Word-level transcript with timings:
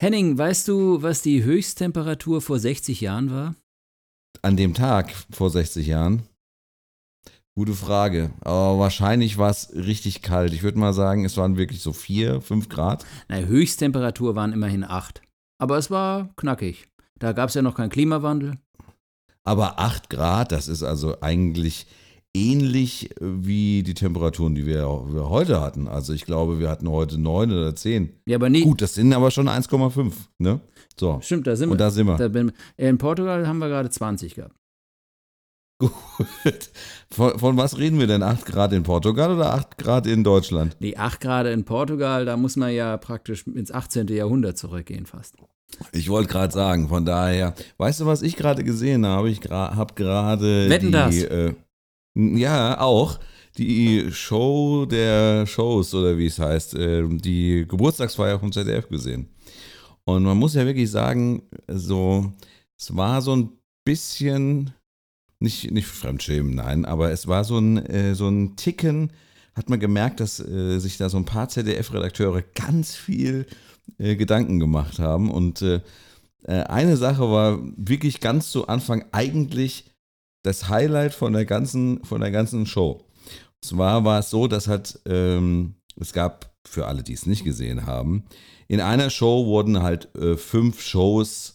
Henning, 0.00 0.38
weißt 0.38 0.68
du, 0.68 1.02
was 1.02 1.22
die 1.22 1.42
Höchsttemperatur 1.42 2.40
vor 2.40 2.60
60 2.60 3.00
Jahren 3.00 3.32
war? 3.32 3.56
An 4.42 4.56
dem 4.56 4.72
Tag 4.72 5.12
vor 5.32 5.50
60 5.50 5.88
Jahren? 5.88 6.22
Gute 7.56 7.74
Frage. 7.74 8.30
Aber 8.42 8.78
wahrscheinlich 8.78 9.38
war 9.38 9.50
es 9.50 9.74
richtig 9.74 10.22
kalt. 10.22 10.52
Ich 10.52 10.62
würde 10.62 10.78
mal 10.78 10.92
sagen, 10.92 11.24
es 11.24 11.36
waren 11.36 11.56
wirklich 11.56 11.82
so 11.82 11.92
4, 11.92 12.40
5 12.40 12.68
Grad. 12.68 13.04
Na, 13.26 13.38
Höchsttemperatur 13.38 14.36
waren 14.36 14.52
immerhin 14.52 14.84
8. 14.84 15.20
Aber 15.60 15.76
es 15.78 15.90
war 15.90 16.32
knackig. 16.36 16.86
Da 17.18 17.32
gab 17.32 17.48
es 17.48 17.56
ja 17.56 17.62
noch 17.62 17.74
keinen 17.74 17.90
Klimawandel. 17.90 18.56
Aber 19.42 19.80
8 19.80 20.10
Grad, 20.10 20.52
das 20.52 20.68
ist 20.68 20.84
also 20.84 21.20
eigentlich 21.22 21.88
ähnlich 22.34 23.10
wie 23.20 23.82
die 23.82 23.94
Temperaturen, 23.94 24.54
die 24.54 24.66
wir, 24.66 24.82
wir, 24.82 25.28
heute 25.28 25.60
hatten. 25.60 25.88
Also 25.88 26.12
ich 26.12 26.24
glaube, 26.24 26.58
wir 26.58 26.68
hatten 26.68 26.88
heute 26.88 27.18
9 27.18 27.50
oder 27.50 27.74
10. 27.74 28.10
Ja, 28.26 28.36
aber 28.36 28.50
nie. 28.50 28.62
Gut, 28.62 28.82
das 28.82 28.94
sind 28.94 29.12
aber 29.12 29.30
schon 29.30 29.48
1,5. 29.48 30.12
Ne? 30.38 30.60
So. 30.98 31.18
Stimmt, 31.22 31.46
da 31.46 31.56
sind 31.56 31.70
Und 31.70 31.74
wir. 31.74 31.84
da 31.84 31.90
sind 31.90 32.06
wir. 32.06 32.16
Da 32.16 32.28
bin, 32.28 32.52
in 32.76 32.98
Portugal 32.98 33.46
haben 33.46 33.58
wir 33.58 33.68
gerade 33.68 33.90
20 33.90 34.34
gehabt. 34.34 34.54
Gut. 35.80 35.92
Von, 37.10 37.38
von, 37.38 37.56
was 37.56 37.78
reden 37.78 37.98
wir 37.98 38.06
denn? 38.06 38.22
8 38.22 38.44
Grad 38.44 38.72
in 38.74 38.82
Portugal 38.82 39.34
oder 39.34 39.54
8 39.54 39.78
Grad 39.78 40.06
in 40.06 40.24
Deutschland? 40.24 40.76
Nee, 40.78 40.96
8 40.96 41.20
Grad 41.20 41.46
in 41.46 41.64
Portugal, 41.64 42.26
da 42.26 42.36
muss 42.36 42.56
man 42.56 42.70
ja 42.74 42.96
praktisch 42.98 43.46
ins 43.46 43.70
18. 43.70 44.08
Jahrhundert 44.08 44.58
zurückgehen 44.58 45.06
fast. 45.06 45.36
Ich 45.92 46.10
wollte 46.10 46.30
gerade 46.30 46.52
sagen, 46.52 46.88
von 46.88 47.06
daher, 47.06 47.54
weißt 47.78 48.00
du, 48.00 48.06
was 48.06 48.20
ich 48.22 48.36
gerade 48.36 48.62
gesehen 48.62 49.06
habe? 49.06 49.30
Ich 49.30 49.40
habe 49.48 49.94
gerade. 49.94 50.68
Wetten 50.68 50.86
die, 50.86 50.92
das? 50.92 51.16
Äh, 51.16 51.54
ja, 52.18 52.80
auch. 52.80 53.20
Die 53.56 54.12
Show 54.12 54.86
der 54.86 55.46
Shows 55.46 55.94
oder 55.94 56.16
wie 56.18 56.26
es 56.26 56.38
heißt, 56.38 56.74
äh, 56.74 57.04
die 57.08 57.64
Geburtstagsfeier 57.66 58.38
vom 58.38 58.52
ZDF 58.52 58.88
gesehen. 58.88 59.28
Und 60.04 60.22
man 60.24 60.36
muss 60.36 60.54
ja 60.54 60.64
wirklich 60.64 60.90
sagen, 60.90 61.42
so, 61.66 62.32
es 62.76 62.96
war 62.96 63.20
so 63.20 63.34
ein 63.34 63.50
bisschen, 63.84 64.72
nicht, 65.40 65.70
nicht 65.70 65.86
Fremdschämen, 65.86 66.54
nein, 66.54 66.84
aber 66.84 67.10
es 67.10 67.26
war 67.26 67.44
so 67.44 67.58
ein, 67.58 67.78
äh, 67.86 68.14
so 68.14 68.28
ein 68.28 68.56
Ticken, 68.56 69.12
hat 69.54 69.70
man 69.70 69.80
gemerkt, 69.80 70.20
dass 70.20 70.40
äh, 70.40 70.78
sich 70.78 70.96
da 70.96 71.08
so 71.08 71.16
ein 71.16 71.24
paar 71.24 71.48
ZDF-Redakteure 71.48 72.42
ganz 72.54 72.94
viel 72.94 73.46
äh, 73.98 74.16
Gedanken 74.16 74.60
gemacht 74.60 74.98
haben. 74.98 75.30
Und 75.30 75.64
eine 76.46 76.96
Sache 76.96 77.28
war 77.30 77.58
wirklich 77.76 78.20
ganz 78.20 78.52
zu 78.52 78.68
Anfang 78.68 79.04
eigentlich 79.10 79.86
das 80.42 80.68
Highlight 80.68 81.14
von 81.14 81.32
der 81.32 81.44
ganzen, 81.44 82.04
von 82.04 82.20
der 82.20 82.30
ganzen 82.30 82.66
Show. 82.66 83.04
Und 83.62 83.64
zwar 83.64 84.04
war 84.04 84.20
es 84.20 84.30
so, 84.30 84.46
dass 84.46 84.68
halt, 84.68 85.00
ähm, 85.06 85.74
es 85.96 86.12
gab, 86.12 86.52
für 86.66 86.86
alle, 86.86 87.02
die 87.02 87.14
es 87.14 87.26
nicht 87.26 87.44
gesehen 87.44 87.86
haben, 87.86 88.24
in 88.68 88.80
einer 88.80 89.08
Show 89.10 89.46
wurden 89.46 89.82
halt 89.82 90.14
äh, 90.14 90.36
fünf 90.36 90.82
Shows 90.82 91.54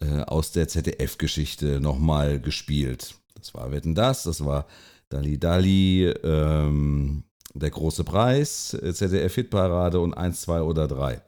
äh, 0.00 0.20
aus 0.22 0.52
der 0.52 0.68
ZDF-Geschichte 0.68 1.80
nochmal 1.80 2.40
gespielt. 2.40 3.16
Das 3.34 3.54
war 3.54 3.72
Wetten 3.72 3.94
das, 3.94 4.22
das 4.22 4.44
war 4.44 4.66
Dali 5.08 5.38
Dali, 5.38 6.06
ähm, 6.22 7.24
der 7.54 7.70
große 7.70 8.04
Preis, 8.04 8.74
äh, 8.74 8.94
ZDF-Hitparade 8.94 9.98
und 10.00 10.14
1, 10.14 10.42
2 10.42 10.62
oder 10.62 10.86
3. 10.86 11.20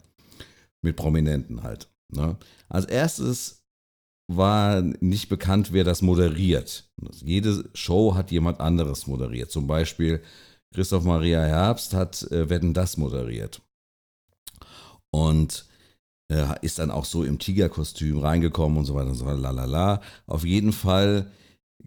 Mit 0.83 0.97
Prominenten 0.97 1.63
halt. 1.63 1.89
Ne? 2.09 2.37
Als 2.69 2.87
erstes 2.87 3.62
war 4.37 4.83
nicht 5.01 5.29
bekannt, 5.29 5.73
wer 5.73 5.85
das 5.85 6.03
moderiert. 6.03 6.91
Jede 7.25 7.69
Show 7.75 8.15
hat 8.15 8.31
jemand 8.31 8.61
anderes 8.61 9.07
moderiert. 9.07 9.51
Zum 9.51 9.67
Beispiel 9.67 10.23
Christoph 10.75 11.05
Maria 11.05 11.41
Herbst 11.43 11.95
hat 11.95 12.23
äh, 12.31 12.49
Wetten 12.49 12.75
das 12.75 12.97
moderiert. 12.97 13.61
Und 15.11 15.67
äh, 16.33 16.47
ist 16.63 16.79
dann 16.79 16.91
auch 16.91 17.05
so 17.05 17.25
im 17.25 17.39
Tigerkostüm 17.39 18.19
reingekommen 18.19 18.79
und 18.79 18.85
so 18.87 18.95
weiter 18.95 19.09
und 19.09 19.15
so 19.15 19.27
weiter. 19.27 19.39
Lalala. 19.39 20.01
Auf 20.27 20.45
jeden 20.45 20.73
Fall 20.73 21.31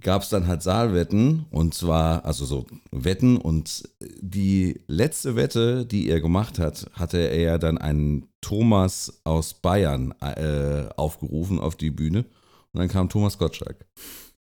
gab 0.01 0.21
es 0.21 0.29
dann 0.29 0.47
halt 0.47 0.61
Saalwetten 0.61 1.45
und 1.51 1.73
zwar, 1.73 2.25
also 2.25 2.45
so 2.45 2.65
Wetten 2.91 3.37
und 3.37 3.89
die 4.21 4.81
letzte 4.87 5.35
Wette, 5.35 5.85
die 5.85 6.09
er 6.09 6.21
gemacht 6.21 6.59
hat, 6.59 6.89
hatte 6.93 7.17
er 7.17 7.59
dann 7.59 7.77
einen 7.77 8.27
Thomas 8.41 9.21
aus 9.23 9.55
Bayern 9.55 10.13
äh, 10.21 10.89
aufgerufen 10.95 11.59
auf 11.59 11.75
die 11.75 11.91
Bühne 11.91 12.25
und 12.73 12.79
dann 12.79 12.89
kam 12.89 13.09
Thomas 13.09 13.37
Gottschalk. 13.37 13.85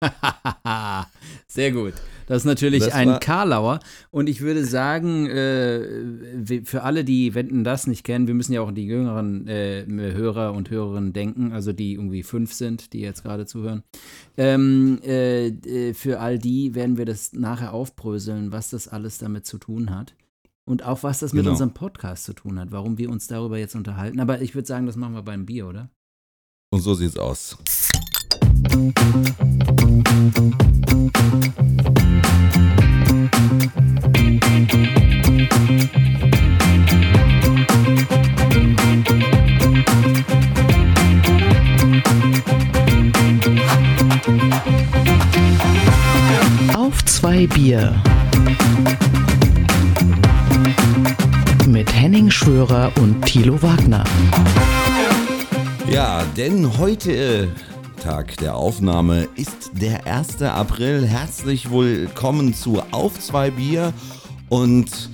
Sehr 1.48 1.72
gut. 1.72 1.94
Das 2.28 2.38
ist 2.40 2.46
natürlich 2.46 2.84
Das 2.84 2.94
ein 2.94 3.20
Karlauer. 3.20 3.80
Und 4.12 4.28
ich 4.28 4.42
würde 4.42 4.66
sagen, 4.66 5.28
äh, 5.28 6.62
für 6.66 6.84
alle, 6.84 7.04
die 7.06 7.34
Wenden 7.36 7.64
das 7.64 7.88
nicht 7.88 8.04
kennen, 8.04 8.28
wir 8.28 8.34
müssen 8.34 8.54
ja 8.54 8.62
auch 8.62 8.68
an 8.68 8.76
die 8.76 8.86
jüngeren 8.86 9.48
äh, 9.48 9.86
Hörer 9.88 10.54
und 10.54 10.70
Hörerinnen 10.70 11.14
denken, 11.14 11.54
also 11.54 11.72
die 11.74 11.94
irgendwie 11.94 12.24
fünf 12.24 12.54
sind, 12.54 12.92
die 12.94 13.00
jetzt 13.00 13.24
gerade 13.24 13.46
zuhören. 13.46 13.84
Ähm, 14.36 15.00
äh, 15.04 15.48
äh, 15.48 15.94
für 15.94 16.20
all 16.20 16.38
die 16.38 16.76
werden 16.76 16.98
wir 16.98 17.06
das 17.06 17.34
nachher 17.34 17.74
aufbröseln, 17.74 18.52
was 18.52 18.70
das 18.70 18.88
alles 18.88 19.18
damit 19.20 19.46
zu 19.46 19.58
tun 19.58 19.90
hat. 19.96 20.14
Und 20.66 20.84
auch 20.84 21.04
was 21.04 21.20
das 21.20 21.32
mit 21.32 21.44
Genau. 21.44 21.52
unserem 21.52 21.74
Podcast 21.74 22.26
zu 22.26 22.34
tun 22.34 22.60
hat, 22.60 22.72
warum 22.72 22.98
wir 22.98 23.10
uns 23.10 23.28
darüber 23.28 23.58
jetzt 23.58 23.76
unterhalten. 23.76 24.20
Aber 24.20 24.42
ich 24.42 24.54
würde 24.54 24.68
sagen, 24.68 24.86
das 24.86 24.98
machen 24.98 25.14
wir 25.14 25.22
beim 25.24 25.46
Bier, 25.46 25.66
oder? 25.66 25.90
Und 26.72 26.82
so 26.82 26.94
sieht's 26.94 27.18
aus. 27.18 27.58
Auf 46.76 47.06
zwei 47.06 47.48
Bier. 47.48 47.94
Mit 51.68 51.94
Henning 51.94 52.32
Schwörer 52.32 52.92
und 53.00 53.22
Thilo 53.26 53.62
Wagner. 53.62 54.04
Ja, 55.90 56.24
denn 56.36 56.78
heute, 56.78 57.50
Tag 57.98 58.38
der 58.38 58.56
Aufnahme, 58.56 59.28
ist 59.36 59.72
der 59.74 60.06
1. 60.06 60.42
April. 60.44 61.06
Herzlich 61.06 61.72
willkommen 61.72 62.54
zu 62.54 62.82
Auf 62.92 63.20
zwei 63.20 63.50
Bier. 63.50 63.94
Und 64.50 65.10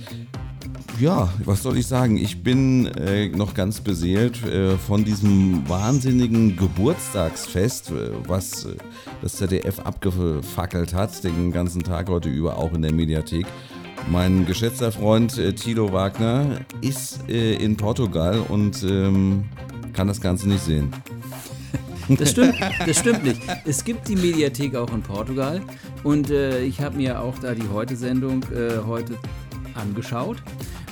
ja, 1.00 1.32
was 1.44 1.62
soll 1.62 1.78
ich 1.78 1.86
sagen? 1.86 2.16
Ich 2.18 2.42
bin 2.42 2.86
äh, 2.86 3.28
noch 3.28 3.54
ganz 3.54 3.80
beseelt 3.80 4.44
äh, 4.44 4.76
von 4.76 5.04
diesem 5.04 5.68
wahnsinnigen 5.68 6.56
Geburtstagsfest, 6.56 7.90
äh, 7.90 8.10
was 8.28 8.66
äh, 8.66 8.76
das 9.22 9.36
ZDF 9.36 9.80
abgefackelt 9.80 10.94
hat, 10.94 11.24
den 11.24 11.52
ganzen 11.52 11.82
Tag 11.82 12.08
heute 12.08 12.28
über, 12.28 12.58
auch 12.58 12.72
in 12.74 12.82
der 12.82 12.92
Mediathek. 12.92 13.46
Mein 14.10 14.44
geschätzter 14.44 14.92
Freund 14.92 15.38
äh, 15.38 15.54
Tilo 15.54 15.92
Wagner 15.92 16.60
ist 16.82 17.28
äh, 17.28 17.54
in 17.54 17.76
Portugal 17.76 18.44
und 18.48 18.82
ähm, 18.82 19.44
kann 19.94 20.06
das 20.06 20.20
Ganze 20.20 20.48
nicht 20.48 20.62
sehen. 20.62 20.92
Das 22.08 22.30
stimmt, 22.30 22.54
das 22.60 22.98
stimmt 22.98 23.24
nicht. 23.24 23.40
Es 23.64 23.84
gibt 23.84 24.08
die 24.08 24.16
Mediathek 24.16 24.76
auch 24.76 24.92
in 24.92 25.02
Portugal 25.02 25.62
und 26.02 26.30
äh, 26.30 26.62
ich 26.62 26.80
habe 26.80 26.96
mir 26.96 27.20
auch 27.20 27.38
da 27.38 27.54
die 27.54 27.68
Heute-Sendung 27.68 28.42
äh, 28.52 28.78
heute 28.86 29.18
angeschaut. 29.74 30.42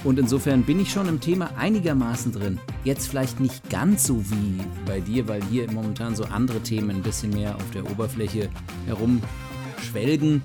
Und 0.04 0.18
insofern 0.18 0.62
bin 0.62 0.80
ich 0.80 0.90
schon 0.90 1.06
im 1.08 1.20
Thema 1.20 1.50
einigermaßen 1.56 2.32
drin. 2.32 2.58
Jetzt 2.82 3.08
vielleicht 3.08 3.38
nicht 3.38 3.70
ganz 3.70 4.04
so 4.04 4.20
wie 4.30 4.58
bei 4.84 5.00
dir, 5.00 5.28
weil 5.28 5.42
hier 5.44 5.70
momentan 5.70 6.16
so 6.16 6.24
andere 6.24 6.60
Themen 6.60 6.90
ein 6.90 7.02
bisschen 7.02 7.30
mehr 7.30 7.54
auf 7.54 7.70
der 7.72 7.88
Oberfläche 7.88 8.48
herumschwelgen. 8.86 10.42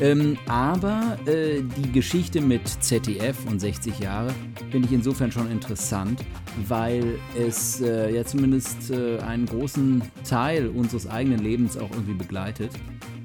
Ähm, 0.00 0.36
aber 0.46 1.18
äh, 1.26 1.62
die 1.62 1.90
Geschichte 1.90 2.40
mit 2.40 2.68
ZDF 2.68 3.36
und 3.46 3.60
60 3.60 3.98
Jahre 3.98 4.32
finde 4.70 4.86
ich 4.86 4.94
insofern 4.94 5.32
schon 5.32 5.50
interessant, 5.50 6.24
weil 6.66 7.18
es 7.38 7.80
äh, 7.80 8.14
ja 8.14 8.24
zumindest 8.24 8.90
äh, 8.90 9.18
einen 9.18 9.46
großen 9.46 10.02
Teil 10.24 10.68
unseres 10.68 11.06
eigenen 11.06 11.40
Lebens 11.40 11.76
auch 11.76 11.90
irgendwie 11.90 12.14
begleitet. 12.14 12.70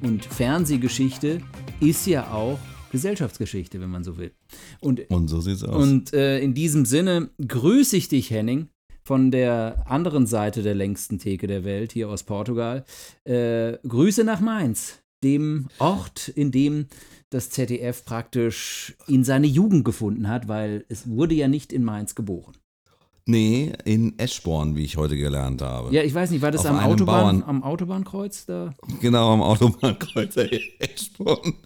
Und 0.01 0.25
Fernsehgeschichte 0.25 1.39
ist 1.79 2.05
ja 2.07 2.31
auch 2.31 2.59
Gesellschaftsgeschichte, 2.91 3.81
wenn 3.81 3.89
man 3.89 4.03
so 4.03 4.17
will. 4.17 4.31
Und 4.79 5.09
Und 5.09 5.27
so 5.27 5.41
sieht's 5.41 5.63
aus. 5.63 5.81
und 5.81 6.13
äh, 6.13 6.39
in 6.39 6.53
diesem 6.53 6.85
Sinne 6.85 7.29
grüße 7.47 7.97
ich 7.97 8.07
dich, 8.09 8.29
Henning, 8.29 8.67
von 9.03 9.31
der 9.31 9.83
anderen 9.87 10.27
Seite 10.27 10.61
der 10.63 10.75
längsten 10.75 11.19
Theke 11.19 11.47
der 11.47 11.63
Welt, 11.65 11.91
hier 11.91 12.09
aus 12.09 12.23
Portugal. 12.23 12.85
Äh, 13.25 13.77
Grüße 13.87 14.23
nach 14.23 14.39
Mainz, 14.39 14.99
dem 15.23 15.67
Ort, 15.79 16.29
in 16.29 16.51
dem 16.51 16.87
das 17.29 17.49
ZDF 17.49 18.05
praktisch 18.05 18.95
in 19.07 19.23
seine 19.23 19.47
Jugend 19.47 19.83
gefunden 19.85 20.27
hat, 20.29 20.47
weil 20.47 20.85
es 20.87 21.09
wurde 21.09 21.33
ja 21.35 21.47
nicht 21.47 21.73
in 21.73 21.83
Mainz 21.83 22.15
geboren. 22.15 22.53
Nee, 23.25 23.71
in 23.85 24.19
Eschborn, 24.19 24.75
wie 24.75 24.83
ich 24.83 24.97
heute 24.97 25.15
gelernt 25.15 25.61
habe. 25.61 25.93
Ja, 25.95 26.03
ich 26.03 26.13
weiß 26.13 26.31
nicht, 26.31 26.41
war 26.41 26.51
das 26.51 26.65
am, 26.65 26.77
Autobahn, 26.77 27.41
am 27.43 27.63
Autobahnkreuz 27.63 28.45
da? 28.45 28.73
Genau, 28.99 29.31
am 29.31 29.41
Autobahnkreuzer 29.41 30.51
Eschborn. 30.79 31.53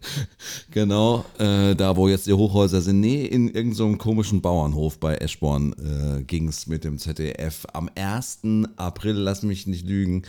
Genau, 0.72 1.26
äh, 1.40 1.76
da 1.76 1.96
wo 1.96 2.08
jetzt 2.08 2.28
die 2.28 2.34
Hochhäuser 2.34 2.82
sind. 2.82 3.00
Nee, 3.00 3.26
in 3.26 3.48
irgendeinem 3.48 3.74
so 3.74 3.98
komischen 3.98 4.42
Bauernhof 4.42 5.00
bei 5.00 5.16
Eschborn 5.16 5.74
äh, 5.74 6.24
ging 6.24 6.48
es 6.48 6.68
mit 6.68 6.84
dem 6.84 7.00
ZDF 7.00 7.66
am 7.74 7.90
1. 7.96 8.42
April, 8.76 9.14
lass 9.14 9.42
mich 9.42 9.66
nicht 9.66 9.88
lügen. 9.88 10.24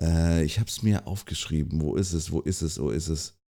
Äh, 0.00 0.44
ich 0.44 0.60
habe 0.60 0.68
es 0.68 0.82
mir 0.82 1.06
aufgeschrieben. 1.08 1.80
Wo 1.80 1.96
ist 1.96 2.12
es? 2.12 2.30
Wo 2.30 2.40
ist 2.40 2.62
es? 2.62 2.80
Wo 2.80 2.90
ist 2.90 3.08
es? 3.08 3.39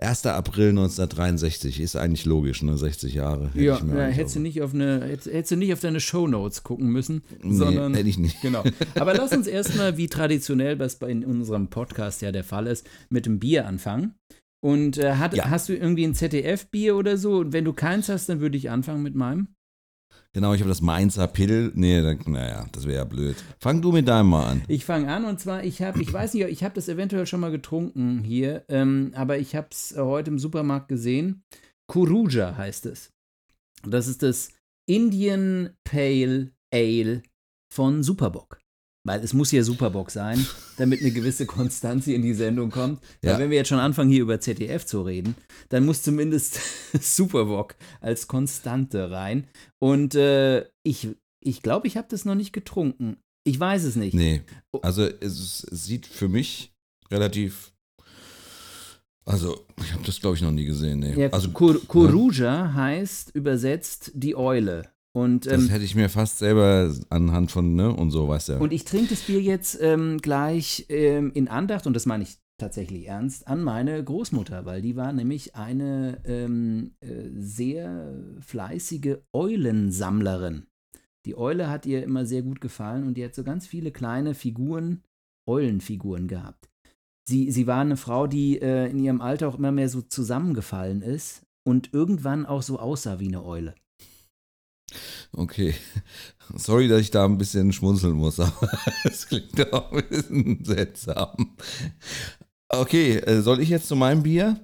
1. 0.00 0.26
April 0.26 0.70
1963 0.70 1.80
ist 1.80 1.94
eigentlich 1.94 2.24
logisch, 2.24 2.62
ne? 2.62 2.76
60 2.76 3.14
Jahre. 3.14 3.48
hätte 3.50 3.60
Ja, 3.62 3.76
ich 3.76 3.82
mir 3.84 3.96
ja 3.98 4.04
hättest, 4.06 4.34
du 4.36 4.40
nicht 4.40 4.60
auf 4.60 4.74
eine, 4.74 5.00
hättest, 5.04 5.28
hättest 5.32 5.52
du 5.52 5.56
nicht 5.56 5.72
auf 5.72 5.80
deine 5.80 6.00
Shownotes 6.00 6.64
gucken 6.64 6.88
müssen, 6.88 7.22
Nee, 7.42 7.54
sondern. 7.54 7.94
hätte 7.94 8.08
ich 8.08 8.18
nicht. 8.18 8.40
Genau. 8.42 8.64
Aber 8.96 9.14
lass 9.14 9.32
uns 9.32 9.46
erstmal, 9.46 9.96
wie 9.96 10.08
traditionell 10.08 10.76
das 10.76 10.96
bei 10.96 11.08
in 11.10 11.24
unserem 11.24 11.68
Podcast 11.68 12.22
ja 12.22 12.32
der 12.32 12.42
Fall 12.44 12.66
ist, 12.66 12.86
mit 13.08 13.26
dem 13.26 13.38
Bier 13.38 13.66
anfangen. 13.68 14.14
Und 14.60 14.98
äh, 14.98 15.14
hat, 15.14 15.34
Ja. 15.36 15.48
hast 15.50 15.68
du 15.68 15.74
irgendwie 15.76 16.04
ein 16.04 16.14
ZDF-Bier 16.14 16.96
oder 16.96 17.16
so? 17.16 17.38
Und 17.38 17.52
wenn 17.52 17.64
du 17.64 17.72
keins 17.72 18.08
hast, 18.08 18.28
dann 18.28 18.40
würde 18.40 18.56
ich 18.56 18.70
anfangen 18.70 19.02
mit 19.02 19.14
meinem. 19.14 19.48
Genau, 20.34 20.52
ich 20.52 20.60
habe 20.60 20.68
das 20.68 20.80
Mainzer 20.80 21.28
Pill. 21.28 21.70
Nee, 21.76 22.02
dann, 22.02 22.18
naja, 22.26 22.66
das 22.72 22.86
wäre 22.86 22.96
ja 22.96 23.04
blöd. 23.04 23.36
Fang 23.60 23.80
du 23.80 23.92
mit 23.92 24.08
deinem 24.08 24.30
mal 24.30 24.46
an. 24.48 24.62
Ich 24.66 24.84
fange 24.84 25.08
an 25.08 25.24
und 25.24 25.38
zwar, 25.38 25.62
ich 25.62 25.80
habe, 25.80 26.02
ich 26.02 26.12
weiß 26.12 26.34
nicht, 26.34 26.48
ich 26.48 26.64
habe 26.64 26.74
das 26.74 26.88
eventuell 26.88 27.24
schon 27.24 27.38
mal 27.38 27.52
getrunken 27.52 28.24
hier, 28.24 28.64
ähm, 28.68 29.12
aber 29.14 29.38
ich 29.38 29.54
habe 29.54 29.68
es 29.70 29.94
heute 29.96 30.30
im 30.30 30.40
Supermarkt 30.40 30.88
gesehen. 30.88 31.44
Kuruja 31.86 32.56
heißt 32.56 32.86
es. 32.86 33.12
Das 33.84 34.08
ist 34.08 34.24
das 34.24 34.48
Indian 34.86 35.70
Pale 35.84 36.50
Ale 36.72 37.22
von 37.72 38.02
Superbock. 38.02 38.58
Weil 39.06 39.22
es 39.22 39.34
muss 39.34 39.52
ja 39.52 39.62
Superbock 39.62 40.10
sein, 40.10 40.44
damit 40.76 41.00
eine 41.00 41.10
gewisse 41.12 41.46
Konstanz 41.46 42.04
hier 42.04 42.16
in 42.16 42.22
die 42.22 42.34
Sendung 42.34 42.70
kommt. 42.70 43.00
Weil 43.22 43.32
Ja. 43.32 43.38
wenn 43.38 43.50
wir 43.50 43.56
jetzt 43.58 43.68
schon 43.68 43.78
anfangen, 43.78 44.10
hier 44.10 44.22
über 44.22 44.40
ZDF 44.40 44.84
zu 44.86 45.02
reden, 45.02 45.34
dann 45.68 45.84
muss 45.84 46.02
zumindest 46.02 46.58
Superbock 47.00 47.76
als 48.00 48.26
Konstante 48.26 49.10
rein. 49.10 49.46
Und 49.78 50.14
äh, 50.14 50.64
ich 50.82 51.08
ich 51.46 51.62
glaube, 51.62 51.86
ich 51.86 51.96
habe 51.98 52.06
das 52.10 52.24
noch 52.24 52.34
nicht 52.34 52.52
getrunken. 52.52 53.18
Ich 53.46 53.60
weiß 53.60 53.84
es 53.84 53.96
nicht. 53.96 54.14
Nee, 54.14 54.40
also 54.80 55.04
es 55.04 55.58
sieht 55.70 56.06
für 56.06 56.28
mich 56.28 56.72
relativ. 57.10 57.72
Also, 59.26 59.64
ich 59.82 59.92
habe 59.92 60.04
das, 60.04 60.20
glaube 60.20 60.36
ich, 60.36 60.42
noch 60.42 60.50
nie 60.50 60.64
gesehen. 60.66 61.00
Nee. 61.00 61.14
Ja, 61.14 61.28
also, 61.30 61.50
Kur 61.50 61.80
Kuruja 61.86 62.72
heißt 62.74 63.34
übersetzt 63.34 64.10
die 64.14 64.36
Eule. 64.36 64.90
Und, 65.16 65.46
das 65.46 65.62
ähm, 65.64 65.68
hätte 65.68 65.84
ich 65.84 65.94
mir 65.94 66.08
fast 66.08 66.38
selber 66.38 66.92
anhand 67.08 67.52
von, 67.52 67.76
ne, 67.76 67.92
und 67.92 68.10
so, 68.10 68.28
weißt 68.28 68.48
du. 68.48 68.58
und 68.58 68.72
ich 68.72 68.84
trinke 68.84 69.10
das 69.10 69.22
Bier 69.22 69.40
jetzt 69.40 69.78
ähm, 69.80 70.18
gleich 70.18 70.86
ähm, 70.88 71.30
in 71.34 71.46
Andacht, 71.46 71.86
und 71.86 71.94
das 71.94 72.04
meine 72.04 72.24
ich 72.24 72.36
tatsächlich 72.58 73.06
ernst, 73.06 73.46
an 73.46 73.62
meine 73.62 74.02
Großmutter, 74.02 74.64
weil 74.64 74.82
die 74.82 74.96
war 74.96 75.12
nämlich 75.12 75.54
eine 75.54 76.20
ähm, 76.24 76.94
äh, 77.00 77.30
sehr 77.36 78.12
fleißige 78.40 79.18
Eulensammlerin. 79.32 80.66
Die 81.26 81.36
Eule 81.36 81.70
hat 81.70 81.86
ihr 81.86 82.02
immer 82.02 82.26
sehr 82.26 82.42
gut 82.42 82.60
gefallen 82.60 83.06
und 83.06 83.14
die 83.14 83.24
hat 83.24 83.36
so 83.36 83.44
ganz 83.44 83.68
viele 83.68 83.92
kleine 83.92 84.34
Figuren, 84.34 85.02
Eulenfiguren 85.46 86.26
gehabt. 86.26 86.68
Sie, 87.26 87.52
sie 87.52 87.66
war 87.68 87.80
eine 87.80 87.96
Frau, 87.96 88.26
die 88.26 88.60
äh, 88.60 88.90
in 88.90 88.98
ihrem 88.98 89.20
Alter 89.20 89.48
auch 89.48 89.58
immer 89.58 89.72
mehr 89.72 89.88
so 89.88 90.02
zusammengefallen 90.02 91.02
ist 91.02 91.46
und 91.64 91.94
irgendwann 91.94 92.46
auch 92.46 92.62
so 92.62 92.78
aussah 92.80 93.20
wie 93.20 93.28
eine 93.28 93.44
Eule. 93.44 93.74
Okay. 95.32 95.74
Sorry, 96.56 96.88
dass 96.88 97.00
ich 97.00 97.10
da 97.10 97.24
ein 97.24 97.38
bisschen 97.38 97.72
schmunzeln 97.72 98.14
muss, 98.14 98.38
aber 98.40 98.70
es 99.04 99.26
klingt 99.26 99.72
auch 99.72 99.92
ein 99.92 100.04
bisschen 100.08 100.64
seltsam. 100.64 101.54
Okay, 102.68 103.16
äh, 103.16 103.40
soll 103.40 103.60
ich 103.60 103.68
jetzt 103.68 103.88
zu 103.88 103.96
meinem 103.96 104.22
Bier? 104.22 104.60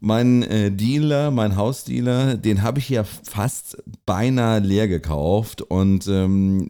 Mein 0.00 0.42
äh, 0.42 0.72
Dealer, 0.72 1.30
mein 1.30 1.54
Hausdealer, 1.54 2.36
den 2.36 2.62
habe 2.62 2.80
ich 2.80 2.88
ja 2.88 3.04
fast 3.04 3.82
beinahe 4.04 4.58
leer 4.58 4.88
gekauft 4.88 5.62
und 5.62 6.08
ähm, 6.08 6.68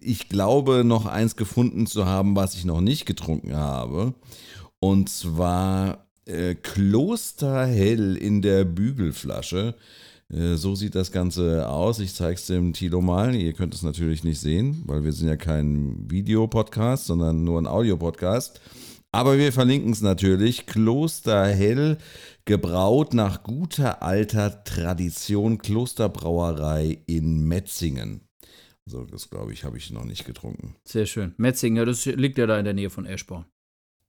ich 0.00 0.28
glaube 0.28 0.82
noch 0.82 1.06
eins 1.06 1.36
gefunden 1.36 1.86
zu 1.86 2.06
haben, 2.06 2.34
was 2.34 2.56
ich 2.56 2.64
noch 2.64 2.80
nicht 2.80 3.06
getrunken 3.06 3.54
habe. 3.56 4.14
Und 4.80 5.08
zwar 5.08 6.08
äh, 6.26 6.54
Klosterhell 6.54 8.16
in 8.16 8.42
der 8.42 8.64
Bügelflasche. 8.64 9.74
Äh, 10.34 10.56
So 10.56 10.74
sieht 10.74 10.94
das 10.94 11.12
Ganze 11.12 11.68
aus. 11.68 12.00
Ich 12.00 12.14
zeige 12.14 12.34
es 12.34 12.46
dem 12.46 12.72
Tilo 12.72 13.00
mal. 13.00 13.34
Ihr 13.34 13.52
könnt 13.52 13.74
es 13.74 13.82
natürlich 13.82 14.24
nicht 14.24 14.40
sehen, 14.40 14.82
weil 14.86 15.04
wir 15.04 15.12
sind 15.12 15.28
ja 15.28 15.36
kein 15.36 16.10
Videopodcast, 16.10 17.06
sondern 17.06 17.44
nur 17.44 17.60
ein 17.60 17.66
Audiopodcast. 17.66 18.60
Aber 19.12 19.38
wir 19.38 19.52
verlinken 19.52 19.92
es 19.92 20.02
natürlich. 20.02 20.66
Klosterhell, 20.66 21.98
gebraut 22.44 23.14
nach 23.14 23.44
guter 23.44 24.02
alter 24.02 24.64
Tradition, 24.64 25.58
Klosterbrauerei 25.58 26.98
in 27.06 27.46
Metzingen. 27.46 28.22
So, 28.86 29.04
das 29.04 29.30
glaube 29.30 29.52
ich, 29.52 29.64
habe 29.64 29.78
ich 29.78 29.92
noch 29.92 30.04
nicht 30.04 30.26
getrunken. 30.26 30.74
Sehr 30.84 31.06
schön. 31.06 31.32
Metzingen, 31.36 31.76
ja, 31.76 31.84
das 31.84 32.04
liegt 32.04 32.38
ja 32.38 32.46
da 32.46 32.58
in 32.58 32.64
der 32.64 32.74
Nähe 32.74 32.90
von 32.90 33.06
Eschborn. 33.06 33.46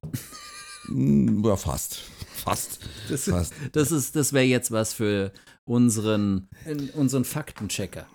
Hm, 0.87 1.43
Ja, 1.45 1.55
fast. 1.55 1.99
Fast. 2.35 2.79
Das, 3.09 3.23
Fast. 3.25 3.53
das, 3.71 3.91
ist- 3.91 4.15
das 4.15 4.31
wäre 4.33 4.45
jetzt 4.45 4.69
was 4.71 4.93
für 4.93 5.31
unseren, 5.63 6.47
unseren 6.93 7.23
Faktenchecker. 7.25 8.05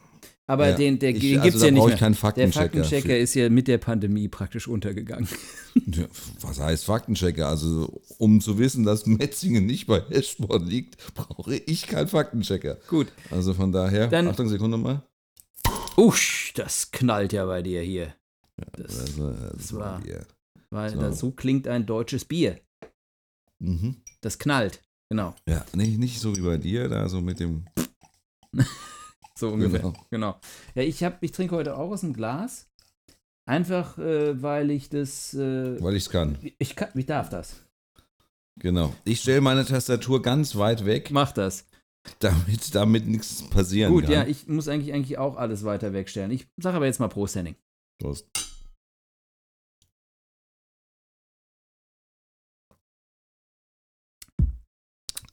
Aber 0.47 0.69
Ja. 0.71 0.77
den, 0.77 0.99
der, 0.99 1.11
Ich- 1.11 1.21
den 1.21 1.39
also 1.39 1.45
gibt 1.45 1.57
es 1.57 1.63
ja 1.63 1.71
nicht 1.71 1.87
mehr. 1.87 1.97
keinen 1.97 2.13
der 2.13 2.21
Faktenchecker 2.21 2.61
Faktenchecker 2.65 3.09
für. 3.09 3.17
ist 3.19 3.35
ja 3.35 3.49
mit 3.49 3.67
der 3.69 3.79
Pandemie 3.79 4.29
praktisch 4.29 4.69
untergegangen. 4.69 5.29
Ja, 5.87 6.05
Was 6.41 6.59
heißt 6.59 6.85
Faktenchecker? 6.85 7.47
Also, 7.47 8.03
um 8.19 8.41
zu 8.41 8.59
wissen, 8.59 8.83
dass 8.85 9.07
Metzingen 9.07 9.67
nicht 9.67 9.87
bei 9.87 9.99
Eschborn 10.11 10.67
liegt, 10.67 10.97
brauche 11.15 11.55
ich 11.55 11.87
keinen 11.87 12.09
Faktenchecker. 12.09 12.77
Gut. 12.89 13.07
Also 13.31 13.55
von 13.55 13.71
daher, 13.71 14.09
Dann- 14.09 14.27
Achtung, 14.27 14.49
Sekunde 14.49 14.77
mal. 14.79 15.05
Usch, 15.97 16.53
das 16.57 16.91
knallt 16.91 17.33
ja 17.33 17.47
bei 17.47 17.63
dir 17.63 17.83
hier. 17.83 18.15
Das, 18.77 18.99
Also, 18.99 19.33
das 19.57 19.73
war- 19.75 20.01
Bier. 20.01 20.27
Weil 20.71 20.91
so. 20.91 21.13
so 21.13 21.31
klingt 21.33 21.69
ein 21.69 21.87
deutsches 21.87 22.25
Bier. 22.25 22.61
Mhm. 23.59 23.97
Das 24.21 24.39
knallt. 24.39 24.83
Genau. 25.09 25.35
Ja, 25.47 25.65
nicht, 25.75 25.99
nicht 25.99 26.21
so 26.21 26.37
wie 26.37 26.43
bei 26.43 26.57
dir, 26.57 26.89
da 26.89 27.09
so 27.09 27.21
mit 27.21 27.41
dem. 27.41 27.67
So 29.37 29.49
ungefähr. 29.49 29.81
Genau. 29.81 29.95
Genau. 30.11 30.41
Ja, 30.75 30.83
ich, 30.83 31.03
hab, 31.03 31.23
ich 31.23 31.33
trinke 31.33 31.57
heute 31.57 31.75
auch 31.79 31.91
aus 31.91 32.03
dem 32.03 32.13
Glas. 32.13 32.69
Einfach, 33.47 33.97
äh, 33.97 34.41
weil 34.43 34.71
ich 34.71 34.91
das. 34.91 35.33
Äh, 35.33 35.83
Weil 35.83 35.97
ich 35.97 36.05
es 36.05 36.11
kann. 36.11 36.37
ich, 36.59 36.77
kann, 36.77 36.91
ich 36.95 37.07
darf 37.07 37.31
das. 37.31 37.63
Genau. 38.59 38.95
Ich 39.05 39.21
stelle 39.23 39.41
meine 39.41 39.65
Tastatur 39.65 40.21
ganz 40.21 40.57
weit 40.57 40.85
weg, 40.85 41.11
Mach 41.11 41.33
das. 41.33 41.65
damit, 42.19 42.75
damit 42.75 43.07
nichts 43.07 43.49
passieren 43.49 43.93
Gut, 43.93 44.05
kann. 44.05 44.13
ja, 44.13 44.27
ich 44.27 44.47
muss 44.47 44.69
eigentlich, 44.69 44.93
eigentlich 44.93 45.17
auch 45.17 45.37
alles 45.37 45.65
weiter 45.65 45.95
wegstellen. 45.95 46.31
Ich 46.31 46.47
sage 46.59 46.77
aber 46.77 46.85
jetzt 46.85 47.01
mal 47.01 47.09
Prost, 47.09 47.35
Henning. 47.37 47.57
Prost. 47.99 48.29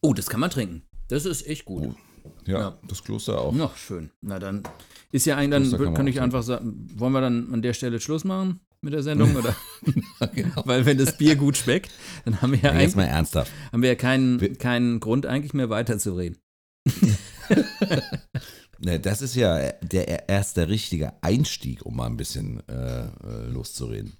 Oh, 0.07 0.13
das 0.13 0.27
kann 0.27 0.39
man 0.39 0.49
trinken. 0.49 0.83
Das 1.09 1.25
ist 1.25 1.45
echt 1.47 1.65
gut. 1.65 1.83
Oh, 1.83 2.31
Ja, 2.45 2.59
Ja. 2.59 2.77
das 2.87 3.03
Kloster 3.03 3.41
auch. 3.41 3.51
Noch 3.53 3.75
schön. 3.75 4.09
Na 4.21 4.39
dann 4.39 4.63
ist 5.11 5.25
ja 5.25 5.35
kann 5.35 5.51
dann 5.51 5.69
kann 5.69 5.97
auch 5.97 6.09
ich 6.09 6.21
einfach 6.21 6.43
sagen, 6.43 6.87
wollen 6.95 7.11
wir 7.11 7.19
dann 7.19 7.53
an 7.53 7.61
der 7.61 7.73
Stelle 7.73 7.99
Schluss 7.99 8.23
machen 8.23 8.61
mit 8.79 8.93
der 8.93 9.03
Sendung? 9.03 9.35
Oder? 9.35 9.53
genau. 10.33 10.63
Weil 10.65 10.85
wenn 10.85 10.97
das 10.97 11.17
Bier 11.17 11.35
gut 11.35 11.57
schmeckt, 11.57 11.91
dann 12.23 12.41
haben 12.41 12.53
wir 12.53 12.59
ja, 12.59 12.73
Ja, 12.73 12.79
jetzt 12.79 12.95
mal 12.95 13.03
ernsthaft. 13.03 13.51
haben 13.73 13.81
wir 13.81 13.89
ja 13.89 13.95
keinen, 13.95 14.57
keinen 14.57 15.01
Grund 15.01 15.25
eigentlich 15.25 15.53
mehr 15.53 15.69
weiterzureden. 15.69 16.37
Ne, 18.79 18.99
das 18.99 19.23
ist 19.23 19.33
ja 19.35 19.71
der 19.81 20.29
erst 20.29 20.55
der 20.57 20.69
richtige 20.69 21.11
Einstieg, 21.23 21.83
um 21.83 21.95
mal 21.95 22.05
ein 22.05 22.15
bisschen 22.15 22.61
äh, 22.69 23.05
äh, 23.05 23.09
loszureden. 23.49 24.13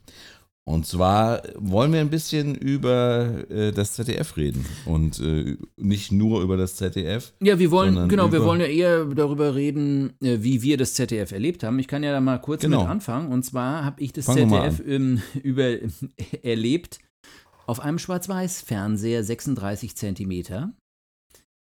Und 0.67 0.86
zwar 0.86 1.43
wollen 1.55 1.93
wir 1.93 2.01
ein 2.01 2.09
bisschen 2.09 2.53
über 2.53 3.50
äh, 3.50 3.71
das 3.71 3.93
ZDF 3.93 4.36
reden 4.36 4.65
und 4.83 5.17
äh, 5.17 5.55
nicht 5.77 6.12
nur 6.12 6.41
über 6.41 6.57
das 6.57 6.75
ZDF. 6.75 7.31
Ja, 7.41 7.57
wir 7.57 7.71
wollen, 7.71 8.09
genau, 8.09 8.33
wir 8.33 8.43
wollen 8.43 8.59
ja 8.59 8.67
eher 8.67 9.05
darüber 9.05 9.55
reden, 9.55 10.19
äh, 10.21 10.39
wie 10.41 10.62
wir 10.63 10.75
das 10.75 10.93
ZDF 10.95 11.31
erlebt 11.31 11.63
haben. 11.63 11.79
Ich 11.79 11.88
kann 11.88 12.03
ja 12.03 12.12
da 12.12 12.19
mal 12.19 12.41
kurz 12.41 12.63
Genau. 12.63 12.81
mit 12.81 12.89
anfangen. 12.89 13.31
Und 13.31 13.43
zwar 13.43 13.86
habe 13.86 14.01
ich 14.01 14.12
das 14.12 14.25
Fangen 14.25 14.50
ZDF 14.50 14.81
ähm, 14.86 15.21
über, 15.41 15.77
erlebt 16.43 17.00
auf 17.65 17.79
einem 17.79 17.97
Schwarz-Weiß-Fernseher 17.97 19.24
36 19.24 19.95
Zentimeter, 19.95 20.74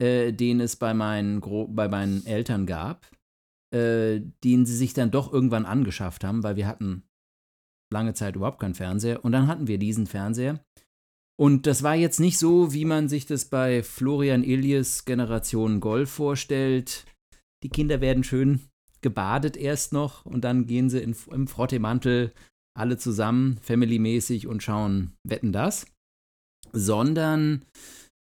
äh, 0.00 0.32
den 0.32 0.60
es 0.60 0.76
bei 0.76 0.94
meinen, 0.94 1.40
Gro 1.40 1.66
bei 1.66 1.88
meinen 1.88 2.24
Eltern 2.26 2.64
gab, 2.64 3.10
äh, 3.74 4.20
den 4.44 4.66
sie 4.66 4.76
sich 4.76 4.94
dann 4.94 5.10
doch 5.10 5.32
irgendwann 5.32 5.66
angeschafft 5.66 6.22
haben, 6.22 6.44
weil 6.44 6.54
wir 6.54 6.68
hatten 6.68 7.02
lange 7.92 8.14
Zeit 8.14 8.36
überhaupt 8.36 8.60
keinen 8.60 8.74
Fernseher. 8.74 9.24
Und 9.24 9.32
dann 9.32 9.46
hatten 9.46 9.66
wir 9.66 9.78
diesen 9.78 10.06
Fernseher. 10.06 10.60
Und 11.36 11.66
das 11.66 11.82
war 11.82 11.94
jetzt 11.94 12.20
nicht 12.20 12.38
so, 12.38 12.72
wie 12.72 12.84
man 12.84 13.08
sich 13.08 13.26
das 13.26 13.46
bei 13.46 13.82
Florian 13.82 14.44
Illies 14.44 15.04
Generation 15.04 15.80
Golf 15.80 16.10
vorstellt. 16.10 17.06
Die 17.64 17.68
Kinder 17.68 18.00
werden 18.00 18.24
schön 18.24 18.60
gebadet 19.00 19.56
erst 19.56 19.92
noch 19.92 20.24
und 20.24 20.44
dann 20.44 20.66
gehen 20.66 20.88
sie 20.88 21.00
in, 21.00 21.14
im 21.30 21.46
Frottemantel 21.46 22.32
alle 22.76 22.96
zusammen, 22.96 23.58
familymäßig 23.60 24.46
und 24.46 24.62
schauen 24.62 25.12
Wetten 25.24 25.52
das. 25.52 25.86
Sondern 26.72 27.64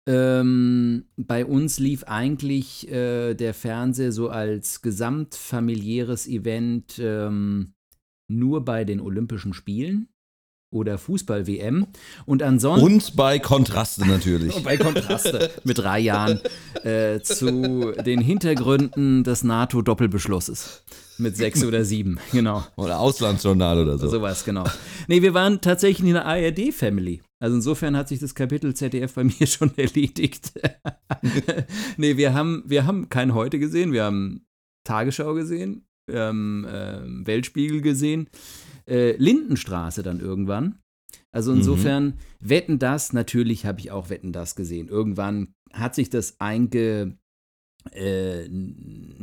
ähm, 0.07 1.05
bei 1.15 1.45
uns 1.45 1.79
lief 1.79 2.03
eigentlich 2.03 2.91
äh, 2.91 3.35
der 3.35 3.53
Fernseher 3.53 4.11
so 4.11 4.29
als 4.29 4.81
gesamtfamiliäres 4.81 6.27
Event 6.27 6.99
ähm, 6.99 7.73
nur 8.37 8.65
bei 8.65 8.83
den 8.83 8.99
Olympischen 8.99 9.53
Spielen 9.53 10.09
oder 10.73 10.97
Fußball-WM. 10.97 11.87
Und 12.25 12.43
ansonsten. 12.43 12.85
Und 12.85 13.15
bei 13.15 13.39
Kontraste 13.39 14.05
natürlich. 14.05 14.55
bei 14.63 14.77
Kontraste 14.77 15.51
mit 15.63 15.77
drei 15.77 15.99
Jahren 15.99 16.41
äh, 16.83 17.19
zu 17.21 17.93
den 18.05 18.19
Hintergründen 18.19 19.23
des 19.23 19.43
NATO-Doppelbeschlusses. 19.43 20.83
Mit 21.19 21.37
sechs 21.37 21.63
oder 21.63 21.85
sieben, 21.85 22.19
genau. 22.31 22.65
Oder 22.75 22.99
Auslandsjournal 22.99 23.77
oder 23.77 23.99
so. 23.99 24.09
Sowas, 24.09 24.43
genau. 24.43 24.63
Nee, 25.07 25.21
wir 25.21 25.35
waren 25.35 25.61
tatsächlich 25.61 26.07
in 26.07 26.15
der 26.15 26.25
ARD-Family. 26.25 27.21
Also 27.39 27.57
insofern 27.57 27.95
hat 27.95 28.07
sich 28.07 28.19
das 28.19 28.33
Kapitel 28.33 28.73
ZDF 28.73 29.13
bei 29.13 29.23
mir 29.23 29.45
schon 29.47 29.77
erledigt. 29.77 30.53
nee, 31.97 32.17
wir 32.17 32.33
haben, 32.33 32.63
wir 32.65 32.85
haben 32.87 33.09
kein 33.09 33.35
Heute 33.35 33.59
gesehen, 33.59 33.93
wir 33.93 34.05
haben 34.05 34.47
Tagesschau 34.85 35.35
gesehen, 35.35 35.85
haben 36.11 36.65
äh, 36.65 37.01
Weltspiegel 37.25 37.81
gesehen 37.81 38.29
äh, 38.87 39.15
Lindenstraße 39.17 40.03
dann 40.03 40.19
irgendwann. 40.19 40.79
Also 41.31 41.51
mhm. 41.51 41.57
insofern, 41.57 42.05
mhm. 42.05 42.13
Wetten 42.39 42.79
das, 42.79 43.13
natürlich 43.13 43.65
habe 43.65 43.79
ich 43.79 43.91
auch 43.91 44.09
Wetten 44.09 44.31
das 44.31 44.55
gesehen. 44.55 44.87
Irgendwann 44.87 45.53
hat 45.71 45.95
sich 45.95 46.09
das 46.09 46.39
einge, 46.39 47.17
äh, 47.91 48.47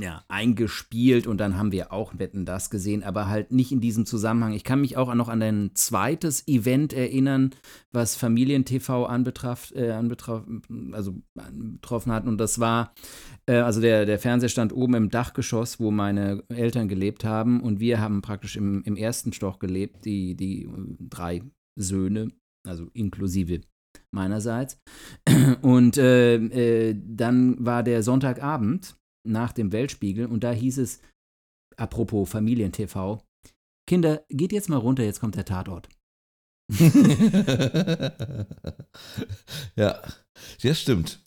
ja, 0.01 0.25
eingespielt 0.29 1.27
und 1.27 1.39
dann 1.39 1.57
haben 1.57 1.73
wir 1.73 1.93
auch 1.93 2.19
Wetten 2.19 2.45
das 2.45 2.71
gesehen, 2.71 3.03
aber 3.03 3.29
halt 3.29 3.53
nicht 3.53 3.73
in 3.73 3.81
diesem 3.81 4.07
Zusammenhang. 4.07 4.53
Ich 4.53 4.65
kann 4.65 4.81
mich 4.81 4.97
auch 4.97 5.15
noch 5.15 5.29
an 5.29 5.43
ein 5.43 5.71
zweites 5.75 6.47
Event 6.47 6.93
erinnern, 6.93 7.51
was 7.93 8.17
Familien-TV 8.17 9.07
anbetraf, 9.07 9.73
äh, 9.75 9.91
anbetraf, 9.91 10.45
also 10.93 11.15
betroffen 11.35 12.13
hat 12.13 12.27
und 12.27 12.39
das 12.39 12.61
war, 12.61 12.95
äh, 13.47 13.57
also 13.57 13.81
der, 13.81 14.07
der 14.07 14.19
Fernseher 14.19 14.49
stand 14.49 14.73
oben 14.73 14.95
im 14.95 15.11
Dachgeschoss, 15.11 15.81
wo 15.81 15.91
meine 15.91 16.43
Eltern 16.49 16.89
gelebt 16.89 17.25
haben 17.25 17.61
und 17.63 17.81
wir 17.81 18.01
haben 18.01 18.23
praktisch 18.23 18.57
im, 18.57 18.83
im 18.85 18.97
ersten 18.97 19.33
Stock 19.33 19.61
gelebt, 19.61 20.05
die, 20.05 20.35
die 20.37 20.69
drei 21.01 21.43
Söhne, 21.77 22.29
also 22.67 22.89
inklusive 22.93 23.63
meinerseits. 24.13 24.79
Und 25.63 25.97
äh, 25.97 26.37
äh, 26.37 26.97
dann 26.99 27.65
war 27.65 27.83
der 27.83 28.03
Sonntagabend 28.03 28.97
nach 29.27 29.53
dem 29.53 29.73
Weltspiegel 29.73 30.27
und 30.27 30.43
da 30.45 30.51
hieß 30.51 30.79
es, 30.79 31.01
apropos 31.77 32.31
Familien-TV, 32.31 33.23
Kinder, 33.87 34.25
geht 34.29 34.53
jetzt 34.53 34.69
mal 34.71 34.79
runter, 34.79 35.05
jetzt 35.05 35.21
kommt 35.21 35.35
der 35.35 35.45
Tatort. 35.45 35.89
ja, 39.77 40.01
ja, 40.61 40.75
stimmt. 40.75 41.23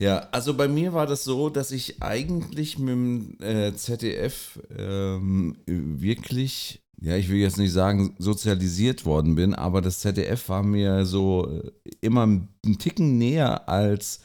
Ja, 0.00 0.28
also 0.30 0.54
bei 0.54 0.68
mir 0.68 0.92
war 0.92 1.06
das 1.06 1.24
so, 1.24 1.50
dass 1.50 1.72
ich 1.72 2.02
eigentlich 2.02 2.78
mit 2.78 2.88
dem 2.88 3.36
äh, 3.40 3.74
ZDF 3.74 4.60
ähm, 4.76 5.58
wirklich 5.66 6.82
ja, 7.00 7.16
ich 7.16 7.28
will 7.28 7.38
jetzt 7.38 7.58
nicht 7.58 7.72
sagen, 7.72 8.14
sozialisiert 8.18 9.04
worden 9.06 9.36
bin, 9.36 9.54
aber 9.54 9.80
das 9.80 10.00
ZDF 10.00 10.48
war 10.48 10.62
mir 10.62 11.06
so 11.06 11.48
äh, 11.48 11.70
immer 12.00 12.22
einen 12.22 12.78
Ticken 12.78 13.18
näher 13.18 13.68
als 13.68 14.20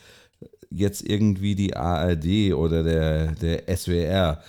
jetzt 0.69 1.07
irgendwie 1.07 1.55
die 1.55 1.75
ARD 1.75 2.53
oder 2.53 2.83
der, 2.83 3.33
der 3.33 3.77
SWR. 3.77 4.41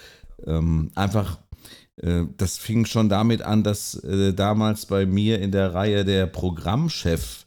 Ähm, 0.47 0.91
einfach, 0.95 1.39
äh, 1.97 2.23
das 2.39 2.57
fing 2.57 2.87
schon 2.87 3.11
damit 3.11 3.43
an, 3.43 3.63
dass 3.63 3.95
äh, 4.03 4.33
damals 4.33 4.87
bei 4.87 5.05
mir 5.05 5.41
in 5.41 5.53
der 5.53 5.75
Reihe 5.75 6.05
der 6.05 6.27
Programmchef 6.27 7.47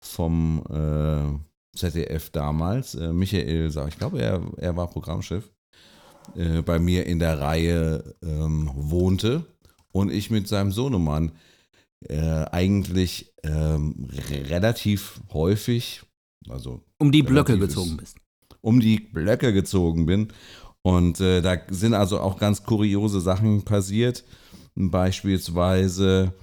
vom 0.00 0.62
äh, 0.70 1.76
ZDF 1.78 2.30
damals, 2.30 2.94
äh, 2.94 3.12
Michael, 3.12 3.70
ich 3.88 3.98
glaube, 3.98 4.22
er, 4.22 4.40
er 4.56 4.74
war 4.76 4.88
Programmchef, 4.88 5.50
äh, 6.34 6.62
bei 6.62 6.78
mir 6.78 7.04
in 7.04 7.18
der 7.18 7.40
Reihe 7.40 8.14
ähm, 8.22 8.70
wohnte 8.74 9.44
und 9.94 10.10
ich 10.10 10.30
mit 10.30 10.48
seinem 10.48 10.72
Sohnemann 10.72 11.32
äh, 12.08 12.44
eigentlich 12.50 13.32
ähm, 13.44 14.08
relativ 14.48 15.20
häufig, 15.32 16.02
also 16.48 16.82
um 16.98 17.12
die 17.12 17.22
Blöcke 17.22 17.58
gezogen 17.58 17.96
bist. 17.96 18.18
Um 18.60 18.80
die 18.80 18.98
Blöcke 19.00 19.52
gezogen 19.52 20.06
bin. 20.06 20.28
Und 20.82 21.20
äh, 21.20 21.40
da 21.40 21.56
sind 21.68 21.94
also 21.94 22.20
auch 22.20 22.38
ganz 22.38 22.64
kuriose 22.64 23.20
Sachen 23.20 23.62
passiert. 23.62 24.24
Beispielsweise 24.74 26.34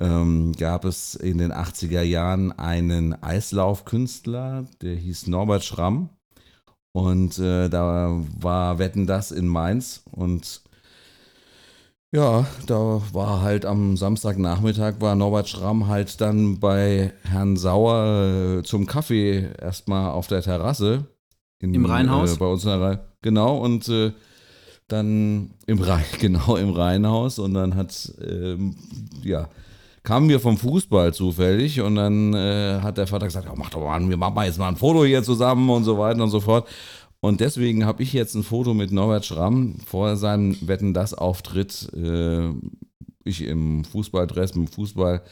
ähm, 0.00 0.52
gab 0.52 0.84
es 0.84 1.14
in 1.16 1.38
den 1.38 1.52
80er 1.52 2.02
Jahren 2.02 2.52
einen 2.52 3.20
Eislaufkünstler, 3.22 4.66
der 4.80 4.94
hieß 4.94 5.26
Norbert 5.26 5.64
Schramm. 5.64 6.10
Und 6.92 7.38
äh, 7.40 7.68
da 7.68 8.22
war 8.40 8.78
Wetten 8.78 9.06
das 9.06 9.32
in 9.32 9.48
Mainz 9.48 10.04
und 10.12 10.62
ja, 12.14 12.46
da 12.66 13.02
war 13.12 13.42
halt 13.42 13.66
am 13.66 13.96
Samstagnachmittag 13.96 15.00
war 15.00 15.16
Norbert 15.16 15.48
Schramm 15.48 15.88
halt 15.88 16.20
dann 16.20 16.60
bei 16.60 17.12
Herrn 17.24 17.56
Sauer 17.56 18.58
äh, 18.58 18.62
zum 18.62 18.86
Kaffee 18.86 19.48
erstmal 19.60 20.12
auf 20.12 20.28
der 20.28 20.40
Terrasse. 20.40 21.06
In, 21.58 21.74
Im 21.74 21.84
Rheinhaus? 21.84 22.36
Äh, 22.36 22.38
bei 22.38 22.46
uns 22.46 22.62
in 22.62 22.70
der 22.70 22.80
Reihe. 22.80 23.00
Genau, 23.20 23.58
und 23.58 23.88
äh, 23.88 24.12
dann 24.86 25.54
im 25.66 25.80
Rhein, 25.80 26.04
genau 26.20 26.54
im 26.54 26.70
Rheinhaus 26.70 27.40
und 27.40 27.54
dann 27.54 27.74
hat, 27.74 28.12
ähm, 28.24 28.76
ja, 29.24 29.48
kamen 30.04 30.28
wir 30.28 30.38
vom 30.38 30.56
Fußball 30.56 31.12
zufällig 31.12 31.80
und 31.80 31.96
dann 31.96 32.32
äh, 32.32 32.78
hat 32.80 32.96
der 32.96 33.08
Vater 33.08 33.26
gesagt, 33.26 33.46
ja, 33.46 33.54
mach 33.56 33.70
doch 33.70 33.80
mal, 33.80 34.08
wir 34.08 34.16
machen 34.16 34.34
mal 34.34 34.46
jetzt 34.46 34.58
mal 34.60 34.68
ein 34.68 34.76
Foto 34.76 35.04
hier 35.04 35.24
zusammen 35.24 35.68
und 35.68 35.82
so 35.82 35.98
weiter 35.98 36.22
und 36.22 36.30
so 36.30 36.38
fort. 36.38 36.68
Und 37.24 37.40
deswegen 37.40 37.86
habe 37.86 38.02
ich 38.02 38.12
jetzt 38.12 38.34
ein 38.34 38.42
Foto 38.42 38.74
mit 38.74 38.92
Norbert 38.92 39.24
Schramm 39.24 39.76
vor 39.86 40.18
seinem 40.18 40.58
Wetten 40.68 40.92
das 40.92 41.14
Auftritt. 41.14 41.90
Äh, 41.94 42.50
ich 43.24 43.40
im 43.44 43.82
Fußballdress 43.82 44.54
mit 44.56 44.68
Fußball. 44.68 45.22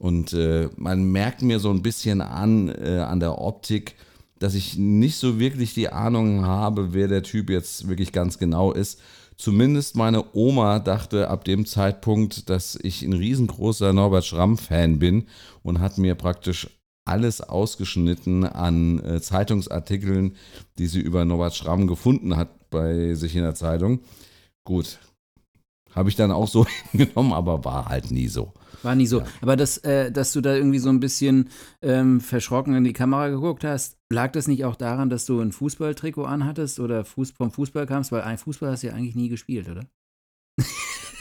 Und 0.00 0.32
äh, 0.32 0.68
man 0.74 1.04
merkt 1.04 1.42
mir 1.42 1.60
so 1.60 1.70
ein 1.70 1.80
bisschen 1.82 2.22
an, 2.22 2.70
äh, 2.70 2.98
an 3.08 3.20
der 3.20 3.38
Optik, 3.40 3.94
dass 4.40 4.56
ich 4.56 4.78
nicht 4.78 5.14
so 5.14 5.38
wirklich 5.38 5.74
die 5.74 5.90
Ahnung 5.90 6.44
habe, 6.44 6.92
wer 6.92 7.06
der 7.06 7.22
Typ 7.22 7.50
jetzt 7.50 7.86
wirklich 7.86 8.10
ganz 8.10 8.38
genau 8.38 8.72
ist. 8.72 9.00
Zumindest 9.36 9.94
meine 9.94 10.24
Oma 10.34 10.80
dachte 10.80 11.30
ab 11.30 11.44
dem 11.44 11.66
Zeitpunkt, 11.66 12.50
dass 12.50 12.74
ich 12.74 13.02
ein 13.02 13.12
riesengroßer 13.12 13.92
Norbert 13.92 14.26
Schramm-Fan 14.26 14.98
bin 14.98 15.26
und 15.62 15.78
hat 15.78 15.98
mir 15.98 16.16
praktisch 16.16 16.66
alles 17.08 17.40
ausgeschnitten 17.40 18.44
an 18.44 18.98
äh, 19.04 19.20
Zeitungsartikeln, 19.20 20.36
die 20.78 20.86
sie 20.86 21.00
über 21.00 21.24
Norbert 21.24 21.56
Schramm 21.56 21.86
gefunden 21.86 22.36
hat 22.36 22.70
bei 22.70 23.14
sich 23.14 23.34
in 23.34 23.42
der 23.42 23.54
Zeitung. 23.54 24.00
Gut, 24.64 24.98
habe 25.94 26.08
ich 26.08 26.16
dann 26.16 26.30
auch 26.30 26.48
so 26.48 26.66
hingenommen, 26.92 27.32
aber 27.32 27.64
war 27.64 27.86
halt 27.86 28.10
nie 28.10 28.28
so. 28.28 28.52
War 28.82 28.94
nie 28.94 29.06
so. 29.06 29.20
Ja. 29.20 29.26
Aber 29.40 29.56
das, 29.56 29.78
äh, 29.78 30.12
dass 30.12 30.32
du 30.32 30.40
da 30.40 30.54
irgendwie 30.54 30.78
so 30.78 30.88
ein 30.88 31.00
bisschen 31.00 31.48
ähm, 31.82 32.20
verschrocken 32.20 32.74
in 32.74 32.84
die 32.84 32.92
Kamera 32.92 33.28
geguckt 33.28 33.64
hast, 33.64 33.96
lag 34.10 34.30
das 34.32 34.46
nicht 34.46 34.64
auch 34.64 34.76
daran, 34.76 35.10
dass 35.10 35.26
du 35.26 35.40
ein 35.40 35.52
Fußballtrikot 35.52 36.24
anhattest 36.24 36.78
oder 36.78 37.04
Fuß 37.04 37.32
vom 37.32 37.50
Fußball 37.50 37.86
kamst? 37.86 38.12
Weil 38.12 38.22
ein 38.22 38.38
Fußball 38.38 38.70
hast 38.70 38.82
du 38.82 38.88
ja 38.88 38.92
eigentlich 38.92 39.16
nie 39.16 39.28
gespielt, 39.28 39.68
oder? 39.68 39.86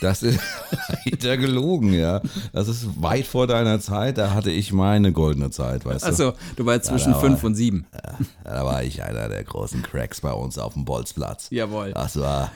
Das 0.02 0.22
ist 0.22 0.40
leider 1.06 1.38
gelogen, 1.38 1.94
ja. 1.94 2.22
Das 2.54 2.68
ist 2.68 3.02
weit 3.02 3.26
vor 3.26 3.48
deiner 3.48 3.80
Zeit. 3.80 4.18
Da 4.18 4.34
hatte 4.34 4.52
ich 4.52 4.72
meine 4.72 5.12
goldene 5.12 5.50
Zeit, 5.50 5.86
weißt 5.86 6.06
du. 6.06 6.10
Achso, 6.10 6.34
du 6.56 6.66
warst 6.66 6.86
zwischen 6.86 7.14
ja, 7.14 7.20
fünf 7.20 7.44
und 7.44 7.56
sieben. 7.56 7.88
Ja, 7.94 8.18
da 8.44 8.66
war 8.66 8.84
ich 8.84 9.04
einer 9.04 9.28
der 9.28 9.44
großen 9.44 9.82
Cracks 9.82 10.22
bei 10.22 10.32
uns 10.32 10.58
auf 10.58 10.74
dem 10.74 10.86
Bolzplatz. 10.86 11.48
Jawohl. 11.50 11.94
Das 11.94 12.20
war, 12.20 12.52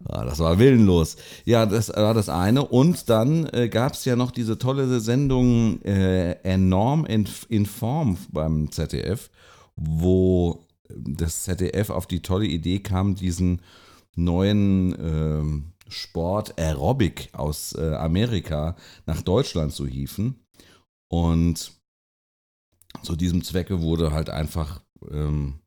das 0.00 0.38
war 0.40 0.58
willenlos. 0.58 1.16
Ja, 1.44 1.66
das 1.66 1.88
war 1.90 2.14
das 2.14 2.28
eine. 2.28 2.64
Und 2.64 3.08
dann 3.08 3.46
äh, 3.52 3.68
gab 3.68 3.92
es 3.92 4.04
ja 4.04 4.16
noch 4.16 4.32
diese 4.32 4.58
tolle 4.58 5.00
Sendung 5.00 5.80
äh, 5.82 6.32
Enorm 6.42 7.06
in, 7.06 7.28
in 7.48 7.66
Form 7.66 8.18
beim 8.30 8.72
ZDF, 8.72 9.30
wo 9.76 10.66
das 10.88 11.44
ZDF 11.44 11.90
auf 11.90 12.06
die 12.06 12.20
tolle 12.20 12.46
Idee 12.46 12.80
kam, 12.80 13.14
diesen 13.14 13.62
neuen. 14.16 14.94
Ähm, 15.00 15.71
Sport 15.92 16.58
Aerobic 16.58 17.28
aus 17.32 17.74
äh, 17.74 17.94
Amerika 17.94 18.76
nach 19.06 19.22
Deutschland 19.22 19.72
zu 19.72 19.86
hieven. 19.86 20.40
Und 21.08 21.72
zu 23.02 23.16
diesem 23.16 23.44
Zwecke 23.44 23.80
wurde 23.80 24.12
halt 24.12 24.30
einfach, 24.30 24.82
ähm, 25.10 25.60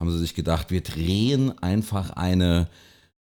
haben 0.00 0.10
sie 0.10 0.18
sich 0.18 0.34
gedacht, 0.34 0.70
wir 0.70 0.82
drehen 0.82 1.56
einfach 1.58 2.10
eine, 2.10 2.68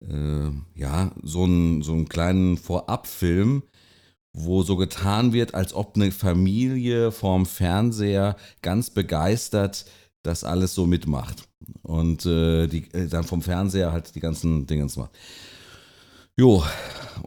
äh, 0.01 0.49
ja, 0.75 1.11
so 1.23 1.43
einen, 1.43 1.81
so 1.81 1.93
einen 1.93 2.09
kleinen 2.09 2.57
Vorabfilm, 2.57 3.63
wo 4.33 4.63
so 4.63 4.77
getan 4.77 5.33
wird, 5.33 5.53
als 5.55 5.73
ob 5.73 5.95
eine 5.95 6.11
Familie 6.11 7.11
vorm 7.11 7.45
Fernseher 7.45 8.37
ganz 8.61 8.89
begeistert 8.89 9.85
das 10.23 10.43
alles 10.43 10.75
so 10.75 10.85
mitmacht. 10.85 11.47
Und 11.81 12.25
äh, 12.25 12.67
die, 12.67 12.91
äh, 12.93 13.07
dann 13.07 13.23
vom 13.23 13.41
Fernseher 13.41 13.91
halt 13.91 14.15
die 14.15 14.19
ganzen 14.19 14.67
Dinge 14.67 14.87
macht. 14.95 15.11
Jo, 16.37 16.63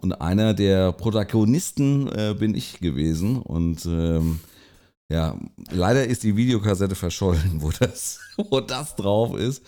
und 0.01 0.13
einer 0.21 0.55
der 0.55 0.93
Protagonisten 0.93 2.09
äh, 2.09 2.35
bin 2.39 2.55
ich 2.55 2.81
gewesen 2.81 3.37
und 3.41 3.85
ähm, 3.87 4.41
ja, 5.11 5.39
leider 5.71 6.05
ist 6.05 6.23
die 6.23 6.37
Videokassette 6.37 6.95
verschollen, 6.95 7.53
wo 7.59 7.71
das, 7.71 8.21
wo 8.37 8.61
das 8.61 8.97
drauf 8.97 9.37
ist. 9.39 9.63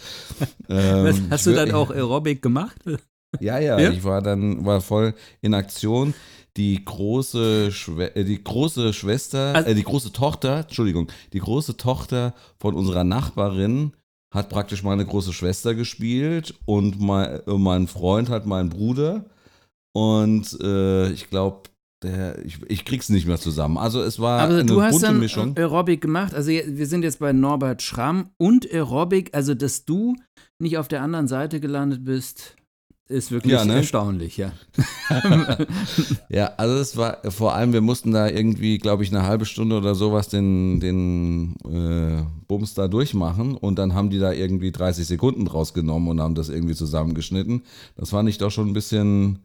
Ähm, 0.68 1.28
hast 1.30 1.46
du 1.46 1.54
dann 1.54 1.72
auch 1.72 1.90
Aerobic 1.90 2.42
gemacht? 2.42 2.76
Ja, 3.40 3.58
ja, 3.58 3.78
ja, 3.78 3.90
ich 3.90 4.02
war 4.02 4.22
dann 4.22 4.64
war 4.64 4.80
voll 4.80 5.12
in 5.42 5.52
Aktion. 5.52 6.14
Die 6.56 6.82
große, 6.82 7.70
Schwe 7.70 8.14
äh, 8.16 8.24
die 8.24 8.42
große 8.42 8.94
Schwester, 8.94 9.54
also, 9.54 9.68
äh, 9.68 9.74
die 9.74 9.82
große 9.82 10.12
Tochter, 10.12 10.60
Entschuldigung, 10.60 11.08
die 11.34 11.40
große 11.40 11.76
Tochter 11.76 12.34
von 12.58 12.74
unserer 12.74 13.04
Nachbarin 13.04 13.92
hat 14.34 14.48
praktisch 14.48 14.82
meine 14.82 15.04
große 15.04 15.32
Schwester 15.32 15.74
gespielt 15.74 16.54
und 16.64 17.00
mein, 17.00 17.40
mein 17.46 17.86
Freund 17.86 18.28
hat 18.28 18.46
meinen 18.46 18.68
Bruder. 18.68 19.24
Und 19.94 20.58
äh, 20.60 21.10
ich 21.10 21.30
glaube, 21.30 21.62
ich, 22.44 22.58
ich 22.68 22.84
krieg's 22.84 23.08
nicht 23.08 23.26
mehr 23.26 23.38
zusammen. 23.38 23.78
Also 23.78 24.02
es 24.02 24.20
war 24.20 24.40
Aber 24.42 24.54
eine 24.54 24.64
du 24.64 24.82
hast 24.82 24.92
bunte 24.92 25.06
dann 25.06 25.18
Mischung. 25.18 25.56
Aerobic 25.56 26.00
gemacht. 26.00 26.34
Also 26.34 26.50
wir 26.50 26.86
sind 26.86 27.02
jetzt 27.02 27.18
bei 27.18 27.32
Norbert 27.32 27.82
Schramm 27.82 28.30
und 28.36 28.70
Aerobic. 28.70 29.34
Also 29.34 29.54
dass 29.54 29.84
du 29.84 30.14
nicht 30.58 30.76
auf 30.78 30.88
der 30.88 31.02
anderen 31.02 31.26
Seite 31.26 31.58
gelandet 31.58 32.04
bist, 32.04 32.56
ist 33.08 33.30
wirklich 33.30 33.52
ja, 33.52 33.64
ne? 33.64 33.76
erstaunlich, 33.76 34.36
ja. 34.36 34.52
ja, 36.28 36.46
also 36.56 36.76
es 36.76 36.96
war 36.96 37.18
vor 37.30 37.54
allem, 37.54 37.72
wir 37.72 37.80
mussten 37.80 38.10
da 38.10 38.28
irgendwie, 38.28 38.78
glaube 38.78 39.04
ich, 39.04 39.10
eine 39.10 39.22
halbe 39.22 39.44
Stunde 39.44 39.76
oder 39.76 39.94
sowas 39.94 40.28
den, 40.28 40.80
den 40.80 41.54
äh, 41.64 42.24
Bums 42.48 42.74
da 42.74 42.88
durchmachen 42.88 43.54
und 43.54 43.78
dann 43.78 43.94
haben 43.94 44.10
die 44.10 44.18
da 44.18 44.32
irgendwie 44.32 44.72
30 44.72 45.06
Sekunden 45.06 45.44
draus 45.44 45.72
genommen 45.72 46.08
und 46.08 46.20
haben 46.20 46.34
das 46.34 46.48
irgendwie 46.48 46.74
zusammengeschnitten. 46.74 47.62
Das 47.96 48.10
fand 48.10 48.28
ich 48.28 48.38
doch 48.38 48.50
schon 48.50 48.68
ein 48.68 48.72
bisschen, 48.72 49.38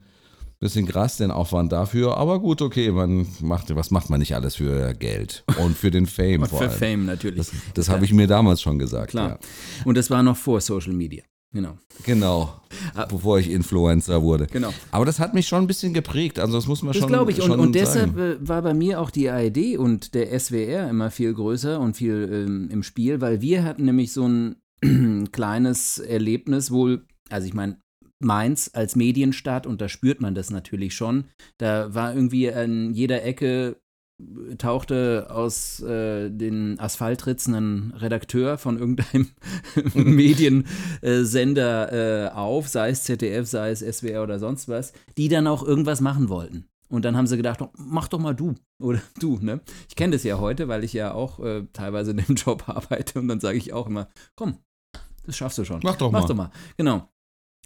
bisschen 0.59 0.87
krass, 0.87 1.17
den 1.17 1.29
Aufwand 1.29 1.71
dafür. 1.71 2.17
Aber 2.17 2.39
gut, 2.39 2.63
okay, 2.63 2.91
man 2.91 3.27
macht, 3.41 3.75
was 3.75 3.91
macht 3.91 4.09
man 4.09 4.19
nicht 4.19 4.33
alles 4.33 4.55
für 4.55 4.95
Geld 4.95 5.43
und 5.59 5.77
für 5.77 5.91
den 5.91 6.07
Fame 6.07 6.45
vor 6.47 6.59
für 6.59 6.69
allem. 6.69 6.79
Fame 6.79 7.05
natürlich. 7.05 7.37
Das, 7.37 7.51
das 7.75 7.89
habe 7.89 8.05
ich 8.05 8.13
mir 8.13 8.25
damals 8.25 8.59
schon 8.59 8.79
gesagt. 8.79 9.11
Klar. 9.11 9.29
Ja. 9.29 9.39
Und 9.85 9.97
das 9.97 10.09
war 10.09 10.23
noch 10.23 10.37
vor 10.37 10.61
Social 10.61 10.93
Media. 10.93 11.23
Genau. 11.53 11.77
Genau. 12.05 12.61
Ah. 12.95 13.05
Bevor 13.05 13.37
ich 13.39 13.51
Influencer 13.51 14.21
wurde. 14.21 14.47
Genau. 14.47 14.73
Aber 14.91 15.05
das 15.05 15.19
hat 15.19 15.33
mich 15.33 15.47
schon 15.47 15.63
ein 15.63 15.67
bisschen 15.67 15.93
geprägt. 15.93 16.39
Also 16.39 16.53
das 16.53 16.67
muss 16.67 16.81
man 16.81 16.93
das 16.93 17.01
schon. 17.01 17.11
Das 17.11 17.17
glaube 17.17 17.31
ich. 17.31 17.41
Und, 17.41 17.59
und 17.59 17.75
deshalb 17.75 18.15
sagen. 18.15 18.47
war 18.47 18.61
bei 18.61 18.73
mir 18.73 19.01
auch 19.01 19.09
die 19.09 19.29
ARD 19.29 19.77
und 19.77 20.13
der 20.13 20.37
SWR 20.39 20.89
immer 20.89 21.11
viel 21.11 21.33
größer 21.33 21.79
und 21.79 21.97
viel 21.97 22.29
ähm, 22.31 22.69
im 22.71 22.83
Spiel, 22.83 23.19
weil 23.19 23.41
wir 23.41 23.63
hatten 23.63 23.85
nämlich 23.85 24.13
so 24.13 24.27
ein 24.27 24.55
kleines 25.31 25.99
Erlebnis 25.99 26.71
wohl. 26.71 27.05
Also 27.29 27.47
ich 27.47 27.53
meine, 27.53 27.77
Mainz 28.19 28.69
als 28.73 28.95
Medienstadt 28.95 29.67
und 29.67 29.81
da 29.81 29.89
spürt 29.89 30.21
man 30.21 30.35
das 30.35 30.51
natürlich 30.51 30.95
schon. 30.95 31.25
Da 31.57 31.93
war 31.93 32.13
irgendwie 32.13 32.51
an 32.51 32.93
jeder 32.93 33.23
Ecke 33.23 33.80
tauchte 34.57 35.27
aus 35.29 35.81
äh, 35.81 36.29
den 36.29 36.79
Asphaltritzen 36.79 37.53
ein 37.55 37.93
Redakteur 37.97 38.57
von 38.57 38.77
irgendeinem 38.77 39.29
Mediensender 39.93 41.91
äh, 42.27 42.29
auf, 42.29 42.67
sei 42.67 42.89
es 42.89 43.03
ZDF, 43.03 43.47
sei 43.47 43.71
es 43.71 43.79
SWR 43.79 44.23
oder 44.23 44.39
sonst 44.39 44.67
was, 44.67 44.93
die 45.17 45.27
dann 45.27 45.47
auch 45.47 45.63
irgendwas 45.63 46.01
machen 46.01 46.29
wollten. 46.29 46.65
Und 46.89 47.05
dann 47.05 47.15
haben 47.15 47.27
sie 47.27 47.37
gedacht, 47.37 47.61
mach 47.77 48.09
doch 48.09 48.19
mal 48.19 48.35
du 48.35 48.55
oder 48.79 49.01
du, 49.19 49.39
ne? 49.41 49.61
Ich 49.87 49.95
kenne 49.95 50.13
das 50.13 50.23
ja 50.23 50.39
heute, 50.39 50.67
weil 50.67 50.83
ich 50.83 50.91
ja 50.91 51.13
auch 51.13 51.39
äh, 51.39 51.65
teilweise 51.71 52.11
in 52.11 52.17
dem 52.17 52.35
Job 52.35 52.67
arbeite 52.67 53.19
und 53.19 53.29
dann 53.29 53.39
sage 53.39 53.57
ich 53.57 53.71
auch 53.71 53.87
immer, 53.87 54.09
komm, 54.35 54.57
das 55.25 55.37
schaffst 55.37 55.57
du 55.57 55.65
schon. 55.65 55.79
Mach 55.83 55.95
doch 55.95 56.11
mach 56.11 56.21
mal. 56.21 56.27
Doch 56.27 56.35
mal. 56.35 56.51
Genau. 56.77 57.09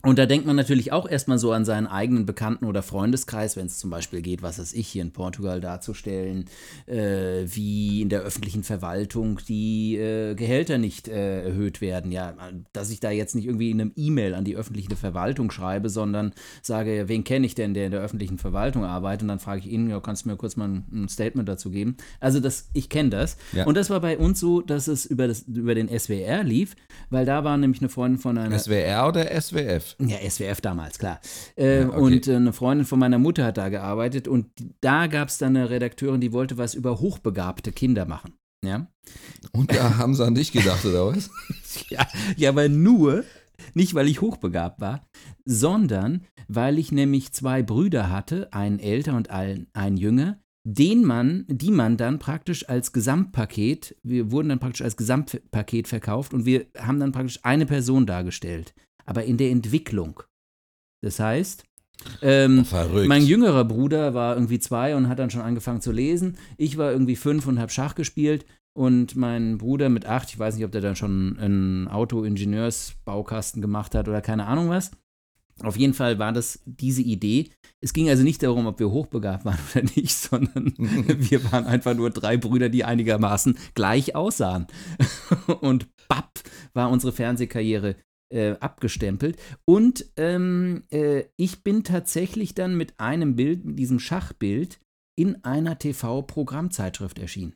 Und 0.06 0.20
da 0.20 0.28
denkt 0.28 0.46
man 0.46 0.56
natürlich 0.56 0.92
auch 0.92 1.10
erstmal 1.10 1.40
so 1.40 1.52
an 1.52 1.66
seinen 1.66 1.88
eigenen 1.88 2.28
Bekannten- 2.28 2.66
oder 2.66 2.84
Freundeskreis, 2.84 3.58
wenn 3.58 3.66
es 3.66 3.80
zum 3.80 3.90
Beispiel 3.90 4.22
geht, 4.22 4.44
was 4.44 4.60
weiß 4.60 4.74
ich, 4.74 4.88
hier 4.88 5.02
in 5.02 5.12
Portugal 5.12 5.60
darzustellen, 5.60 6.46
äh, 6.86 7.46
wie 7.46 8.02
in 8.02 8.10
der 8.10 8.22
öffentlichen 8.22 8.64
Verwaltung 8.64 9.40
die 9.48 9.98
äh, 9.98 10.36
Gehälter 10.36 10.78
nicht 10.78 11.08
äh, 11.08 11.46
erhöht 11.46 11.82
werden. 11.82 12.12
Ja, 12.12 12.36
dass 12.72 12.92
ich 12.92 13.00
da 13.00 13.10
jetzt 13.10 13.34
nicht 13.34 13.46
irgendwie 13.46 13.72
in 13.72 13.82
einem 13.82 13.94
E-Mail 13.96 14.36
an 14.36 14.44
die 14.46 14.56
öffentliche 14.56 14.96
Verwaltung 14.96 15.50
schreibe, 15.50 15.90
sondern 15.90 16.34
sage, 16.62 17.06
wen 17.08 17.24
kenne 17.24 17.48
ich 17.48 17.56
denn, 17.56 17.74
der 17.74 17.88
in 17.88 17.92
der 17.92 18.02
öffentlichen 18.02 18.38
Verwaltung 18.38 18.86
arbeitet? 18.86 19.24
Und 19.24 19.30
dann 19.30 19.40
frage 19.40 19.62
ich 19.62 19.68
ihn, 19.68 19.90
ja, 19.90 20.00
kannst 20.02 20.26
du 20.26 20.30
mir 20.30 20.38
kurz 20.38 20.56
mal 20.56 20.70
ein, 20.70 21.10
Statement 21.10 21.50
dazu 21.50 21.72
geben? 21.72 21.98
Also 22.20 22.40
das, 22.40 22.70
ich 22.74 22.90
kenne 22.90 23.10
das. 23.10 23.38
Ja. 23.54 23.66
Und 23.66 23.76
das 23.76 23.90
war 23.90 24.02
bei 24.02 24.20
uns 24.20 24.40
so, 24.40 24.62
dass 24.62 24.88
es 24.88 25.08
über, 25.08 25.28
das, 25.28 25.42
über 25.42 25.74
den 25.74 25.88
SWR 25.88 26.44
lief, 26.44 26.76
weil 27.10 27.26
da 27.26 27.44
war 27.44 27.58
nämlich 27.58 27.82
eine 27.82 27.90
Freundin 27.90 28.20
von 28.20 28.38
einer. 28.38 28.60
SWR 28.60 29.08
oder 29.08 29.42
SWF? 29.42 29.85
Ja, 30.00 30.18
SWF 30.30 30.62
damals, 30.62 31.00
klar. 31.00 31.20
Äh, 31.56 31.82
Ja, 31.82 31.90
okay. 31.90 32.00
Und 32.00 32.28
äh, 32.28 32.36
eine 32.36 32.54
Freundin 32.54 32.86
von 32.86 33.00
meiner 33.00 33.20
Mutter 33.20 33.46
hat 33.46 33.58
da 33.58 33.70
gearbeitet 33.70 34.28
und 34.28 34.48
da 34.82 35.08
gab 35.08 35.30
es 35.30 35.38
dann 35.38 35.56
eine 35.56 35.70
Redakteurin, 35.70 36.22
die 36.22 36.34
wollte 36.34 36.58
was 36.58 36.74
über 36.74 37.00
hochbegabte 37.00 37.72
Kinder 37.72 38.06
machen. 38.06 38.34
Ja, 38.64 38.88
Und 39.52 39.72
da 39.76 39.98
haben 39.98 40.16
sie 40.16 40.26
an 40.26 40.34
dich 40.34 40.52
gedacht, 40.52 40.84
oder 40.86 41.08
was? 41.08 41.30
ja, 41.90 42.08
ja 42.36 42.50
aber 42.50 42.68
nur, 42.68 43.24
nicht 43.74 43.94
weil 43.94 44.08
ich 44.08 44.22
hochbegabt 44.22 44.82
war, 44.82 45.06
sondern 45.46 46.26
weil 46.48 46.80
ich 46.80 46.92
nämlich 46.92 47.32
zwei 47.32 47.62
Brüder 47.62 48.10
hatte, 48.10 48.52
einen 48.54 48.80
älter 48.80 49.16
und 49.16 49.30
einen, 49.30 49.68
einen 49.74 49.98
jünger, 49.98 50.40
den 50.68 51.04
man, 51.04 51.46
die 51.48 51.70
man 51.70 51.96
dann 51.96 52.18
praktisch 52.18 52.68
als 52.68 52.92
Gesamtpaket, 52.92 53.96
wir 54.04 54.32
wurden 54.32 54.50
dann 54.50 54.60
praktisch 54.60 54.82
als 54.82 54.98
Gesamtpaket 54.98 55.88
verkauft 55.88 56.34
und 56.34 56.46
wir 56.46 56.66
haben 56.78 57.00
dann 57.00 57.12
praktisch 57.12 57.40
eine 57.44 57.68
Person 57.68 58.08
dargestellt, 58.08 58.74
aber 59.06 59.24
in 59.24 59.38
der 59.38 59.52
Entwicklung. 59.52 60.24
Das 61.02 61.20
heißt, 61.20 61.64
ähm, 62.22 62.66
Oh, 62.72 63.04
mein 63.06 63.24
jüngerer 63.24 63.64
Bruder 63.66 64.14
war 64.14 64.36
irgendwie 64.36 64.60
zwei 64.60 64.96
und 64.96 65.08
hat 65.08 65.20
dann 65.20 65.30
schon 65.30 65.42
angefangen 65.42 65.82
zu 65.82 65.92
lesen. 65.92 66.38
Ich 66.58 66.78
war 66.78 66.92
irgendwie 66.92 67.16
fünf 67.16 67.48
und 67.48 67.60
habe 67.60 67.72
Schach 67.72 67.96
gespielt. 67.96 68.46
Und 68.78 69.16
mein 69.16 69.58
Bruder 69.58 69.88
mit 69.88 70.06
acht, 70.06 70.30
ich 70.30 70.38
weiß 70.38 70.56
nicht, 70.56 70.66
ob 70.66 70.72
der 70.72 70.82
dann 70.82 70.98
schon 70.98 71.40
einen 71.40 71.88
Auto-Ingenieursbaukasten 71.88 73.62
gemacht 73.62 73.96
hat 73.96 74.10
oder 74.10 74.22
keine 74.22 74.48
Ahnung 74.48 74.70
was. 74.70 74.92
Auf 75.62 75.78
jeden 75.78 75.94
Fall 75.94 76.20
war 76.20 76.34
das 76.34 76.60
diese 76.66 77.02
Idee. 77.02 77.52
Es 77.80 77.94
ging 77.94 78.10
also 78.10 78.24
nicht 78.24 78.44
darum, 78.44 78.68
ob 78.68 78.78
wir 78.80 78.92
hochbegabt 78.92 79.46
waren 79.46 79.58
oder 79.74 79.86
nicht, 79.96 80.14
sondern 80.14 80.74
wir 80.78 81.52
waren 81.52 81.66
einfach 81.66 81.94
nur 81.96 82.10
drei 82.10 82.36
Brüder, 82.36 82.68
die 82.68 82.84
einigermaßen 82.84 83.58
gleich 83.74 84.16
aussahen. 84.16 84.68
Und 85.62 85.88
bapp 86.10 86.42
war 86.74 86.90
unsere 86.90 87.14
Fernsehkarriere 87.14 87.96
äh, 88.30 88.52
abgestempelt. 88.60 89.38
Und 89.66 90.06
ähm, 90.18 90.84
äh, 90.92 91.26
ich 91.38 91.64
bin 91.64 91.84
tatsächlich 91.84 92.56
dann 92.56 92.76
mit 92.76 93.00
einem 93.00 93.36
Bild, 93.36 93.66
mit 93.66 93.80
diesem 93.80 94.00
Schachbild, 94.00 94.80
in 95.18 95.44
einer 95.44 95.80
TV-Programmzeitschrift 95.80 97.20
erschienen. 97.20 97.56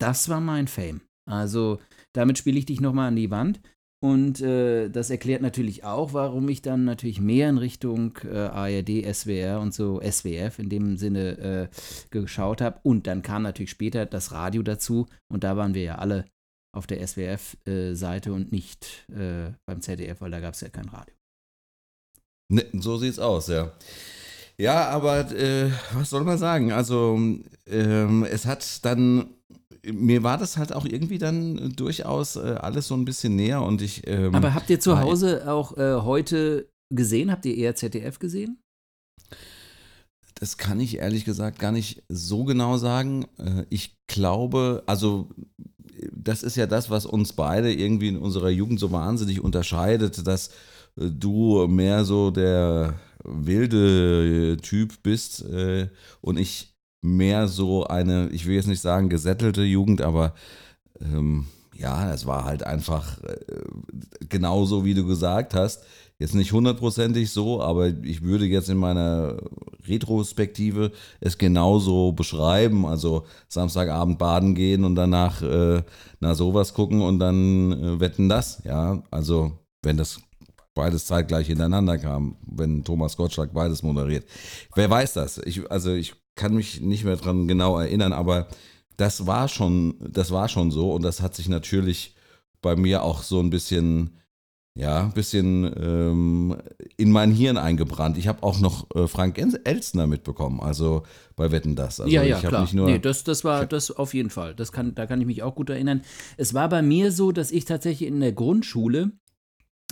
Das 0.00 0.28
war 0.28 0.40
mein 0.40 0.68
Fame. 0.68 1.02
Also 1.30 1.80
damit 2.14 2.38
spiele 2.38 2.58
ich 2.58 2.66
dich 2.66 2.80
nochmal 2.80 3.08
an 3.08 3.16
die 3.16 3.30
Wand. 3.30 3.60
Und 4.02 4.42
äh, 4.42 4.90
das 4.90 5.08
erklärt 5.08 5.40
natürlich 5.40 5.84
auch, 5.84 6.12
warum 6.12 6.46
ich 6.50 6.60
dann 6.60 6.84
natürlich 6.84 7.22
mehr 7.22 7.48
in 7.48 7.56
Richtung 7.56 8.18
äh, 8.24 8.36
ARD, 8.36 9.02
SWR 9.14 9.60
und 9.60 9.72
so 9.72 9.98
SWF 10.02 10.58
in 10.58 10.68
dem 10.68 10.98
Sinne 10.98 11.38
äh, 11.38 11.68
geschaut 12.10 12.60
habe. 12.60 12.80
Und 12.82 13.06
dann 13.06 13.22
kam 13.22 13.44
natürlich 13.44 13.70
später 13.70 14.04
das 14.04 14.32
Radio 14.32 14.62
dazu. 14.62 15.06
Und 15.32 15.42
da 15.42 15.56
waren 15.56 15.72
wir 15.72 15.82
ja 15.82 15.94
alle 15.94 16.26
auf 16.74 16.86
der 16.86 17.06
SWF-Seite 17.06 18.32
und 18.32 18.52
nicht 18.52 19.06
äh, 19.12 19.52
beim 19.66 19.80
ZDF, 19.80 20.20
weil 20.20 20.30
da 20.30 20.40
gab 20.40 20.54
es 20.54 20.60
ja 20.60 20.68
kein 20.68 20.88
Radio. 20.88 21.14
Ne, 22.52 22.64
so 22.74 22.96
sieht's 22.96 23.18
aus, 23.18 23.48
ja. 23.48 23.72
Ja, 24.58 24.88
aber 24.90 25.32
äh, 25.32 25.70
was 25.94 26.10
soll 26.10 26.24
man 26.24 26.38
sagen? 26.38 26.72
Also, 26.72 27.18
ähm, 27.66 28.24
es 28.30 28.46
hat 28.46 28.84
dann, 28.84 29.34
mir 29.84 30.22
war 30.22 30.38
das 30.38 30.56
halt 30.56 30.72
auch 30.72 30.84
irgendwie 30.84 31.18
dann 31.18 31.72
durchaus 31.74 32.36
äh, 32.36 32.56
alles 32.60 32.86
so 32.88 32.94
ein 32.94 33.04
bisschen 33.04 33.34
näher 33.34 33.62
und 33.62 33.82
ich. 33.82 34.06
Ähm, 34.06 34.34
Aber 34.34 34.54
habt 34.54 34.70
ihr 34.70 34.78
zu 34.78 35.00
Hause 35.00 35.50
auch 35.50 35.76
äh, 35.76 35.94
heute 36.02 36.68
gesehen? 36.94 37.32
Habt 37.32 37.46
ihr 37.46 37.56
eher 37.56 37.74
ZDF 37.74 38.18
gesehen? 38.18 38.58
Das 40.34 40.58
kann 40.58 40.80
ich 40.80 40.98
ehrlich 40.98 41.24
gesagt 41.24 41.58
gar 41.58 41.72
nicht 41.72 42.02
so 42.08 42.44
genau 42.44 42.76
sagen. 42.76 43.26
Äh, 43.38 43.64
Ich 43.70 43.96
glaube, 44.06 44.82
also 44.86 45.30
das 46.12 46.42
ist 46.42 46.56
ja 46.56 46.66
das, 46.66 46.90
was 46.90 47.06
uns 47.06 47.32
beide 47.32 47.72
irgendwie 47.72 48.08
in 48.08 48.18
unserer 48.18 48.50
Jugend 48.50 48.80
so 48.80 48.92
wahnsinnig 48.92 49.40
unterscheidet, 49.40 50.26
dass 50.26 50.48
äh, 50.96 51.10
du 51.10 51.66
mehr 51.68 52.04
so 52.04 52.30
der 52.30 52.94
wilde 53.24 54.56
Typ 54.60 55.02
bist 55.02 55.44
äh, 55.44 55.88
und 56.20 56.38
ich 56.38 56.74
mehr 57.00 57.48
so 57.48 57.86
eine, 57.86 58.28
ich 58.30 58.46
will 58.46 58.54
jetzt 58.54 58.66
nicht 58.68 58.80
sagen 58.80 59.08
gesättelte 59.08 59.62
Jugend, 59.62 60.00
aber 60.00 60.34
ähm, 61.00 61.46
ja, 61.76 62.12
es 62.12 62.26
war 62.26 62.44
halt 62.44 62.64
einfach 62.64 63.22
äh, 63.22 63.36
genauso, 64.28 64.84
wie 64.84 64.94
du 64.94 65.06
gesagt 65.06 65.54
hast. 65.54 65.84
Jetzt 66.24 66.34
nicht 66.34 66.54
hundertprozentig 66.54 67.30
so, 67.32 67.60
aber 67.60 67.88
ich 68.02 68.22
würde 68.22 68.46
jetzt 68.46 68.70
in 68.70 68.78
meiner 68.78 69.36
Retrospektive 69.86 70.90
es 71.20 71.36
genauso 71.36 72.12
beschreiben. 72.12 72.86
Also 72.86 73.26
Samstagabend 73.46 74.18
baden 74.18 74.54
gehen 74.54 74.84
und 74.84 74.94
danach 74.94 75.42
äh, 75.42 75.82
na 76.20 76.34
sowas 76.34 76.72
gucken 76.72 77.02
und 77.02 77.18
dann 77.18 77.72
äh, 77.72 78.00
wetten 78.00 78.30
das. 78.30 78.62
Ja, 78.64 79.02
also 79.10 79.52
wenn 79.82 79.98
das 79.98 80.18
beides 80.72 81.04
zeitgleich 81.04 81.48
hintereinander 81.48 81.98
kam, 81.98 82.36
wenn 82.46 82.84
Thomas 82.84 83.18
Gottschalk 83.18 83.52
beides 83.52 83.82
moderiert. 83.82 84.24
Wer 84.74 84.88
weiß 84.88 85.12
das? 85.12 85.36
Ich, 85.36 85.70
also 85.70 85.92
ich 85.92 86.14
kann 86.36 86.54
mich 86.54 86.80
nicht 86.80 87.04
mehr 87.04 87.16
dran 87.16 87.46
genau 87.48 87.78
erinnern, 87.78 88.14
aber 88.14 88.48
das 88.96 89.26
war 89.26 89.48
schon, 89.48 89.96
das 90.00 90.30
war 90.30 90.48
schon 90.48 90.70
so 90.70 90.90
und 90.90 91.02
das 91.02 91.20
hat 91.20 91.34
sich 91.34 91.50
natürlich 91.50 92.16
bei 92.62 92.76
mir 92.76 93.02
auch 93.02 93.22
so 93.22 93.40
ein 93.40 93.50
bisschen, 93.50 94.16
ja, 94.76 95.04
ein 95.04 95.12
bisschen 95.12 95.72
ähm, 95.80 96.56
in 96.96 97.12
mein 97.12 97.30
Hirn 97.30 97.56
eingebrannt. 97.56 98.18
Ich 98.18 98.26
habe 98.26 98.42
auch 98.42 98.58
noch 98.58 98.90
äh, 98.94 99.06
Frank 99.06 99.38
Elstner 99.38 100.08
mitbekommen, 100.08 100.60
also 100.60 101.04
bei 101.36 101.52
Wetten 101.52 101.76
das. 101.76 102.00
Also 102.00 102.12
ja, 102.12 102.24
ja, 102.24 102.38
ich 102.38 102.44
klar. 102.44 102.62
Nicht 102.62 102.74
nur, 102.74 102.86
nee, 102.86 102.98
das, 102.98 103.22
das 103.22 103.44
war 103.44 103.66
das 103.66 103.92
auf 103.92 104.14
jeden 104.14 104.30
Fall. 104.30 104.54
Das 104.54 104.72
kann, 104.72 104.94
da 104.96 105.06
kann 105.06 105.20
ich 105.20 105.26
mich 105.26 105.44
auch 105.44 105.54
gut 105.54 105.70
erinnern. 105.70 106.02
Es 106.36 106.54
war 106.54 106.68
bei 106.68 106.82
mir 106.82 107.12
so, 107.12 107.30
dass 107.30 107.52
ich 107.52 107.66
tatsächlich 107.66 108.08
in 108.08 108.18
der 108.18 108.32
Grundschule 108.32 109.12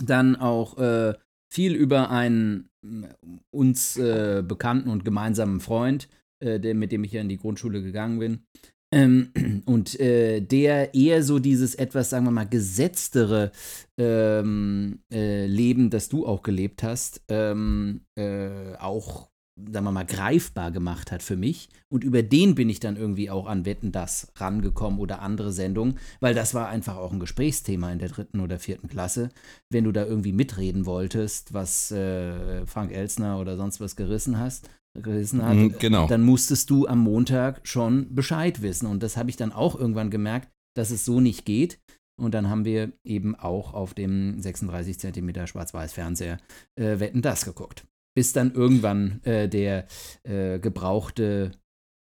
dann 0.03 0.35
auch 0.35 0.77
äh, 0.77 1.13
viel 1.49 1.75
über 1.75 2.09
einen 2.09 2.69
äh, 2.83 3.07
uns 3.51 3.95
äh, 3.95 4.43
bekannten 4.45 4.89
und 4.89 5.05
gemeinsamen 5.05 5.61
Freund, 5.61 6.09
äh, 6.39 6.59
der, 6.59 6.75
mit 6.75 6.91
dem 6.91 7.05
ich 7.05 7.13
ja 7.13 7.21
in 7.21 7.29
die 7.29 7.37
Grundschule 7.37 7.81
gegangen 7.81 8.19
bin, 8.19 8.45
ähm, 8.93 9.63
und 9.65 9.99
äh, 9.99 10.39
der 10.39 10.93
eher 10.93 11.23
so 11.23 11.39
dieses 11.39 11.73
etwas, 11.75 12.11
sagen 12.11 12.25
wir 12.25 12.31
mal, 12.31 12.47
gesetztere 12.47 13.51
ähm, 13.97 14.99
äh, 15.11 15.47
Leben, 15.47 15.89
das 15.89 16.09
du 16.09 16.27
auch 16.27 16.43
gelebt 16.43 16.83
hast, 16.83 17.21
ähm, 17.27 18.01
äh, 18.15 18.75
auch, 18.75 19.29
sagen 19.55 19.85
wir 19.85 19.91
mal, 19.91 20.05
greifbar 20.05 20.71
gemacht 20.71 21.11
hat 21.11 21.23
für 21.23 21.35
mich. 21.35 21.69
Und 21.89 22.03
über 22.03 22.21
den 22.21 22.53
bin 22.53 22.69
ich 22.69 22.79
dann 22.79 22.95
irgendwie 22.95 23.31
auch 23.31 23.47
an 23.47 23.65
Wetten 23.65 23.91
das 23.91 24.31
rangekommen 24.35 24.99
oder 24.99 25.21
andere 25.21 25.51
Sendungen, 25.51 25.97
weil 26.19 26.35
das 26.35 26.53
war 26.53 26.69
einfach 26.69 26.97
auch 26.97 27.11
ein 27.11 27.19
Gesprächsthema 27.19 27.91
in 27.91 27.99
der 27.99 28.09
dritten 28.09 28.41
oder 28.41 28.59
vierten 28.59 28.89
Klasse. 28.89 29.29
Wenn 29.71 29.85
du 29.85 29.91
da 29.91 30.05
irgendwie 30.05 30.33
mitreden 30.33 30.85
wolltest, 30.85 31.53
was 31.53 31.89
äh, 31.91 32.65
Frank 32.67 32.91
Elsner 32.91 33.39
oder 33.39 33.57
sonst 33.57 33.79
was 33.79 33.95
gerissen 33.95 34.37
hast, 34.37 34.69
gerissen 34.95 35.43
hat, 35.43 35.55
Mhm, 35.55 35.75
genau. 35.79 36.07
dann 36.07 36.21
musstest 36.21 36.69
du 36.69 36.87
am 36.87 36.99
Montag 36.99 37.61
schon 37.67 38.13
Bescheid 38.13 38.61
wissen. 38.61 38.85
Und 38.87 39.01
das 39.03 39.17
habe 39.17 39.29
ich 39.29 39.37
dann 39.37 39.51
auch 39.51 39.77
irgendwann 39.79 40.11
gemerkt, 40.11 40.49
dass 40.75 40.91
es 40.91 41.05
so 41.05 41.19
nicht 41.19 41.45
geht. 41.45 41.79
Und 42.19 42.33
dann 42.35 42.49
haben 42.49 42.63
wir 42.63 42.93
eben 43.03 43.35
auch 43.35 43.73
auf 43.73 43.95
dem 43.95 44.39
36 44.39 44.99
cm 44.99 45.47
Schwarz-Weiß-Fernseher 45.47 46.37
äh, 46.79 46.99
Wetten 46.99 47.23
das 47.23 47.43
geguckt. 47.45 47.87
Bis 48.15 48.33
dann 48.33 48.53
irgendwann 48.53 49.23
äh, 49.23 49.49
der 49.49 49.87
äh, 50.23 50.59
gebrauchte 50.59 51.51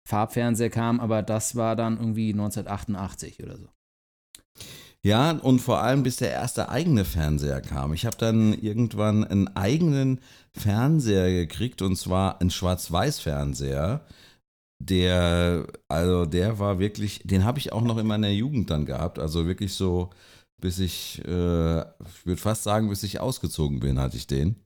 Farbfernseher 0.10 0.70
kam, 0.70 1.00
aber 1.00 1.24
das 1.24 1.56
war 1.56 1.78
dann 1.78 1.98
irgendwie 1.98 2.32
1988 2.34 3.42
oder 3.42 3.58
so. 3.58 3.70
Ja, 5.04 5.32
und 5.32 5.60
vor 5.60 5.82
allem 5.82 6.04
bis 6.04 6.18
der 6.18 6.32
erste 6.32 6.70
eigene 6.70 7.06
Fernseher 7.06 7.62
kam. 7.62 7.94
Ich 7.94 8.06
habe 8.06 8.18
dann 8.18 8.54
irgendwann 8.54 9.24
einen 9.24 9.48
eigenen 9.56 10.20
Fernseher 10.54 11.32
gekriegt 11.32 11.82
und 11.82 11.96
zwar 11.96 12.40
einen 12.40 12.52
Schwarz-Weiß-Fernseher. 12.52 14.06
Der, 14.80 15.68
also 15.88 16.26
der 16.26 16.60
war 16.60 16.80
wirklich, 16.80 17.22
den 17.24 17.46
habe 17.46 17.60
ich 17.60 17.72
auch 17.74 17.82
noch 17.82 17.98
in 17.98 18.08
meiner 18.08 18.30
Jugend 18.30 18.70
dann 18.70 18.86
gehabt. 18.86 19.18
Also 19.20 19.48
wirklich 19.48 19.74
so, 19.74 20.12
bis 20.62 20.80
ich, 20.80 21.20
äh, 21.28 21.82
ich 21.82 22.26
würde 22.26 22.42
fast 22.42 22.64
sagen, 22.64 22.90
bis 22.90 23.04
ich 23.04 23.20
ausgezogen 23.20 23.80
bin, 23.80 24.00
hatte 24.00 24.18
ich 24.18 24.28
den. 24.28 24.58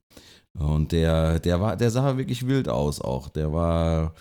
Und 0.57 0.91
der, 0.91 1.39
der 1.39 1.61
war, 1.61 1.77
der 1.77 1.91
sah 1.91 2.17
wirklich 2.17 2.47
wild 2.47 2.69
aus 2.69 3.01
auch. 3.01 3.29
Der 3.29 3.53
war, 3.53 4.13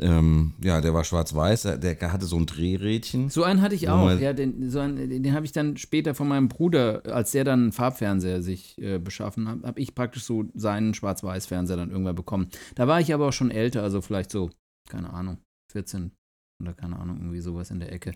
ähm, 0.00 0.54
ja, 0.62 0.80
der 0.80 0.94
war 0.94 1.04
schwarz-weiß, 1.04 1.62
der, 1.62 1.76
der 1.78 2.12
hatte 2.12 2.26
so 2.26 2.36
ein 2.36 2.46
Drehrädchen. 2.46 3.28
So 3.28 3.44
einen 3.44 3.60
hatte 3.60 3.74
ich 3.74 3.88
auch. 3.88 4.04
man- 4.04 4.20
Ja, 4.20 4.32
den, 4.32 4.70
so 4.70 4.80
einen, 4.80 4.96
den, 5.08 5.22
den 5.22 5.34
habe 5.34 5.44
ich 5.44 5.52
dann 5.52 5.76
später 5.76 6.14
von 6.14 6.26
meinem 6.28 6.48
Bruder, 6.48 7.02
als 7.06 7.32
der 7.32 7.44
dann 7.44 7.60
einen 7.62 7.72
Farbfernseher 7.72 8.42
sich 8.42 8.76
äh, 8.80 8.98
beschaffen 8.98 9.48
hat, 9.48 9.62
habe 9.62 9.80
ich 9.80 9.94
praktisch 9.94 10.24
so 10.24 10.44
seinen 10.54 10.94
Schwarz-Weiß-Fernseher 10.94 11.76
dann 11.76 11.90
irgendwann 11.90 12.14
bekommen. 12.16 12.48
Da 12.74 12.88
war 12.88 13.00
ich 13.00 13.12
aber 13.14 13.28
auch 13.28 13.32
schon 13.32 13.50
älter, 13.50 13.82
also 13.82 14.00
vielleicht 14.00 14.30
so, 14.30 14.50
keine 14.88 15.12
Ahnung, 15.12 15.38
14 15.72 16.12
oder 16.62 16.74
keine 16.74 16.98
Ahnung, 16.98 17.18
irgendwie 17.18 17.40
sowas 17.40 17.70
in 17.70 17.80
der 17.80 17.92
Ecke. 17.92 18.12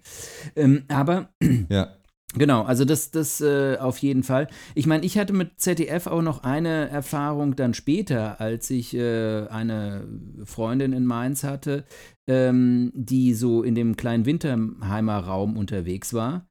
Ähm, 0.56 0.84
aber 0.88 1.30
Ja. 1.68 1.96
Genau, 2.36 2.62
also 2.62 2.84
das, 2.84 3.10
das 3.12 3.40
äh, 3.40 3.76
auf 3.78 3.98
jeden 3.98 4.24
Fall. 4.24 4.48
Ich 4.74 4.86
meine, 4.86 5.04
ich 5.04 5.18
hatte 5.18 5.32
mit 5.32 5.60
ZDF 5.60 6.08
auch 6.08 6.22
noch 6.22 6.42
eine 6.42 6.88
Erfahrung 6.88 7.54
dann 7.54 7.74
später, 7.74 8.40
als 8.40 8.70
ich 8.70 8.94
äh, 8.94 9.46
eine 9.46 10.06
Freundin 10.44 10.92
in 10.92 11.06
Mainz 11.06 11.44
hatte, 11.44 11.84
ähm, 12.26 12.90
die 12.94 13.34
so 13.34 13.62
in 13.62 13.74
dem 13.76 13.96
kleinen 13.96 14.26
Winterheimer 14.26 15.18
Raum 15.18 15.56
unterwegs 15.56 16.12
war. 16.12 16.48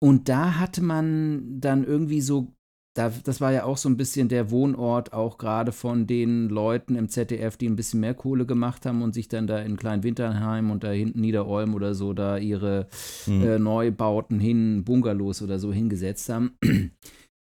Und 0.00 0.28
da 0.28 0.58
hatte 0.58 0.82
man 0.82 1.60
dann 1.60 1.82
irgendwie 1.84 2.20
so, 2.20 2.54
da, 2.94 3.12
das 3.24 3.40
war 3.40 3.52
ja 3.52 3.64
auch 3.64 3.76
so 3.76 3.88
ein 3.88 3.96
bisschen 3.96 4.28
der 4.28 4.52
Wohnort 4.52 5.12
auch 5.12 5.36
gerade 5.36 5.72
von 5.72 6.06
den 6.06 6.48
Leuten 6.48 6.94
im 6.94 7.08
ZDF, 7.08 7.56
die 7.56 7.68
ein 7.68 7.74
bisschen 7.74 8.00
mehr 8.00 8.14
Kohle 8.14 8.46
gemacht 8.46 8.86
haben 8.86 9.02
und 9.02 9.14
sich 9.14 9.26
dann 9.26 9.48
da 9.48 9.58
in 9.58 9.76
Klein 9.76 10.04
Winterheim 10.04 10.70
und 10.70 10.84
da 10.84 10.92
hinten 10.92 11.20
Niederolm 11.20 11.74
oder 11.74 11.94
so 11.94 12.12
da 12.12 12.38
ihre 12.38 12.86
äh, 13.26 13.58
Neubauten 13.58 14.38
hin, 14.38 14.84
Bungalows 14.84 15.42
oder 15.42 15.58
so 15.58 15.72
hingesetzt 15.72 16.28
haben. 16.28 16.56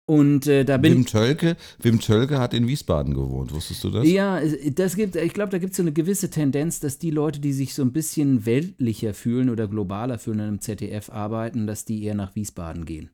Und 0.06 0.48
äh, 0.48 0.66
da 0.66 0.78
bin 0.78 0.94
Wim 0.94 1.06
Tölke, 1.06 1.56
Wim 1.82 2.00
Tölke 2.00 2.40
hat 2.40 2.56
in 2.56 2.68
Wiesbaden 2.68 3.14
gewohnt, 3.14 3.54
wusstest 3.54 3.84
du 3.84 3.92
das? 3.92 4.08
ja, 4.10 4.42
das 4.74 4.96
gibt, 4.96 5.16
ich 5.16 5.34
glaube, 5.34 5.52
da 5.52 5.60
gibt 5.60 5.72
es 5.72 5.78
so 5.78 5.84
eine 5.84 5.94
gewisse 5.94 6.32
Tendenz, 6.32 6.80
dass 6.80 6.98
die 6.98 7.12
Leute, 7.12 7.40
die 7.40 7.54
sich 7.54 7.76
so 7.76 7.84
ein 7.84 7.94
bisschen 7.94 8.46
weltlicher 8.48 9.14
fühlen 9.14 9.52
oder 9.52 9.68
globaler 9.68 10.18
fühlen 10.18 10.40
und 10.40 10.48
im 10.48 10.62
ZDF 10.62 11.12
arbeiten, 11.12 11.68
dass 11.68 11.86
die 11.86 12.04
eher 12.04 12.16
nach 12.16 12.36
Wiesbaden 12.36 12.86
gehen. 12.86 13.12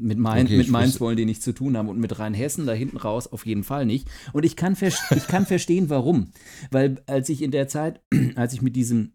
Mit, 0.00 0.18
Main, 0.18 0.46
Okay, 0.46 0.56
mit 0.56 0.70
Mainz 0.70 1.00
wollen 1.00 1.16
die 1.16 1.24
nichts 1.24 1.44
zu 1.44 1.52
tun 1.52 1.76
haben 1.76 1.88
und 1.88 1.98
mit 1.98 2.18
Rheinhessen 2.18 2.66
da 2.66 2.72
hinten 2.72 2.96
raus 2.96 3.26
auf 3.26 3.46
jeden 3.46 3.64
Fall 3.64 3.84
nicht. 3.84 4.08
Und 4.32 4.44
ich 4.44 4.54
kann, 4.54 4.76
ich 4.80 5.26
kann 5.26 5.44
verstehen, 5.44 5.90
warum. 5.90 6.32
Weil 6.70 7.02
als 7.06 7.28
ich 7.28 7.42
in 7.42 7.50
der 7.50 7.68
Zeit, 7.68 8.00
als 8.36 8.52
ich 8.52 8.62
mit 8.62 8.76
diesem 8.76 9.12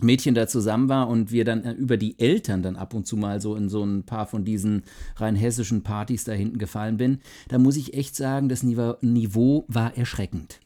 Mädchen 0.00 0.34
da 0.34 0.46
zusammen 0.46 0.88
war 0.88 1.08
und 1.08 1.30
wir 1.30 1.44
dann 1.44 1.64
äh, 1.64 1.72
über 1.72 1.96
die 1.96 2.18
Eltern 2.18 2.62
dann 2.62 2.76
ab 2.76 2.92
und 2.92 3.06
zu 3.06 3.16
mal 3.16 3.40
so 3.40 3.56
in 3.56 3.68
so 3.68 3.82
ein 3.82 4.04
paar 4.04 4.26
von 4.26 4.44
diesen 4.44 4.82
rheinhessischen 5.16 5.82
Partys 5.82 6.24
da 6.24 6.32
hinten 6.32 6.58
gefallen 6.58 6.98
bin, 6.98 7.20
da 7.48 7.58
muss 7.58 7.76
ich 7.76 7.94
echt 7.94 8.14
sagen, 8.14 8.48
das 8.48 8.62
Niveau 8.62 9.64
war 9.68 9.96
erschreckend. 9.96 10.60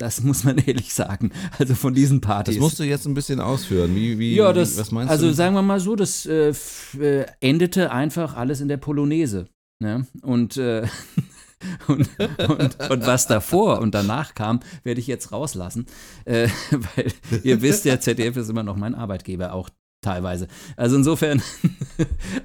Das 0.00 0.22
muss 0.22 0.44
man 0.44 0.56
ehrlich 0.66 0.94
sagen. 0.94 1.30
Also 1.58 1.74
von 1.74 1.92
diesen 1.92 2.20
Partys. 2.22 2.54
Das 2.54 2.60
musst 2.60 2.78
du 2.78 2.84
jetzt 2.84 3.06
ein 3.06 3.14
bisschen 3.14 3.38
ausführen. 3.38 3.94
Wie, 3.94 4.18
wie, 4.18 4.34
ja, 4.34 4.52
das, 4.52 4.78
was 4.78 4.90
meinst 4.90 5.10
also 5.10 5.28
du? 5.28 5.34
sagen 5.34 5.54
wir 5.54 5.62
mal 5.62 5.78
so, 5.78 5.94
das 5.94 6.24
äh, 6.24 6.54
äh, 6.98 7.26
endete 7.40 7.92
einfach 7.92 8.34
alles 8.34 8.62
in 8.62 8.68
der 8.68 8.78
Polonaise. 8.78 9.46
Ne? 9.78 10.06
Und, 10.22 10.56
äh, 10.56 10.86
und, 11.86 12.08
und, 12.18 12.90
und 12.90 13.06
was 13.06 13.26
davor 13.26 13.80
und 13.80 13.94
danach 13.94 14.34
kam, 14.34 14.60
werde 14.84 15.00
ich 15.00 15.06
jetzt 15.06 15.32
rauslassen. 15.32 15.84
Äh, 16.24 16.48
weil 16.70 17.12
ihr 17.42 17.60
wisst, 17.60 17.84
der 17.84 18.00
ZDF 18.00 18.38
ist 18.38 18.48
immer 18.48 18.62
noch 18.62 18.76
mein 18.76 18.94
Arbeitgeber, 18.94 19.52
auch 19.52 19.68
teilweise. 20.00 20.48
Also 20.78 20.96
insofern, 20.96 21.42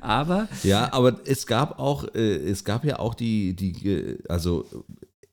aber 0.02 0.50
Ja, 0.64 0.92
aber 0.92 1.22
es 1.26 1.48
gab 1.48 1.80
auch, 1.80 2.04
äh, 2.14 2.36
es 2.36 2.66
gab 2.66 2.84
ja 2.84 3.00
auch 3.00 3.14
die, 3.14 3.56
die, 3.56 3.90
äh, 3.90 4.18
also 4.28 4.66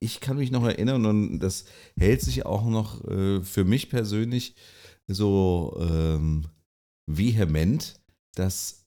ich 0.02 0.20
kann 0.20 0.36
mich 0.36 0.50
noch 0.50 0.64
erinnern 0.64 1.06
und 1.06 1.38
das 1.38 1.64
hält 1.96 2.20
sich 2.20 2.44
auch 2.44 2.66
noch 2.66 3.04
äh, 3.08 3.40
für 3.42 3.64
mich 3.64 3.88
persönlich 3.88 4.56
so 5.06 5.78
ähm, 5.80 6.46
vehement, 7.06 8.00
dass 8.34 8.84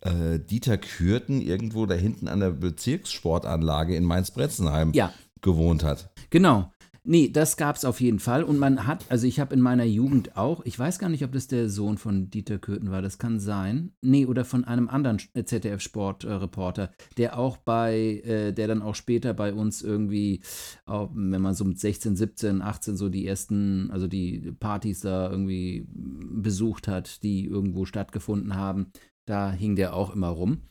äh, 0.00 0.38
Dieter 0.38 0.76
Kürten 0.76 1.40
irgendwo 1.40 1.86
da 1.86 1.94
hinten 1.94 2.28
an 2.28 2.40
der 2.40 2.50
Bezirkssportanlage 2.50 3.96
in 3.96 4.04
Mainz-Bretzenheim 4.04 4.92
ja, 4.92 5.12
gewohnt 5.40 5.82
hat. 5.82 6.10
Genau. 6.28 6.70
Nee, 7.06 7.28
das 7.28 7.58
gab 7.58 7.76
es 7.76 7.84
auf 7.84 8.00
jeden 8.00 8.18
Fall. 8.18 8.42
Und 8.42 8.58
man 8.58 8.86
hat, 8.86 9.04
also 9.10 9.26
ich 9.26 9.38
habe 9.38 9.54
in 9.54 9.60
meiner 9.60 9.84
Jugend 9.84 10.38
auch, 10.38 10.64
ich 10.64 10.78
weiß 10.78 10.98
gar 10.98 11.10
nicht, 11.10 11.22
ob 11.22 11.32
das 11.32 11.46
der 11.48 11.68
Sohn 11.68 11.98
von 11.98 12.30
Dieter 12.30 12.58
Köthen 12.58 12.90
war, 12.90 13.02
das 13.02 13.18
kann 13.18 13.40
sein. 13.40 13.92
Nee, 14.00 14.24
oder 14.24 14.46
von 14.46 14.64
einem 14.64 14.88
anderen 14.88 15.18
ZDF-Sportreporter, 15.18 16.92
der 17.18 17.38
auch 17.38 17.58
bei, 17.58 18.22
äh, 18.24 18.52
der 18.52 18.68
dann 18.68 18.80
auch 18.80 18.94
später 18.94 19.34
bei 19.34 19.52
uns 19.52 19.82
irgendwie, 19.82 20.40
auch, 20.86 21.10
wenn 21.12 21.42
man 21.42 21.52
so 21.52 21.66
mit 21.66 21.78
16, 21.78 22.16
17, 22.16 22.62
18 22.62 22.96
so 22.96 23.10
die 23.10 23.26
ersten, 23.26 23.90
also 23.90 24.06
die 24.06 24.52
Partys 24.58 25.00
da 25.00 25.30
irgendwie 25.30 25.86
besucht 25.90 26.88
hat, 26.88 27.22
die 27.22 27.44
irgendwo 27.44 27.84
stattgefunden 27.84 28.54
haben, 28.54 28.86
da 29.26 29.52
hing 29.52 29.76
der 29.76 29.94
auch 29.94 30.14
immer 30.14 30.28
rum. 30.28 30.62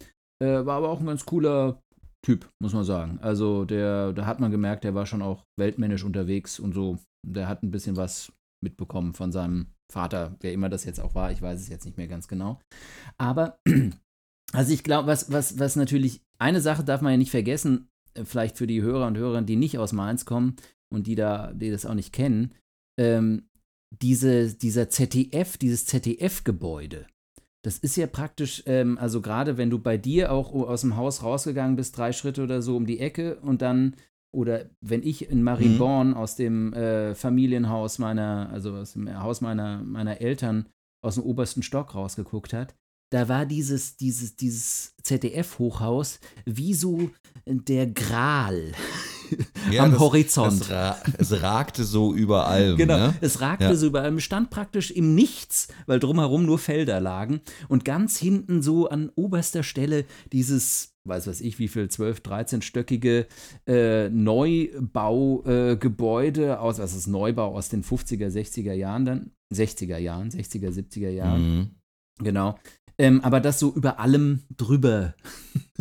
Äh, 0.41 0.65
war 0.65 0.77
aber 0.77 0.89
auch 0.89 0.99
ein 0.99 1.05
ganz 1.05 1.25
cooler 1.25 1.82
Typ, 2.25 2.49
muss 2.61 2.73
man 2.73 2.85
sagen. 2.85 3.19
Also 3.21 3.65
der, 3.65 4.13
da 4.13 4.25
hat 4.25 4.39
man 4.39 4.51
gemerkt, 4.51 4.85
der 4.85 4.95
war 4.95 5.05
schon 5.05 5.21
auch 5.21 5.43
weltmännisch 5.59 6.03
unterwegs 6.03 6.59
und 6.59 6.73
so. 6.73 6.97
Der 7.25 7.47
hat 7.47 7.63
ein 7.63 7.71
bisschen 7.71 7.97
was 7.97 8.31
mitbekommen 8.63 9.13
von 9.13 9.31
seinem 9.31 9.67
Vater, 9.91 10.35
wer 10.39 10.53
immer 10.53 10.69
das 10.69 10.85
jetzt 10.85 10.99
auch 10.99 11.15
war. 11.15 11.31
Ich 11.31 11.41
weiß 11.41 11.59
es 11.59 11.67
jetzt 11.67 11.85
nicht 11.85 11.97
mehr 11.97 12.07
ganz 12.07 12.27
genau. 12.27 12.61
Aber, 13.17 13.59
also 14.53 14.73
ich 14.73 14.83
glaube, 14.83 15.07
was, 15.07 15.31
was, 15.31 15.59
was 15.59 15.75
natürlich, 15.75 16.21
eine 16.39 16.61
Sache 16.61 16.83
darf 16.83 17.01
man 17.01 17.11
ja 17.11 17.17
nicht 17.17 17.31
vergessen, 17.31 17.89
äh, 18.13 18.23
vielleicht 18.23 18.57
für 18.57 18.67
die 18.67 18.81
Hörer 18.81 19.07
und 19.07 19.17
Hörerinnen, 19.17 19.45
die 19.45 19.57
nicht 19.57 19.77
aus 19.77 19.91
Mainz 19.91 20.25
kommen 20.25 20.55
und 20.91 21.07
die 21.07 21.15
da, 21.15 21.51
die 21.53 21.71
das 21.71 21.85
auch 21.85 21.93
nicht 21.93 22.13
kennen, 22.13 22.53
ähm, 22.99 23.49
diese, 24.01 24.55
dieser 24.55 24.89
ZDF, 24.89 25.57
dieses 25.57 25.85
ZDF-Gebäude, 25.85 27.05
das 27.63 27.77
ist 27.77 27.95
ja 27.95 28.07
praktisch, 28.07 28.63
ähm, 28.65 28.97
also 28.97 29.21
gerade 29.21 29.57
wenn 29.57 29.69
du 29.69 29.79
bei 29.79 29.97
dir 29.97 30.31
auch 30.31 30.53
aus 30.53 30.81
dem 30.81 30.95
Haus 30.97 31.23
rausgegangen 31.23 31.75
bist, 31.75 31.97
drei 31.97 32.11
Schritte 32.11 32.43
oder 32.43 32.61
so 32.61 32.75
um 32.75 32.85
die 32.85 32.99
Ecke 32.99 33.37
und 33.41 33.61
dann, 33.61 33.95
oder 34.35 34.65
wenn 34.81 35.01
ich 35.03 35.29
in 35.29 35.43
Marienborn 35.43 36.09
Mhm. 36.09 36.13
aus 36.15 36.35
dem 36.35 36.73
äh, 36.73 37.15
Familienhaus 37.15 37.99
meiner, 37.99 38.49
also 38.51 38.73
aus 38.75 38.93
dem 38.93 39.21
Haus 39.21 39.41
meiner, 39.41 39.81
meiner 39.83 40.19
Eltern 40.21 40.67
aus 41.01 41.15
dem 41.15 41.23
obersten 41.23 41.63
Stock 41.63 41.95
rausgeguckt 41.95 42.53
hat, 42.53 42.75
da 43.11 43.29
war 43.29 43.45
dieses, 43.45 43.95
dieses, 43.95 44.35
dieses 44.35 44.95
ZDF-Hochhaus 45.03 46.19
wie 46.45 46.73
so 46.73 47.11
der 47.45 47.87
Gral 47.87 48.71
Ja, 49.71 49.83
am 49.83 49.91
das- 49.91 49.99
Horizont. 49.99 50.61
Das 50.61 50.69
ra 50.71 50.97
es 51.17 51.41
ragte 51.41 51.83
so 51.83 52.13
über 52.13 52.47
allem. 52.47 52.77
Genau, 52.77 52.97
Ne? 52.97 53.13
es 53.21 53.41
ragte 53.41 53.65
Ja. 53.65 53.75
so 53.75 53.87
über 53.87 54.01
allem, 54.01 54.19
stand 54.19 54.49
praktisch 54.49 54.91
im 54.91 55.15
Nichts, 55.15 55.67
weil 55.85 55.99
drumherum 55.99 56.45
nur 56.45 56.59
Felder 56.59 56.99
lagen. 56.99 57.41
Und 57.69 57.85
ganz 57.85 58.17
hinten 58.17 58.61
so 58.61 58.89
an 58.89 59.11
oberster 59.15 59.63
Stelle 59.63 60.05
dieses, 60.31 60.93
weiß 61.05 61.27
was 61.27 61.41
ich, 61.41 61.59
wie 61.59 61.67
viel, 61.67 61.87
12, 61.89 62.19
13-stöckige 62.21 63.25
äh, 63.67 64.09
Neubaugebäude 65.03 66.45
äh, 66.45 66.51
aus, 66.55 66.79
was 66.79 66.93
ist 66.95 67.07
Neubau 67.07 67.55
aus 67.55 67.69
den 67.69 67.83
50er, 67.83 68.29
60er 68.29 68.73
Jahren 68.73 69.05
dann? 69.05 69.31
60er 69.53 69.97
Jahren, 69.97 70.29
60er, 70.31 70.71
70er 70.71 71.09
Jahren, 71.09 71.57
Mhm. 71.57 71.67
genau. 72.23 72.57
Ähm, 72.97 73.21
aber 73.21 73.39
das 73.39 73.59
so 73.59 73.73
über 73.73 73.99
allem 73.99 74.43
drüber 74.55 75.15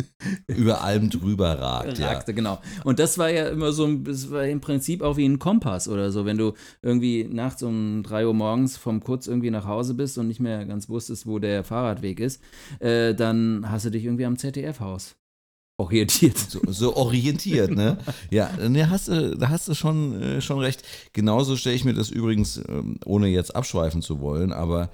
Über 0.47 0.81
allem 0.81 1.09
drüber 1.09 1.59
ragt. 1.59 1.97
Ja. 1.99 2.07
ragte, 2.07 2.33
genau. 2.33 2.59
Und 2.83 2.99
das 2.99 3.17
war 3.17 3.29
ja 3.29 3.49
immer 3.49 3.71
so, 3.71 3.91
das 3.97 4.31
war 4.31 4.45
im 4.45 4.61
Prinzip 4.61 5.01
auch 5.01 5.17
wie 5.17 5.25
ein 5.25 5.39
Kompass 5.39 5.87
oder 5.87 6.11
so, 6.11 6.25
wenn 6.25 6.37
du 6.37 6.53
irgendwie 6.81 7.25
nachts 7.25 7.63
um 7.63 8.03
3 8.03 8.27
Uhr 8.27 8.33
morgens 8.33 8.77
vom 8.77 9.01
Kurz 9.01 9.27
irgendwie 9.27 9.51
nach 9.51 9.65
Hause 9.65 9.93
bist 9.93 10.17
und 10.17 10.27
nicht 10.27 10.39
mehr 10.39 10.65
ganz 10.65 10.89
wusstest, 10.89 11.27
wo 11.27 11.39
der 11.39 11.63
Fahrradweg 11.63 12.19
ist, 12.19 12.41
äh, 12.79 13.13
dann 13.13 13.69
hast 13.69 13.85
du 13.85 13.91
dich 13.91 14.05
irgendwie 14.05 14.25
am 14.25 14.37
ZDF-Haus 14.37 15.15
orientiert. 15.77 16.37
So, 16.37 16.59
so 16.67 16.95
orientiert, 16.95 17.71
ne? 17.71 17.97
Ja, 18.29 18.49
ne, 18.69 18.89
hast 18.89 19.07
du, 19.07 19.35
da 19.37 19.49
hast 19.49 19.67
du 19.67 19.73
schon, 19.73 20.21
äh, 20.21 20.41
schon 20.41 20.59
recht. 20.59 20.83
Genauso 21.13 21.55
stelle 21.55 21.75
ich 21.75 21.85
mir 21.85 21.93
das 21.93 22.09
übrigens, 22.09 22.57
ähm, 22.69 22.97
ohne 23.05 23.27
jetzt 23.27 23.55
abschweifen 23.55 24.01
zu 24.01 24.19
wollen, 24.19 24.53
aber 24.53 24.89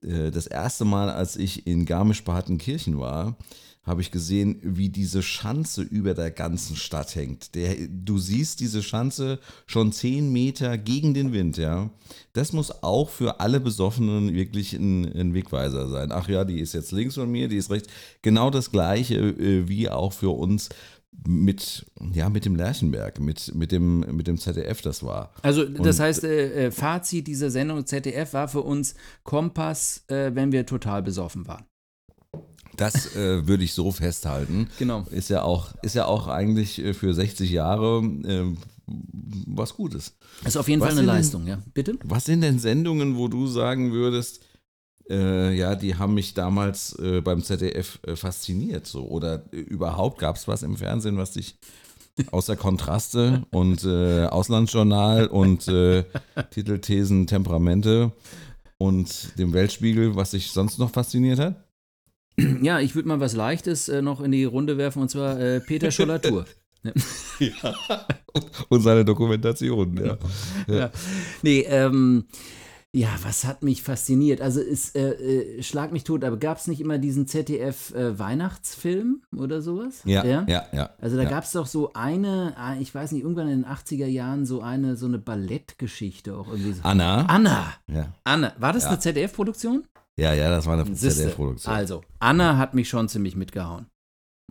das 0.00 0.46
erste 0.46 0.84
Mal, 0.84 1.10
als 1.10 1.36
ich 1.36 1.66
in 1.66 1.84
Garmisch-Partenkirchen 1.84 2.98
war, 2.98 3.36
habe 3.88 4.02
ich 4.02 4.10
gesehen, 4.10 4.60
wie 4.62 4.90
diese 4.90 5.22
Schanze 5.22 5.82
über 5.82 6.14
der 6.14 6.30
ganzen 6.30 6.76
Stadt 6.76 7.16
hängt. 7.16 7.54
Der, 7.54 7.74
du 7.88 8.18
siehst 8.18 8.60
diese 8.60 8.82
Schanze 8.82 9.40
schon 9.66 9.92
zehn 9.92 10.30
Meter 10.30 10.76
gegen 10.76 11.14
den 11.14 11.32
Wind, 11.32 11.56
ja. 11.56 11.90
Das 12.34 12.52
muss 12.52 12.82
auch 12.82 13.08
für 13.08 13.40
alle 13.40 13.60
Besoffenen 13.60 14.34
wirklich 14.34 14.74
ein, 14.74 15.06
ein 15.06 15.34
Wegweiser 15.34 15.88
sein. 15.88 16.12
Ach 16.12 16.28
ja, 16.28 16.44
die 16.44 16.60
ist 16.60 16.74
jetzt 16.74 16.92
links 16.92 17.14
von 17.14 17.30
mir, 17.30 17.48
die 17.48 17.56
ist 17.56 17.70
rechts. 17.70 17.88
Genau 18.22 18.50
das 18.50 18.70
Gleiche 18.70 19.16
äh, 19.16 19.68
wie 19.68 19.88
auch 19.88 20.12
für 20.12 20.30
uns 20.30 20.68
mit, 21.26 21.86
ja, 22.12 22.28
mit 22.28 22.44
dem 22.44 22.54
Lerchenberg, 22.56 23.18
mit, 23.20 23.54
mit, 23.54 23.72
dem, 23.72 24.00
mit 24.16 24.26
dem 24.26 24.38
ZDF 24.38 24.82
das 24.82 25.02
war. 25.02 25.32
Also 25.42 25.64
das 25.64 25.98
Und- 25.98 26.04
heißt, 26.04 26.24
äh, 26.24 26.66
äh, 26.66 26.70
Fazit 26.70 27.26
dieser 27.26 27.50
Sendung 27.50 27.84
ZDF 27.86 28.32
war 28.32 28.48
für 28.48 28.60
uns 28.62 28.94
Kompass, 29.24 30.04
äh, 30.08 30.30
wenn 30.34 30.52
wir 30.52 30.64
total 30.66 31.02
besoffen 31.02 31.46
waren. 31.46 31.64
Das 32.76 33.16
äh, 33.16 33.46
würde 33.48 33.64
ich 33.64 33.72
so 33.74 33.90
festhalten. 33.90 34.68
Genau. 34.78 35.02
Ist 35.10 35.30
ja 35.30 35.42
auch, 35.42 35.74
ist 35.82 35.94
ja 35.94 36.04
auch 36.06 36.28
eigentlich 36.28 36.78
äh, 36.78 36.94
für 36.94 37.12
60 37.12 37.50
Jahre 37.50 38.02
äh, 38.24 38.54
was 38.86 39.74
Gutes. 39.74 40.16
Ist 40.44 40.56
auf 40.56 40.68
jeden 40.68 40.80
Was 40.80 40.90
Fall 40.94 40.98
eine 40.98 41.00
sind 41.00 41.06
denn- 41.06 41.16
Leistung, 41.16 41.46
ja. 41.46 41.62
Bitte? 41.74 41.98
Was 42.04 42.24
sind 42.26 42.40
denn 42.42 42.58
Sendungen, 42.58 43.16
wo 43.16 43.28
du 43.28 43.46
sagen 43.48 43.92
würdest, 43.92 44.40
äh, 45.10 45.54
ja, 45.54 45.74
die 45.74 45.96
haben 45.96 46.14
mich 46.14 46.34
damals 46.34 46.98
äh, 46.98 47.20
beim 47.20 47.42
ZDF 47.42 47.98
äh, 48.06 48.16
fasziniert, 48.16 48.86
so 48.86 49.06
oder 49.08 49.44
äh, 49.52 49.56
überhaupt 49.56 50.18
gab 50.18 50.36
es 50.36 50.48
was 50.48 50.62
im 50.62 50.76
Fernsehen, 50.76 51.16
was 51.16 51.32
dich 51.32 51.56
außer 52.30 52.56
Kontraste 52.56 53.42
und 53.50 53.84
äh, 53.84 54.26
Auslandsjournal 54.26 55.28
und 55.28 55.68
äh, 55.68 56.04
Titelthesen, 56.50 57.26
Temperamente 57.26 58.12
und 58.76 59.38
dem 59.38 59.52
Weltspiegel, 59.52 60.16
was 60.16 60.32
dich 60.32 60.50
sonst 60.50 60.78
noch 60.78 60.90
fasziniert 60.90 61.38
hat? 61.38 61.64
Ja, 62.62 62.78
ich 62.78 62.94
würde 62.94 63.08
mal 63.08 63.18
was 63.18 63.34
Leichtes 63.34 63.88
noch 63.88 64.20
in 64.20 64.30
die 64.30 64.44
Runde 64.44 64.78
werfen 64.78 65.02
und 65.02 65.08
zwar 65.08 65.58
Peter 65.58 65.90
Schollatur. 65.90 66.46
Und 68.68 68.82
seine 68.82 69.04
Dokumentation, 69.04 69.96
ja. 69.96 70.16
ja. 70.72 70.90
Nee, 71.42 71.66
ähm, 71.68 72.26
ja, 72.94 73.08
was 73.22 73.44
hat 73.44 73.62
mich 73.62 73.82
fasziniert? 73.82 74.40
Also 74.40 74.60
ist, 74.60 74.96
äh, 74.96 75.10
äh, 75.12 75.62
schlag 75.62 75.92
mich 75.92 76.04
tot, 76.04 76.24
aber 76.24 76.38
gab 76.38 76.56
es 76.56 76.66
nicht 76.68 76.80
immer 76.80 76.96
diesen 76.98 77.26
ZDF-Weihnachtsfilm 77.26 79.22
oder 79.36 79.60
sowas? 79.60 80.00
Ja, 80.04 80.24
ja, 80.24 80.46
ja. 80.72 80.90
Also 80.98 81.16
da 81.16 81.24
ja. 81.24 81.28
gab 81.28 81.44
es 81.44 81.52
doch 81.52 81.66
so 81.66 81.92
eine, 81.92 82.54
ah, 82.56 82.76
ich 82.80 82.94
weiß 82.94 83.12
nicht, 83.12 83.22
irgendwann 83.22 83.48
in 83.48 83.62
den 83.62 83.70
80er 83.70 84.06
Jahren 84.06 84.46
so 84.46 84.62
eine, 84.62 84.96
so 84.96 85.04
eine 85.06 85.18
Ballettgeschichte 85.18 86.34
auch 86.36 86.48
irgendwie 86.48 86.72
so. 86.72 86.82
Anna? 86.82 87.26
Anna. 87.26 87.74
Ja. 87.88 88.12
Anna. 88.24 88.52
War 88.58 88.72
das 88.72 88.84
Ja. 88.84 88.90
eine 88.90 88.98
ZDF-Produktion? 89.00 89.84
ja, 90.16 90.32
ja, 90.32 90.50
das 90.50 90.66
war 90.66 90.72
eine. 90.78 90.90
ZDF-Produktion. 90.92 91.74
Also, 91.74 92.02
Anna 92.18 92.56
hat 92.56 92.74
mich 92.74 92.88
schon 92.88 93.08
ziemlich 93.08 93.36
mitgehauen. 93.36 93.86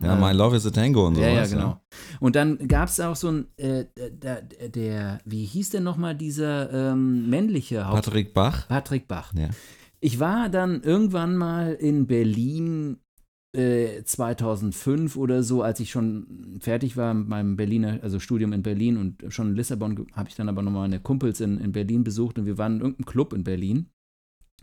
Ja, 0.02 0.14
My 0.14 0.32
Love 0.32 0.56
is 0.56 0.66
a 0.66 0.70
Tango 0.70 1.06
und 1.06 1.16
sowas. 1.16 1.28
Ja, 1.28 1.34
ja, 1.34 1.46
genau. 1.46 1.80
Und 2.20 2.36
dann 2.36 2.68
gab 2.68 2.88
es 2.88 3.00
auch 3.00 3.16
so 3.16 3.28
ein, 3.30 3.46
äh, 3.56 3.84
der, 3.96 4.42
der, 4.42 5.20
wie 5.24 5.44
hieß 5.44 5.70
denn 5.70 5.82
nochmal 5.82 6.14
dieser 6.14 6.92
ähm, 6.92 7.28
männliche 7.28 7.86
Haupt 7.86 8.04
Patrick 8.04 8.32
Bach. 8.32 8.68
Patrick 8.68 9.08
Bach. 9.08 9.32
Ja. 9.34 9.48
Ich 10.00 10.20
war 10.20 10.48
dann 10.48 10.82
irgendwann 10.82 11.36
mal 11.36 11.74
in 11.74 12.06
Berlin 12.06 12.98
äh, 13.56 14.04
2005 14.04 15.16
oder 15.16 15.42
so, 15.42 15.62
als 15.62 15.80
ich 15.80 15.90
schon 15.90 16.58
fertig 16.60 16.96
war 16.96 17.12
mit 17.14 17.28
meinem 17.28 17.56
Berliner, 17.56 17.98
also 18.02 18.20
Studium 18.20 18.52
in 18.52 18.62
Berlin 18.62 18.96
und 18.96 19.24
schon 19.32 19.48
in 19.48 19.56
Lissabon, 19.56 20.06
habe 20.12 20.28
ich 20.28 20.36
dann 20.36 20.48
aber 20.48 20.62
nochmal 20.62 20.88
meine 20.88 21.00
Kumpels 21.00 21.40
in, 21.40 21.58
in 21.58 21.72
Berlin 21.72 22.04
besucht 22.04 22.38
und 22.38 22.46
wir 22.46 22.56
waren 22.56 22.74
in 22.74 22.80
irgendeinem 22.82 23.06
Club 23.06 23.32
in 23.32 23.42
Berlin. 23.42 23.90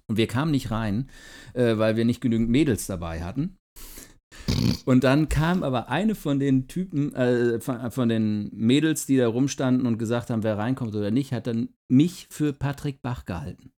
Und 0.08 0.18
wir 0.18 0.28
kamen 0.28 0.52
nicht 0.52 0.72
rein, 0.72 1.10
äh, 1.54 1.78
weil 1.78 1.98
wir 1.98 2.06
nicht 2.06 2.22
genügend 2.22 2.50
Mädels 2.50 2.86
dabei 2.86 3.24
hatten. 3.24 3.58
Und 4.86 5.04
dann 5.04 5.30
kam 5.30 5.64
aber 5.64 5.90
eine 5.90 6.16
von 6.16 6.40
den 6.40 6.68
Typen, 6.68 7.14
äh, 7.16 7.60
von, 7.60 7.92
von 7.92 8.10
den 8.10 8.50
Mädels, 8.54 9.06
die 9.06 9.18
da 9.18 9.28
rumstanden 9.28 9.88
und 9.88 9.98
gesagt 9.98 10.30
haben, 10.30 10.44
wer 10.44 10.58
reinkommt 10.58 10.96
oder 10.96 11.12
nicht, 11.12 11.34
hat 11.34 11.48
dann 11.48 11.70
mich 11.88 12.28
für 12.30 12.54
Patrick 12.54 13.02
Bach 13.02 13.26
gehalten. 13.26 13.72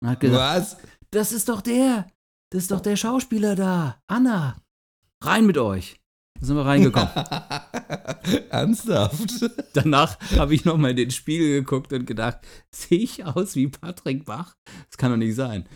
Und 0.00 0.10
hat 0.10 0.20
gesagt, 0.20 0.60
Was? 0.60 0.76
das 1.10 1.32
ist 1.32 1.48
doch 1.48 1.60
der, 1.60 2.06
das 2.50 2.62
ist 2.62 2.70
doch 2.70 2.80
der 2.80 2.96
Schauspieler 2.96 3.56
da, 3.56 4.02
Anna. 4.06 4.56
Rein 5.22 5.46
mit 5.46 5.58
euch. 5.58 6.00
Da 6.40 6.46
sind 6.46 6.56
wir 6.56 6.66
reingekommen. 6.66 7.08
Ernsthaft? 8.50 9.50
Danach 9.72 10.18
habe 10.36 10.54
ich 10.54 10.64
nochmal 10.64 10.90
in 10.90 10.96
den 10.96 11.10
Spiegel 11.10 11.60
geguckt 11.60 11.92
und 11.92 12.06
gedacht, 12.06 12.40
sehe 12.70 12.98
ich 12.98 13.24
aus 13.24 13.54
wie 13.54 13.68
Patrick 13.68 14.24
Bach? 14.24 14.56
Das 14.90 14.98
kann 14.98 15.10
doch 15.10 15.16
nicht 15.16 15.36
sein. 15.36 15.66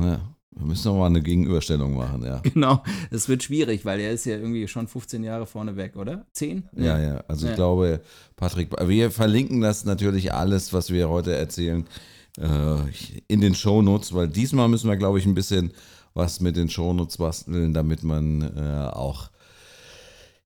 Ja, 0.00 0.20
wir 0.54 0.66
müssen 0.66 0.88
noch 0.88 0.98
mal 0.98 1.06
eine 1.06 1.22
Gegenüberstellung 1.22 1.94
machen, 1.96 2.24
ja. 2.24 2.38
Genau, 2.42 2.82
es 3.10 3.28
wird 3.28 3.42
schwierig, 3.42 3.84
weil 3.84 4.00
er 4.00 4.12
ist 4.12 4.24
ja 4.26 4.36
irgendwie 4.36 4.68
schon 4.68 4.86
15 4.88 5.24
Jahre 5.24 5.46
vorne 5.46 5.76
weg, 5.76 5.96
oder? 5.96 6.26
10? 6.32 6.68
Ja, 6.76 6.98
ja. 7.00 7.24
Also 7.28 7.46
ich 7.46 7.50
Ja. 7.50 7.56
glaube, 7.56 8.00
Patrick, 8.36 8.68
wir 8.86 9.10
verlinken 9.10 9.60
das 9.60 9.84
natürlich 9.84 10.32
alles, 10.34 10.72
was 10.72 10.90
wir 10.92 11.08
heute 11.08 11.34
erzählen, 11.34 11.86
äh, 12.38 12.76
in 13.28 13.40
den 13.40 13.54
Shownotes, 13.54 14.12
weil 14.14 14.28
diesmal 14.28 14.68
müssen 14.68 14.88
wir, 14.90 14.96
glaube 14.96 15.18
ich, 15.18 15.26
ein 15.26 15.34
bisschen 15.34 15.72
was 16.14 16.40
mit 16.40 16.56
den 16.56 16.68
Shownotes 16.68 17.16
basteln, 17.16 17.72
damit 17.72 18.02
man 18.02 18.42
äh, 18.56 18.90
auch 18.92 19.30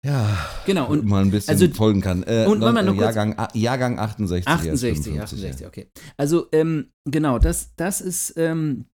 ja, 0.06 0.38
Genau, 0.66 0.88
und 0.90 1.06
mal 1.06 1.22
ein 1.24 1.32
bisschen 1.32 1.52
also- 1.52 1.68
folgen 1.74 2.02
kann. 2.02 2.24
Äh, 2.24 2.46
und 2.46 2.60
warte 2.60 2.74
mal, 2.74 2.84
nur 2.84 2.96
kurz- 2.96 3.06
Jahrgang, 3.16 3.36
ah, 3.38 3.48
Jahrgang 3.54 4.00
68. 4.00 4.46
erst 4.48 4.60
68, 4.60 5.04
55, 5.06 5.22
68, 5.22 5.68
okay. 5.68 5.88
Also, 6.18 6.48
ähm, 6.52 6.88
genau, 7.06 7.40
das, 7.40 7.74
das 7.78 8.02
ist, 8.02 8.34
ähm, 8.36 8.86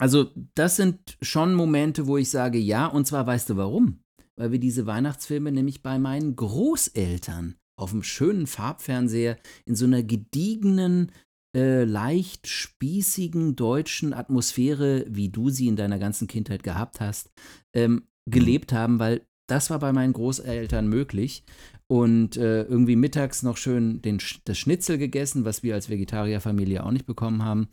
also, 0.00 0.30
das 0.54 0.76
sind 0.76 1.18
schon 1.20 1.54
Momente, 1.54 2.06
wo 2.06 2.16
ich 2.16 2.30
sage, 2.30 2.58
ja, 2.58 2.86
und 2.86 3.06
zwar 3.06 3.26
weißt 3.26 3.50
du 3.50 3.56
warum? 3.58 4.00
Weil 4.34 4.50
wir 4.50 4.58
diese 4.58 4.86
Weihnachtsfilme 4.86 5.52
nämlich 5.52 5.82
bei 5.82 5.98
meinen 5.98 6.36
Großeltern 6.36 7.56
auf 7.78 7.90
dem 7.90 8.02
schönen 8.02 8.46
Farbfernseher 8.46 9.36
in 9.66 9.74
so 9.74 9.84
einer 9.84 10.02
gediegenen, 10.02 11.12
äh, 11.54 11.84
leicht 11.84 12.46
spießigen 12.46 13.56
deutschen 13.56 14.14
Atmosphäre, 14.14 15.04
wie 15.06 15.28
du 15.28 15.50
sie 15.50 15.68
in 15.68 15.76
deiner 15.76 15.98
ganzen 15.98 16.28
Kindheit 16.28 16.62
gehabt 16.62 17.00
hast, 17.00 17.30
ähm, 17.74 18.04
gelebt 18.24 18.72
haben, 18.72 19.00
weil 19.00 19.26
das 19.50 19.68
war 19.68 19.80
bei 19.80 19.92
meinen 19.92 20.14
Großeltern 20.14 20.88
möglich 20.88 21.44
und 21.88 22.38
äh, 22.38 22.62
irgendwie 22.62 22.96
mittags 22.96 23.42
noch 23.42 23.58
schön 23.58 24.00
den, 24.00 24.18
das 24.44 24.56
Schnitzel 24.56 24.96
gegessen, 24.96 25.44
was 25.44 25.62
wir 25.62 25.74
als 25.74 25.90
Vegetarierfamilie 25.90 26.84
auch 26.84 26.92
nicht 26.92 27.06
bekommen 27.06 27.44
haben. 27.44 27.68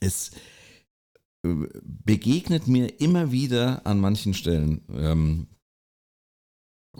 es 0.00 0.30
äh, 1.46 1.54
begegnet 1.82 2.66
mir 2.66 3.00
immer 3.00 3.30
wieder 3.30 3.86
an 3.86 4.00
manchen 4.00 4.32
Stellen 4.32 4.86
ähm, 4.90 5.48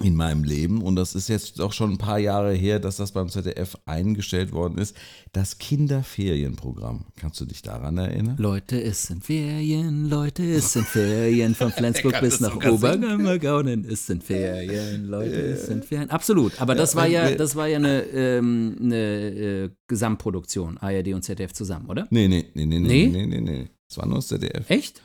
in 0.01 0.17
meinem 0.17 0.43
Leben, 0.43 0.83
und 0.83 0.97
das 0.97 1.15
ist 1.15 1.29
jetzt 1.29 1.61
auch 1.61 1.73
schon 1.73 1.93
ein 1.93 1.99
paar 1.99 2.19
Jahre 2.19 2.53
her, 2.53 2.81
dass 2.81 2.97
das 2.97 3.13
beim 3.13 3.29
ZDF 3.29 3.77
eingestellt 3.87 4.53
worden 4.53 4.79
ist, 4.79 4.97
das 5.33 5.59
Kinderferienprogramm. 5.59 7.05
Kannst 7.17 7.41
du 7.41 7.45
dich 7.45 7.63
daran 7.63 7.99
erinnern? 7.99 8.37
Leute, 8.39 8.83
es 8.83 9.05
sind 9.05 9.25
Ferien, 9.25 10.09
Leute, 10.09 10.43
es 10.45 10.73
sind 10.73 10.87
Ferien, 10.87 11.55
von 11.55 11.71
Flensburg 11.77 12.21
bis 12.21 12.41
nach. 12.41 12.57
Obergammergaunen, 12.57 13.85
es 13.85 14.07
sind 14.07 14.25
Ferien, 14.25 15.07
Leute, 15.07 15.41
es 15.41 15.67
sind 15.67 15.85
Ferien. 15.85 16.11
Absolut, 16.11 16.61
aber 16.61 16.75
das 16.75 16.97
war 16.97 17.07
ja, 17.07 17.31
das 17.33 17.55
war 17.55 17.69
ja 17.69 17.77
eine, 17.77 18.03
ähm, 18.03 18.77
eine 18.81 18.97
äh, 18.97 19.71
Gesamtproduktion, 19.87 20.79
ARD 20.79 21.09
und 21.15 21.23
ZDF 21.23 21.53
zusammen, 21.53 21.87
oder? 21.89 22.09
Nee, 22.11 22.27
nee, 22.29 22.45
nee, 22.55 22.67
nee, 22.67 22.81
Nee? 22.81 23.07
nee, 23.07 23.27
nee, 23.27 23.41
nee. 23.41 23.69
Es 23.89 23.97
war 23.97 24.07
nur 24.07 24.17
das 24.17 24.29
ZDF. 24.29 24.69
Echt? 24.69 25.03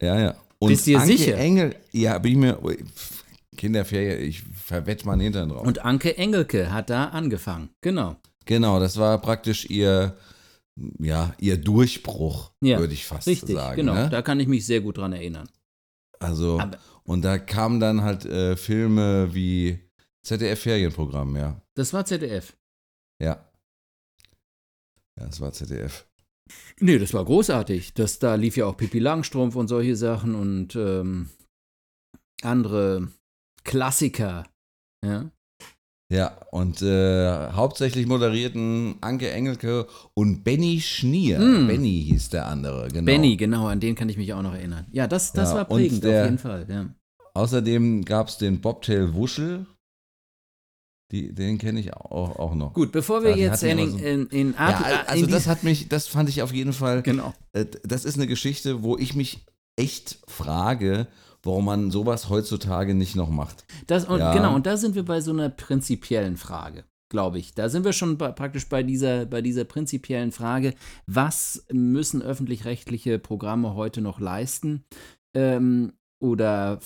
Ja, 0.00 0.18
ja. 0.20 0.34
Und 0.58 0.68
Bist 0.68 0.86
dir 0.86 1.00
Anke 1.00 1.16
sicher? 1.16 1.36
Engel, 1.38 1.74
ja, 1.90 2.18
bin 2.18 2.32
ich 2.32 2.38
mir, 2.38 2.58
Kinderferien, 3.60 4.22
ich 4.26 4.42
verwette 4.42 5.06
meinen 5.06 5.20
Hintern 5.20 5.50
drauf. 5.50 5.66
Und 5.66 5.84
Anke 5.84 6.16
Engelke 6.16 6.72
hat 6.72 6.88
da 6.88 7.04
angefangen, 7.10 7.68
genau. 7.82 8.16
genau, 8.46 8.80
das 8.80 8.96
war 8.96 9.20
praktisch 9.20 9.68
ihr, 9.68 10.16
ja, 10.98 11.34
ihr 11.38 11.58
Durchbruch, 11.58 12.52
Ja, 12.62 12.78
würde 12.78 12.94
ich 12.94 13.04
fast 13.04 13.26
Richtig, 13.26 13.54
sagen. 13.54 13.76
genau, 13.76 13.92
Ne? 13.92 14.08
da 14.08 14.22
kann 14.22 14.40
ich 14.40 14.48
mich 14.48 14.64
sehr 14.64 14.80
gut 14.80 14.96
dran 14.96 15.12
erinnern. 15.12 15.46
Also, 16.20 16.58
Aber- 16.58 16.78
und 17.04 17.22
da 17.22 17.38
kamen 17.38 17.80
dann 17.80 18.00
halt 18.00 18.24
äh, 18.24 18.56
Filme 18.56 19.34
wie 19.34 19.78
ZDF-Ferienprogramm, 20.26 21.36
ja. 21.36 21.60
Das 21.74 21.92
war 21.92 22.06
ZDF. 22.06 22.56
Ja. 23.22 23.46
Ja, 25.18 25.26
das 25.26 25.38
war 25.42 25.52
ZDF. 25.52 26.06
Nee, 26.78 26.98
das 26.98 27.12
war 27.12 27.26
großartig. 27.26 27.92
Das, 27.92 28.18
da 28.20 28.36
lief 28.36 28.56
ja 28.56 28.64
auch 28.64 28.76
Pippi 28.78 29.00
Langstrumpf 29.00 29.54
und 29.54 29.68
solche 29.68 29.96
Sachen 29.96 30.34
und 30.34 30.74
ähm, 30.76 31.28
andere 32.42 33.08
Klassiker. 33.64 34.44
Ja. 35.04 35.30
Ja, 36.12 36.36
und 36.50 36.82
äh, 36.82 37.52
hauptsächlich 37.52 38.06
moderierten 38.08 38.96
Anke 39.00 39.30
Engelke 39.30 39.86
und 40.14 40.42
Benny 40.42 40.80
Schnier. 40.80 41.38
Mm. 41.38 41.68
Benny 41.68 42.04
hieß 42.08 42.30
der 42.30 42.46
andere, 42.46 42.88
genau. 42.88 43.04
Benny, 43.06 43.36
genau, 43.36 43.68
an 43.68 43.78
den 43.78 43.94
kann 43.94 44.08
ich 44.08 44.16
mich 44.16 44.34
auch 44.34 44.42
noch 44.42 44.54
erinnern. 44.54 44.86
Ja, 44.90 45.06
das, 45.06 45.32
das 45.32 45.50
Ja, 45.50 45.58
war 45.58 45.64
prägend 45.66 46.02
der- 46.02 46.22
auf 46.22 46.24
jeden 46.26 46.38
Fall. 46.38 46.66
Ja. 46.68 46.86
Außerdem 47.34 48.04
gab 48.04 48.26
es 48.26 48.38
den 48.38 48.60
Bobtail 48.60 49.14
Wuschel. 49.14 49.66
Die, 51.12 51.32
den 51.32 51.58
kenne 51.58 51.78
ich 51.80 51.92
auch, 51.94 52.36
auch 52.38 52.54
noch. 52.54 52.72
Gut, 52.72 52.90
bevor 52.92 53.22
wir 53.22 53.30
Ja, 53.30 53.36
jetzt 53.36 53.62
Henning, 53.62 53.90
so- 53.90 53.98
in, 53.98 54.26
in 54.28 54.52
Ja, 54.52 54.58
Art, 54.58 55.08
also 55.08 55.24
in 55.24 55.30
das 55.30 55.46
hat 55.46 55.62
mich, 55.64 55.88
das 55.88 56.06
fand 56.08 56.28
ich 56.28 56.42
auf 56.42 56.52
jeden 56.52 56.72
Fall, 56.72 57.02
genau. 57.02 57.34
äh, 57.52 57.66
das 57.84 58.04
ist 58.04 58.16
eine 58.16 58.26
Geschichte, 58.28 58.82
wo 58.82 58.96
ich 58.96 59.14
mich 59.14 59.44
echt 59.76 60.18
frage, 60.28 61.06
warum 61.42 61.64
man 61.64 61.90
sowas 61.90 62.28
heutzutage 62.28 62.94
nicht 62.94 63.16
noch 63.16 63.30
macht. 63.30 63.64
Das, 63.86 64.04
und, 64.06 64.18
Ja. 64.18 64.34
Genau, 64.34 64.54
und 64.54 64.66
da 64.66 64.76
sind 64.76 64.94
wir 64.94 65.04
bei 65.04 65.20
so 65.20 65.32
einer 65.32 65.48
prinzipiellen 65.48 66.36
Frage, 66.36 66.84
glaube 67.10 67.38
ich. 67.38 67.54
Da 67.54 67.68
sind 67.68 67.84
wir 67.84 67.92
schon 67.92 68.18
bei, 68.18 68.32
praktisch 68.32 68.68
bei 68.68 68.82
dieser, 68.82 69.26
bei 69.26 69.42
dieser 69.42 69.64
prinzipiellen 69.64 70.32
Frage, 70.32 70.74
was 71.06 71.64
müssen 71.72 72.22
öffentlich-rechtliche 72.22 73.18
Programme 73.18 73.74
heute 73.74 74.00
noch 74.00 74.20
leisten? 74.20 74.84
Ähm, 75.34 75.92
oder 76.22 76.80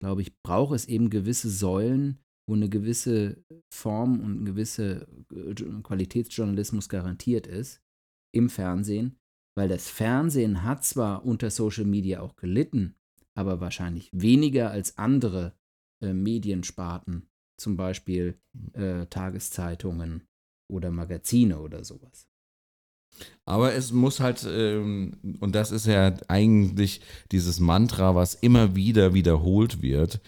glaube 0.02 0.22
ich, 0.22 0.40
braucht 0.42 0.76
es 0.76 0.86
eben 0.86 1.10
gewisse 1.10 1.50
Säulen, 1.50 2.20
wo 2.50 2.56
eine 2.56 2.68
gewisse 2.68 3.44
Form 3.72 4.20
und 4.20 4.42
ein 4.42 4.46
gewisser 4.46 5.04
äh, 5.32 5.54
Qualitätsjournalismus 5.84 6.90
garantiert 6.90 7.46
ist 7.46 7.82
im 8.34 8.50
Fernsehen, 8.50 9.20
weil 9.56 9.70
das 9.70 9.88
Fernsehen 9.88 10.64
hat 10.64 10.84
zwar 10.84 11.26
unter 11.26 11.52
Social 11.52 11.86
Media 11.86 12.22
auch 12.22 12.36
gelitten, 12.36 12.96
aber 13.38 13.62
wahrscheinlich 13.62 14.10
weniger 14.14 14.72
als 14.72 14.98
andere 14.98 15.54
äh, 16.02 16.12
Mediensparten, 16.12 17.30
zum 17.60 17.78
Beispiel 17.78 18.40
äh, 18.74 19.06
Tageszeitungen 19.06 20.24
oder 20.72 20.90
Magazine 20.90 21.60
oder 21.60 21.84
sowas. 21.84 22.28
Aber 23.46 23.74
es 23.74 23.92
muss 23.92 24.20
halt, 24.20 24.48
ähm, 24.50 25.38
und 25.40 25.54
das 25.54 25.72
ist 25.72 25.86
ja 25.86 26.16
eigentlich 26.28 27.02
dieses 27.32 27.60
Mantra, 27.60 28.16
was 28.16 28.34
immer 28.34 28.76
wieder 28.76 29.14
wiederholt 29.14 29.82
wird, 29.82 30.22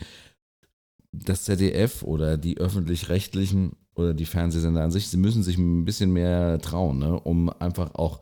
das 1.11 1.43
ZDF 1.43 2.03
oder 2.03 2.37
die 2.37 2.57
öffentlich-rechtlichen 2.57 3.73
oder 3.95 4.13
die 4.13 4.25
Fernsehsender 4.25 4.83
an 4.83 4.91
sich, 4.91 5.09
sie 5.09 5.17
müssen 5.17 5.43
sich 5.43 5.57
ein 5.57 5.85
bisschen 5.85 6.13
mehr 6.13 6.59
trauen, 6.59 6.99
ne, 6.99 7.19
um 7.19 7.49
einfach 7.59 7.95
auch 7.95 8.21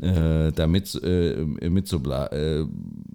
äh, 0.00 0.52
damit 0.52 0.94
äh, 1.02 1.44
mitzuble 1.44 2.30
äh, 2.32 2.64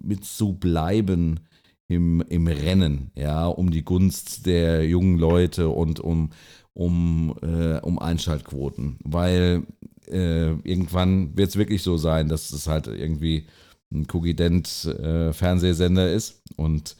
mitzubleiben 0.03 1.39
im, 1.87 2.21
im 2.29 2.47
Rennen, 2.47 3.11
ja, 3.15 3.47
um 3.47 3.71
die 3.71 3.83
Gunst 3.83 4.45
der 4.45 4.85
jungen 4.85 5.17
Leute 5.17 5.69
und 5.69 5.99
um, 5.99 6.29
um, 6.73 7.33
äh, 7.41 7.79
um 7.79 7.97
Einschaltquoten. 7.97 8.97
Weil 9.03 9.63
äh, 10.07 10.51
irgendwann 10.63 11.35
wird 11.37 11.49
es 11.49 11.55
wirklich 11.55 11.81
so 11.81 11.97
sein, 11.97 12.29
dass 12.29 12.51
es 12.51 12.67
halt 12.67 12.87
irgendwie 12.87 13.47
ein 13.91 14.05
Kogident-Fernsehsender 14.07 16.11
ist. 16.11 16.41
Und 16.57 16.97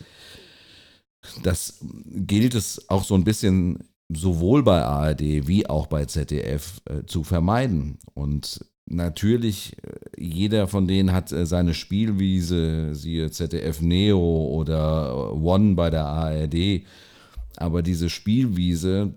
das 1.44 1.80
gilt 2.06 2.56
es 2.56 2.90
auch 2.90 3.04
so 3.04 3.16
ein 3.16 3.24
bisschen 3.24 3.84
sowohl 4.10 4.64
bei 4.64 4.84
ARD 4.84 5.48
wie 5.48 5.68
auch 5.68 5.88
bei 5.88 6.06
ZDF 6.06 6.82
äh, 6.86 7.06
zu 7.06 7.24
vermeiden. 7.24 7.98
Und 8.14 8.66
natürlich, 8.86 9.76
äh, 9.84 10.22
jeder 10.22 10.68
von 10.68 10.88
denen 10.88 11.12
hat 11.12 11.32
äh, 11.32 11.46
seine 11.46 11.74
Spielwiese, 11.74 12.96
siehe 12.96 13.32
ZDF 13.32 13.82
Neo 13.82 14.20
oder 14.20 15.34
One 15.34 15.76
bei 15.76 15.90
der 15.90 16.06
ARD. 16.06 16.84
Aber 17.58 17.82
diese 17.82 18.10
Spielwiese, 18.10 19.14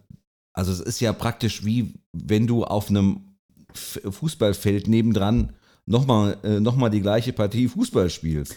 also 0.53 0.73
es 0.73 0.81
ist 0.81 1.01
ja 1.01 1.13
praktisch 1.13 1.65
wie 1.65 1.95
wenn 2.13 2.47
du 2.47 2.65
auf 2.65 2.91
einem 2.91 3.37
Fußballfeld 3.73 4.89
nebendran 4.89 5.53
nochmal 5.87 6.37
äh, 6.43 6.61
noch 6.61 6.91
die 6.91 7.01
gleiche 7.01 7.33
Partie 7.33 7.69
Fußball 7.69 8.11
spielst. 8.11 8.57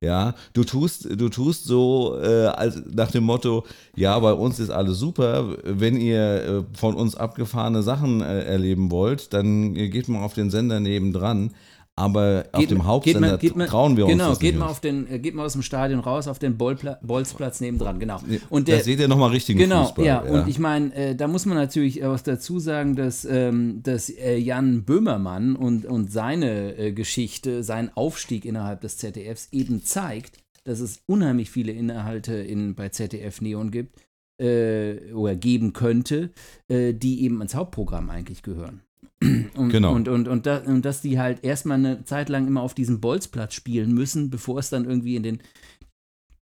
Ja, 0.00 0.34
du 0.52 0.64
tust, 0.64 1.08
du 1.18 1.28
tust 1.28 1.64
so 1.64 2.18
äh, 2.20 2.46
als, 2.46 2.82
nach 2.92 3.10
dem 3.10 3.24
Motto, 3.24 3.64
ja, 3.96 4.18
bei 4.18 4.32
uns 4.32 4.58
ist 4.58 4.70
alles 4.70 4.98
super. 4.98 5.56
Wenn 5.64 5.96
ihr 5.96 6.20
äh, 6.20 6.62
von 6.76 6.94
uns 6.94 7.14
abgefahrene 7.14 7.82
Sachen 7.82 8.20
äh, 8.20 8.42
erleben 8.44 8.90
wollt, 8.90 9.32
dann 9.32 9.74
geht 9.74 10.08
mal 10.08 10.22
auf 10.22 10.34
den 10.34 10.50
Sender 10.50 10.80
nebendran. 10.80 11.52
Aber 11.96 12.42
geht, 12.42 12.54
auf 12.54 12.66
dem 12.66 12.84
Hauptsender 12.86 13.28
man, 13.30 13.38
geht 13.38 13.54
man, 13.54 13.68
trauen 13.68 13.96
wir 13.96 14.06
genau, 14.06 14.24
uns 14.24 14.32
das 14.32 14.40
geht 14.40 14.54
nicht. 14.54 14.60
Mal 14.60 14.66
auf 14.66 14.80
den, 14.80 15.08
äh, 15.08 15.20
geht 15.20 15.34
mal 15.34 15.44
aus 15.44 15.52
dem 15.52 15.62
Stadion 15.62 16.00
raus 16.00 16.26
auf 16.26 16.40
den 16.40 16.58
Bolpla 16.58 16.98
Bolzplatz 17.02 17.60
nebendran, 17.60 18.00
genau. 18.00 18.20
Und 18.50 18.66
der, 18.66 18.78
da 18.78 18.82
seht 18.82 18.98
ihr 18.98 19.06
nochmal 19.06 19.30
richtigen 19.30 19.60
genau, 19.60 19.84
Fußball. 19.84 20.04
Ja, 20.04 20.24
ja. 20.24 20.32
und 20.32 20.48
ich 20.48 20.58
meine, 20.58 20.92
äh, 20.94 21.14
da 21.14 21.28
muss 21.28 21.46
man 21.46 21.56
natürlich 21.56 22.04
auch 22.04 22.18
dazu 22.18 22.58
sagen, 22.58 22.96
dass, 22.96 23.24
ähm, 23.24 23.80
dass 23.84 24.10
äh, 24.10 24.36
Jan 24.36 24.82
Böhmermann 24.82 25.54
und, 25.54 25.86
und 25.86 26.10
seine 26.10 26.76
äh, 26.76 26.92
Geschichte, 26.92 27.62
sein 27.62 27.90
Aufstieg 27.94 28.44
innerhalb 28.44 28.80
des 28.80 28.96
ZDFs 28.98 29.48
eben 29.52 29.84
zeigt, 29.84 30.38
dass 30.64 30.80
es 30.80 31.00
unheimlich 31.06 31.50
viele 31.50 31.70
Inhalte 31.70 32.34
in, 32.34 32.74
bei 32.74 32.88
ZDF 32.88 33.40
Neon 33.40 33.70
gibt, 33.70 34.00
äh, 34.40 35.12
oder 35.12 35.36
geben 35.36 35.72
könnte, 35.72 36.30
äh, 36.68 36.92
die 36.92 37.22
eben 37.22 37.40
ins 37.40 37.54
Hauptprogramm 37.54 38.10
eigentlich 38.10 38.42
gehören. 38.42 38.82
Und, 39.56 39.70
genau. 39.70 39.94
Und, 39.94 40.08
und, 40.08 40.28
und, 40.28 40.46
da, 40.46 40.58
und 40.58 40.84
dass 40.84 41.00
die 41.00 41.18
halt 41.18 41.44
erstmal 41.44 41.78
eine 41.78 42.04
Zeit 42.04 42.28
lang 42.28 42.46
immer 42.46 42.62
auf 42.62 42.74
diesem 42.74 43.00
Bolzplatz 43.00 43.54
spielen 43.54 43.94
müssen, 43.94 44.28
bevor 44.28 44.58
es 44.58 44.70
dann 44.70 44.84
irgendwie 44.84 45.16
in 45.16 45.22
den, 45.22 45.42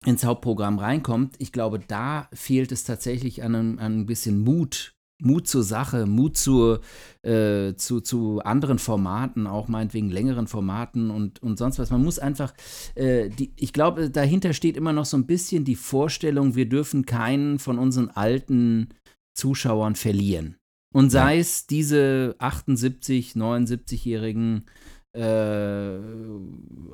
ins 0.06 0.24
Hauptprogramm 0.24 0.80
reinkommt. 0.80 1.36
Ich 1.40 1.52
glaube, 1.52 1.80
da 1.80 2.28
fehlt 2.34 2.72
es 2.72 2.84
tatsächlich 2.84 3.44
an, 3.44 3.56
an 3.56 4.02
ein 4.02 4.06
bisschen 4.06 4.42
Mut. 4.42 4.94
Mut 5.22 5.48
zur 5.48 5.64
Sache, 5.64 6.06
Mut 6.06 6.38
zur, 6.38 6.80
äh, 7.24 7.74
zu, 7.76 8.00
zu 8.00 8.40
anderen 8.40 8.80
Formaten, 8.80 9.48
auch 9.48 9.68
meinetwegen 9.68 10.10
längeren 10.10 10.48
Formaten 10.48 11.12
und, 11.12 11.44
und 11.44 11.58
sonst 11.58 11.78
was. 11.78 11.92
Man 11.92 12.04
muss 12.04 12.20
einfach, 12.20 12.54
äh, 12.96 13.30
die, 13.30 13.52
ich 13.58 13.74
glaube, 13.74 14.10
dahinter 14.10 14.54
steht 14.54 14.78
immer 14.78 14.94
noch 14.94 15.06
so 15.06 15.18
ein 15.18 15.28
bisschen 15.28 15.66
die 15.66 15.76
Vorstellung, 15.76 16.56
wir 16.56 16.70
dürfen 16.70 17.06
keinen 17.06 17.60
von 17.60 17.80
unseren 17.80 18.10
alten 18.10 18.90
Zuschauern 19.36 19.96
verlieren. 19.96 20.56
Und 20.92 21.12
sei 21.12 21.36
ja. 21.36 21.42
es 21.42 21.68
diese 21.68 22.36
78, 22.40 23.34
79-jährigen, 23.34 24.66
äh, 25.14 26.00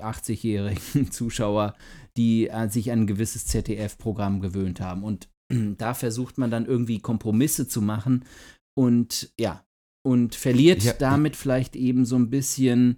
80-jährigen 0.02 1.12
Zuschauer, 1.12 1.76
die 2.18 2.50
äh, 2.50 2.70
sich 2.70 2.92
an 2.92 3.02
ein 3.02 3.08
gewisses 3.08 3.46
ZDF-Programm 3.46 4.42
gewöhnt 4.42 4.82
haben. 4.82 5.04
Und 5.04 5.30
da 5.78 5.94
versucht 5.94 6.38
man 6.38 6.52
dann 6.52 6.66
irgendwie 6.66 7.00
Kompromisse 7.00 7.68
zu 7.68 7.82
machen 7.82 8.26
und 8.78 9.32
ja, 9.40 9.66
und 10.06 10.36
verliert 10.36 10.84
ja. 10.84 10.94
damit 10.94 11.36
vielleicht 11.36 11.76
eben 11.76 12.06
so 12.06 12.16
ein 12.16 12.30
bisschen 12.30 12.98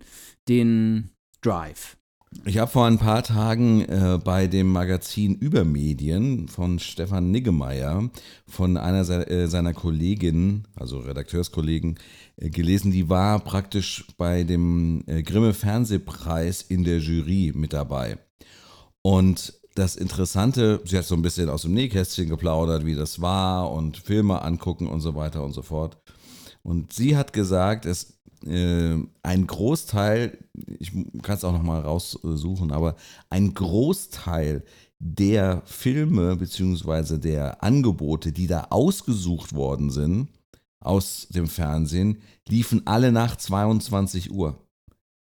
den 0.50 1.12
Drive. 1.42 1.98
Ich 2.46 2.58
habe 2.58 2.70
vor 2.70 2.86
ein 2.86 2.98
paar 2.98 3.24
Tagen 3.24 3.82
äh, 3.82 4.20
bei 4.22 4.48
dem 4.48 4.72
Magazin 4.72 5.36
Übermedien 5.36 6.50
von 6.50 6.78
Stefan 6.78 7.32
Niggemeier 7.32 8.10
von 8.46 8.76
einer 8.76 9.06
se 9.06 9.28
äh, 9.30 9.48
seiner 9.48 9.74
Kolleginnen, 9.74 10.68
also 10.76 11.00
Redakteurskollegen, 11.00 11.98
äh, 12.36 12.50
gelesen, 12.50 12.92
die 12.92 13.08
war 13.08 13.40
praktisch 13.40 14.06
bei 14.18 14.44
dem 14.44 15.04
äh, 15.08 15.24
Grimme 15.24 15.54
Fernsehpreis 15.54 16.62
in 16.62 16.84
der 16.84 17.00
Jury 17.00 17.54
mit 17.56 17.72
dabei. 17.72 18.18
Und 19.02 19.54
das 19.76 19.96
Interessante, 19.96 20.82
sie 20.84 20.98
hat 20.98 21.06
so 21.06 21.16
ein 21.16 21.22
bisschen 21.22 21.50
aus 21.50 21.62
dem 21.62 21.74
Nähkästchen 21.74 22.28
geplaudert, 22.28 22.86
wie 22.86 22.96
das 22.96 23.22
war 23.22 23.72
und 23.72 23.98
Filme 23.98 24.42
angucken 24.42 24.88
und 24.88 25.00
so 25.02 25.16
weiter 25.16 25.44
und 25.44 25.54
so 25.54 25.62
fort. 25.62 25.98
Und 26.62 26.92
sie 26.92 27.16
hat 27.16 27.32
gesagt, 27.32 27.86
es 27.86 28.17
ein 28.50 29.48
Großteil, 29.48 30.38
ich 30.80 30.92
kann 31.22 31.36
es 31.36 31.44
auch 31.44 31.52
nochmal 31.52 31.82
raussuchen, 31.82 32.72
aber 32.72 32.96
ein 33.30 33.54
Großteil 33.54 34.64
der 35.00 35.62
Filme 35.66 36.36
bzw. 36.38 37.18
der 37.18 37.64
Angebote, 37.64 38.32
die 38.32 38.48
da 38.48 38.68
ausgesucht 38.70 39.54
worden 39.54 39.92
sind 39.92 40.30
aus 40.80 41.28
dem 41.30 41.48
Fernsehen, 41.48 42.22
liefen 42.48 42.88
alle 42.88 43.12
nach 43.12 43.36
22 43.36 44.32
Uhr. 44.32 44.58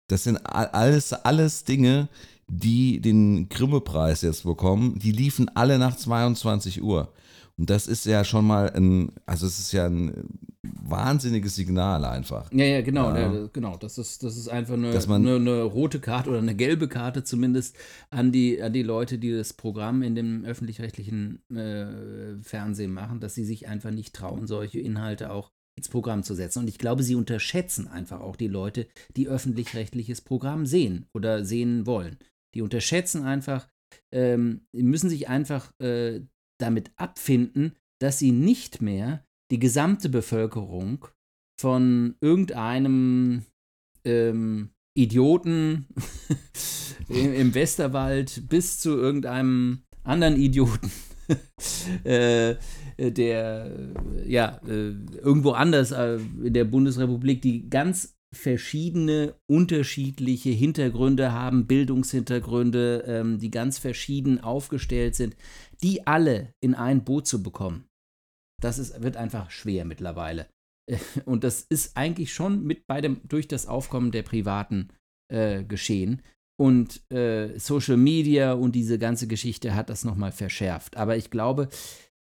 Das 0.09 0.25
sind 0.25 0.37
alles, 0.47 1.13
alles 1.13 1.65
Dinge, 1.65 2.09
die 2.47 3.01
den 3.01 3.49
Grimme-Preis 3.49 4.23
jetzt 4.23 4.45
bekommen, 4.45 4.99
die 4.99 5.13
liefen 5.13 5.51
alle 5.55 5.79
nach 5.79 5.97
22 5.97 6.83
Uhr. 6.83 7.13
Und 7.59 7.71
das 7.71 7.89
ist 7.89 8.07
ja 8.07 8.25
schon 8.25 8.47
mal 8.47 8.71
ein, 8.71 9.11
also 9.27 9.47
es 9.47 9.59
ist 9.59 9.73
ja 9.73 9.87
ein 9.87 10.13
wahnsinniges 10.63 11.57
Signal 11.57 12.05
einfach. 12.05 12.53
Ja, 12.53 12.65
ja, 12.65 12.83
genau, 12.83 13.11
ja. 13.11 13.33
Ja, 13.33 13.49
genau. 13.53 13.77
Das 13.77 13.99
ist, 13.99 14.23
das 14.23 14.37
ist 14.37 14.49
einfach 14.49 14.75
eine, 14.75 14.91
eine, 14.91 15.35
eine, 15.35 15.63
rote 15.63 15.99
Karte 15.99 16.31
oder 16.31 16.39
eine 16.39 16.55
gelbe 16.55 16.89
Karte 16.89 17.25
zumindest 17.25 17.77
an 18.11 18.31
die, 18.31 18.63
an 18.63 18.73
die 18.73 18.85
Leute, 18.85 19.19
die 19.19 19.33
das 19.33 19.53
Programm 19.53 20.03
in 20.03 20.15
dem 20.15 20.45
öffentlich-rechtlichen 20.45 21.43
äh, 21.51 22.41
Fernsehen 22.43 22.93
machen, 22.93 23.19
dass 23.19 23.35
sie 23.35 23.45
sich 23.45 23.67
einfach 23.67 23.91
nicht 23.91 24.15
trauen, 24.15 24.47
solche 24.47 24.79
Inhalte 24.79 25.33
auch 25.33 25.51
ins 25.77 25.89
Programm 25.89 26.23
zu 26.23 26.35
setzen. 26.35 26.61
Und 26.61 26.69
ich 26.69 26.79
glaube, 26.79 27.03
sie 27.03 27.17
unterschätzen 27.17 27.89
einfach 27.89 28.21
auch 28.21 28.37
die 28.37 28.49
Leute, 28.49 28.87
die 29.17 29.29
öffentlich-rechtliches 29.29 30.21
Programm 30.21 30.65
sehen 30.65 31.07
oder 31.13 31.45
sehen 31.45 31.87
wollen. 31.87 32.19
Die 32.55 32.63
unterschätzen 32.63 33.25
einfach, 33.25 33.69
ähm, 34.13 34.67
müssen 34.73 35.11
sich 35.11 35.29
einfach 35.29 35.73
äh, 35.81 36.21
damit 36.59 36.91
abfinden, 36.97 37.77
dass 38.01 38.19
sie 38.19 38.33
nicht 38.33 38.83
mehr 38.83 39.25
die 39.51 39.59
gesamte 39.59 40.09
Bevölkerung 40.09 41.07
von 41.61 42.15
irgendeinem 42.21 43.45
ähm, 44.05 44.71
Idioten 44.97 45.87
im 47.09 47.55
Westerwald 47.55 48.49
bis 48.49 48.79
zu 48.79 48.91
irgendeinem 48.91 49.83
anderen 50.05 50.37
Idioten, 50.37 50.91
äh, 52.05 52.57
der 52.99 53.71
ja 54.27 54.61
äh, 54.67 54.93
irgendwo 55.23 55.53
anders 55.53 55.93
äh, 55.93 56.19
in 56.43 56.53
der 56.53 56.65
Bundesrepublik, 56.65 57.43
die 57.43 57.69
ganz 57.69 58.19
verschiedene, 58.35 59.35
unterschiedliche 59.47 60.51
Hintergründe 60.51 61.33
haben, 61.33 61.67
Bildungshintergründe, 61.67 63.05
ähm, 63.07 63.39
die 63.39 63.51
ganz 63.51 63.79
verschieden 63.79 64.41
aufgestellt 64.41 65.15
sind, 65.15 65.35
die 65.83 66.07
alle 66.07 66.55
in 66.61 66.75
ein 66.75 67.05
Boot 67.05 67.27
zu 67.27 67.43
bekommen, 67.43 67.87
das 68.61 68.79
ist, 68.79 69.03
wird 69.03 69.17
einfach 69.17 69.51
schwer 69.51 69.85
mittlerweile. 69.85 70.49
Und 71.25 71.45
das 71.45 71.63
ist 71.69 71.97
eigentlich 71.97 72.33
schon 72.33 72.65
mit 72.65 72.87
bei 72.87 73.01
dem, 73.01 73.21
durch 73.25 73.49
das 73.49 73.67
Aufkommen 73.67 74.11
der 74.11 74.23
Privaten 74.23 74.89
äh, 75.33 75.65
geschehen. 75.65 76.23
Und 76.61 77.01
äh, 77.13 77.57
Social 77.59 77.97
Media 77.97 78.53
und 78.53 78.73
diese 78.75 78.99
ganze 78.99 79.29
Geschichte 79.29 79.77
hat 79.77 79.91
das 79.91 80.05
nochmal 80.05 80.33
verschärft. 80.33 80.97
Aber 80.97 81.17
ich 81.17 81.31
glaube, 81.31 81.69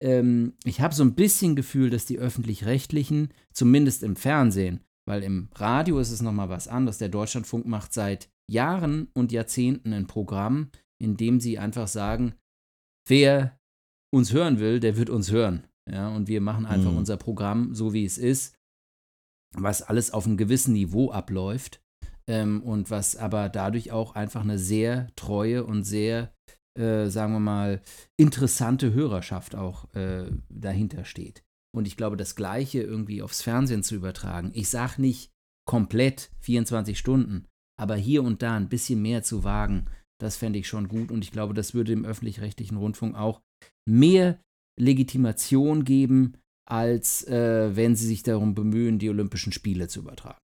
ähm, 0.01 0.53
ich 0.63 0.81
habe 0.81 0.95
so 0.95 1.03
ein 1.03 1.13
bisschen 1.13 1.55
Gefühl, 1.55 1.91
dass 1.91 2.05
die 2.05 2.17
öffentlich-rechtlichen, 2.17 3.29
zumindest 3.53 4.01
im 4.01 4.15
Fernsehen, 4.15 4.79
weil 5.07 5.21
im 5.21 5.49
Radio 5.53 5.99
ist 5.99 6.09
es 6.09 6.23
nochmal 6.23 6.49
was 6.49 6.67
anderes. 6.67 6.97
Der 6.97 7.09
Deutschlandfunk 7.09 7.67
macht 7.67 7.93
seit 7.93 8.27
Jahren 8.49 9.07
und 9.13 9.31
Jahrzehnten 9.31 9.93
ein 9.93 10.07
Programm, 10.07 10.69
in 10.99 11.15
dem 11.15 11.39
sie 11.39 11.59
einfach 11.59 11.87
sagen, 11.87 12.33
wer 13.07 13.59
uns 14.13 14.31
hören 14.31 14.59
will, 14.59 14.79
der 14.79 14.97
wird 14.97 15.09
uns 15.09 15.31
hören. 15.31 15.67
Ja, 15.89 16.09
und 16.09 16.27
wir 16.27 16.39
machen 16.39 16.65
einfach 16.65 16.91
mhm. 16.91 16.97
unser 16.97 17.17
Programm 17.17 17.75
so, 17.75 17.93
wie 17.93 18.05
es 18.05 18.17
ist, 18.17 18.55
was 19.53 19.81
alles 19.81 20.11
auf 20.11 20.25
einem 20.25 20.37
gewissen 20.37 20.73
Niveau 20.73 21.11
abläuft 21.11 21.81
ähm, 22.27 22.63
und 22.63 22.89
was 22.89 23.15
aber 23.15 23.49
dadurch 23.49 23.91
auch 23.91 24.15
einfach 24.15 24.41
eine 24.41 24.57
sehr 24.57 25.13
treue 25.15 25.65
und 25.65 25.83
sehr, 25.83 26.33
äh, 26.79 27.07
sagen 27.07 27.33
wir 27.33 27.39
mal, 27.39 27.81
interessante 28.17 28.93
Hörerschaft 28.93 29.55
auch 29.55 29.93
äh, 29.93 30.31
dahinter 30.49 31.03
steht. 31.05 31.43
Und 31.75 31.87
ich 31.87 31.97
glaube, 31.97 32.17
das 32.17 32.35
Gleiche 32.35 32.81
irgendwie 32.81 33.21
aufs 33.21 33.41
Fernsehen 33.41 33.83
zu 33.83 33.95
übertragen. 33.95 34.51
Ich 34.53 34.69
sage 34.69 35.01
nicht 35.01 35.31
komplett 35.67 36.31
24 36.39 36.97
Stunden, 36.97 37.47
aber 37.79 37.95
hier 37.95 38.23
und 38.23 38.41
da 38.41 38.55
ein 38.55 38.69
bisschen 38.69 39.01
mehr 39.01 39.23
zu 39.23 39.43
wagen, 39.43 39.85
das 40.19 40.37
fände 40.37 40.59
ich 40.59 40.67
schon 40.67 40.87
gut. 40.87 41.11
Und 41.11 41.23
ich 41.23 41.31
glaube, 41.31 41.53
das 41.53 41.73
würde 41.73 41.91
dem 41.91 42.05
öffentlich-rechtlichen 42.05 42.77
Rundfunk 42.77 43.15
auch 43.15 43.41
mehr 43.85 44.39
Legitimation 44.79 45.83
geben, 45.83 46.33
als 46.65 47.27
äh, 47.27 47.75
wenn 47.75 47.95
sie 47.95 48.07
sich 48.07 48.23
darum 48.23 48.55
bemühen, 48.55 48.99
die 48.99 49.09
Olympischen 49.09 49.51
Spiele 49.51 49.87
zu 49.87 49.99
übertragen. 49.99 50.39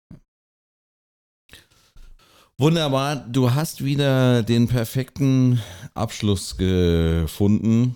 Wunderbar, 2.58 3.16
du 3.16 3.54
hast 3.54 3.86
wieder 3.86 4.44
den 4.44 4.68
perfekten 4.68 5.62
Abschluss 5.94 6.58
gefunden, 6.58 7.96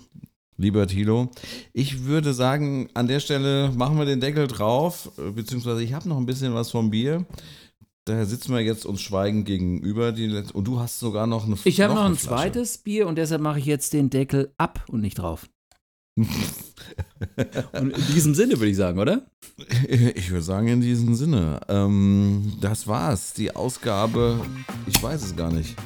lieber 0.56 0.86
Thilo. 0.86 1.30
Ich 1.74 2.04
würde 2.04 2.32
sagen, 2.32 2.88
an 2.94 3.06
der 3.06 3.20
Stelle 3.20 3.70
machen 3.76 3.98
wir 3.98 4.06
den 4.06 4.20
Deckel 4.20 4.46
drauf, 4.46 5.12
beziehungsweise 5.34 5.82
ich 5.82 5.92
habe 5.92 6.08
noch 6.08 6.16
ein 6.16 6.24
bisschen 6.24 6.54
was 6.54 6.70
vom 6.70 6.90
Bier. 6.90 7.26
Da 8.04 8.24
sitzen 8.24 8.52
wir 8.52 8.60
jetzt 8.60 8.84
uns 8.86 9.00
schweigend 9.00 9.46
gegenüber. 9.46 10.08
Und 10.52 10.64
du 10.64 10.78
hast 10.80 10.98
sogar 10.98 11.26
noch 11.26 11.46
eine 11.46 11.56
Ich 11.64 11.80
habe 11.80 11.94
noch, 11.94 12.00
eine 12.00 12.14
ein 12.14 12.16
Flasche. 12.16 12.42
zweites 12.42 12.78
Bier 12.78 13.06
und 13.06 13.16
deshalb 13.16 13.40
mache 13.40 13.58
ich 13.58 13.66
jetzt 13.66 13.92
den 13.92 14.10
Deckel 14.10 14.52
ab 14.58 14.84
und 14.88 15.00
nicht 15.00 15.18
drauf. 15.18 15.48
und 16.16 17.90
in 17.90 18.06
diesem 18.14 18.34
Sinne 18.34 18.58
würde 18.58 18.70
ich 18.70 18.76
sagen, 18.76 18.98
oder? 18.98 19.26
Ich 19.88 20.30
würde 20.30 20.42
sagen, 20.42 20.68
in 20.68 20.80
diesem 20.80 21.14
Sinne. 21.14 21.60
Ähm, 21.68 22.52
das 22.60 22.86
war's. 22.86 23.32
Die 23.34 23.54
Ausgabe, 23.54 24.40
ich 24.86 25.02
weiß 25.02 25.22
es 25.24 25.36
gar 25.36 25.52
nicht. 25.52 25.76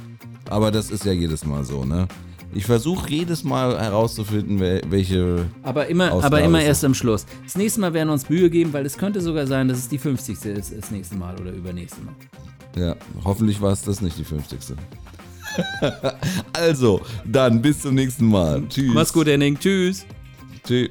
Aber 0.49 0.71
das 0.71 0.91
ist 0.91 1.05
ja 1.05 1.12
jedes 1.12 1.45
Mal 1.45 1.64
so, 1.64 1.85
ne? 1.85 2.09
Ich 2.55 2.64
versuche 2.64 3.11
jedes 3.11 3.44
Mal 3.44 3.78
herauszufinden, 3.78 4.59
wel- 4.59 4.82
welche. 4.88 5.46
Aber 5.62 5.86
immer, 5.86 6.12
Ausgabe 6.12 6.36
aber 6.36 6.44
immer 6.44 6.62
erst 6.62 6.84
am 6.84 6.94
Schluss. 6.94 7.26
Das 7.44 7.57
nächste 7.57 7.80
Mal 7.80 7.92
werden 7.92 8.09
wir 8.09 8.12
uns 8.14 8.28
Mühe 8.28 8.49
geben, 8.51 8.72
weil 8.72 8.86
es 8.86 8.96
könnte 8.96 9.20
sogar 9.20 9.46
sein, 9.46 9.68
dass 9.68 9.78
es 9.78 9.88
die 9.88 9.99
50. 9.99 10.44
ist 10.46 10.72
das 10.76 10.90
nächste 10.90 11.16
Mal 11.16 11.38
oder 11.40 11.53
übernächste 11.53 12.01
Mal. 12.03 12.14
Ja, 12.76 12.96
hoffentlich 13.24 13.61
war 13.61 13.72
es 13.72 13.82
das 13.82 14.01
nicht 14.01 14.18
die 14.18 14.24
50. 14.24 14.59
also, 16.53 17.01
dann 17.24 17.61
bis 17.61 17.82
zum 17.82 17.94
nächsten 17.94 18.26
Mal. 18.26 18.62
Tschüss. 18.68 18.92
Mach's 18.94 19.12
gut, 19.12 19.26
Henning. 19.26 19.59
Tschüss. 19.59 20.07
Tschüss. 20.66 20.90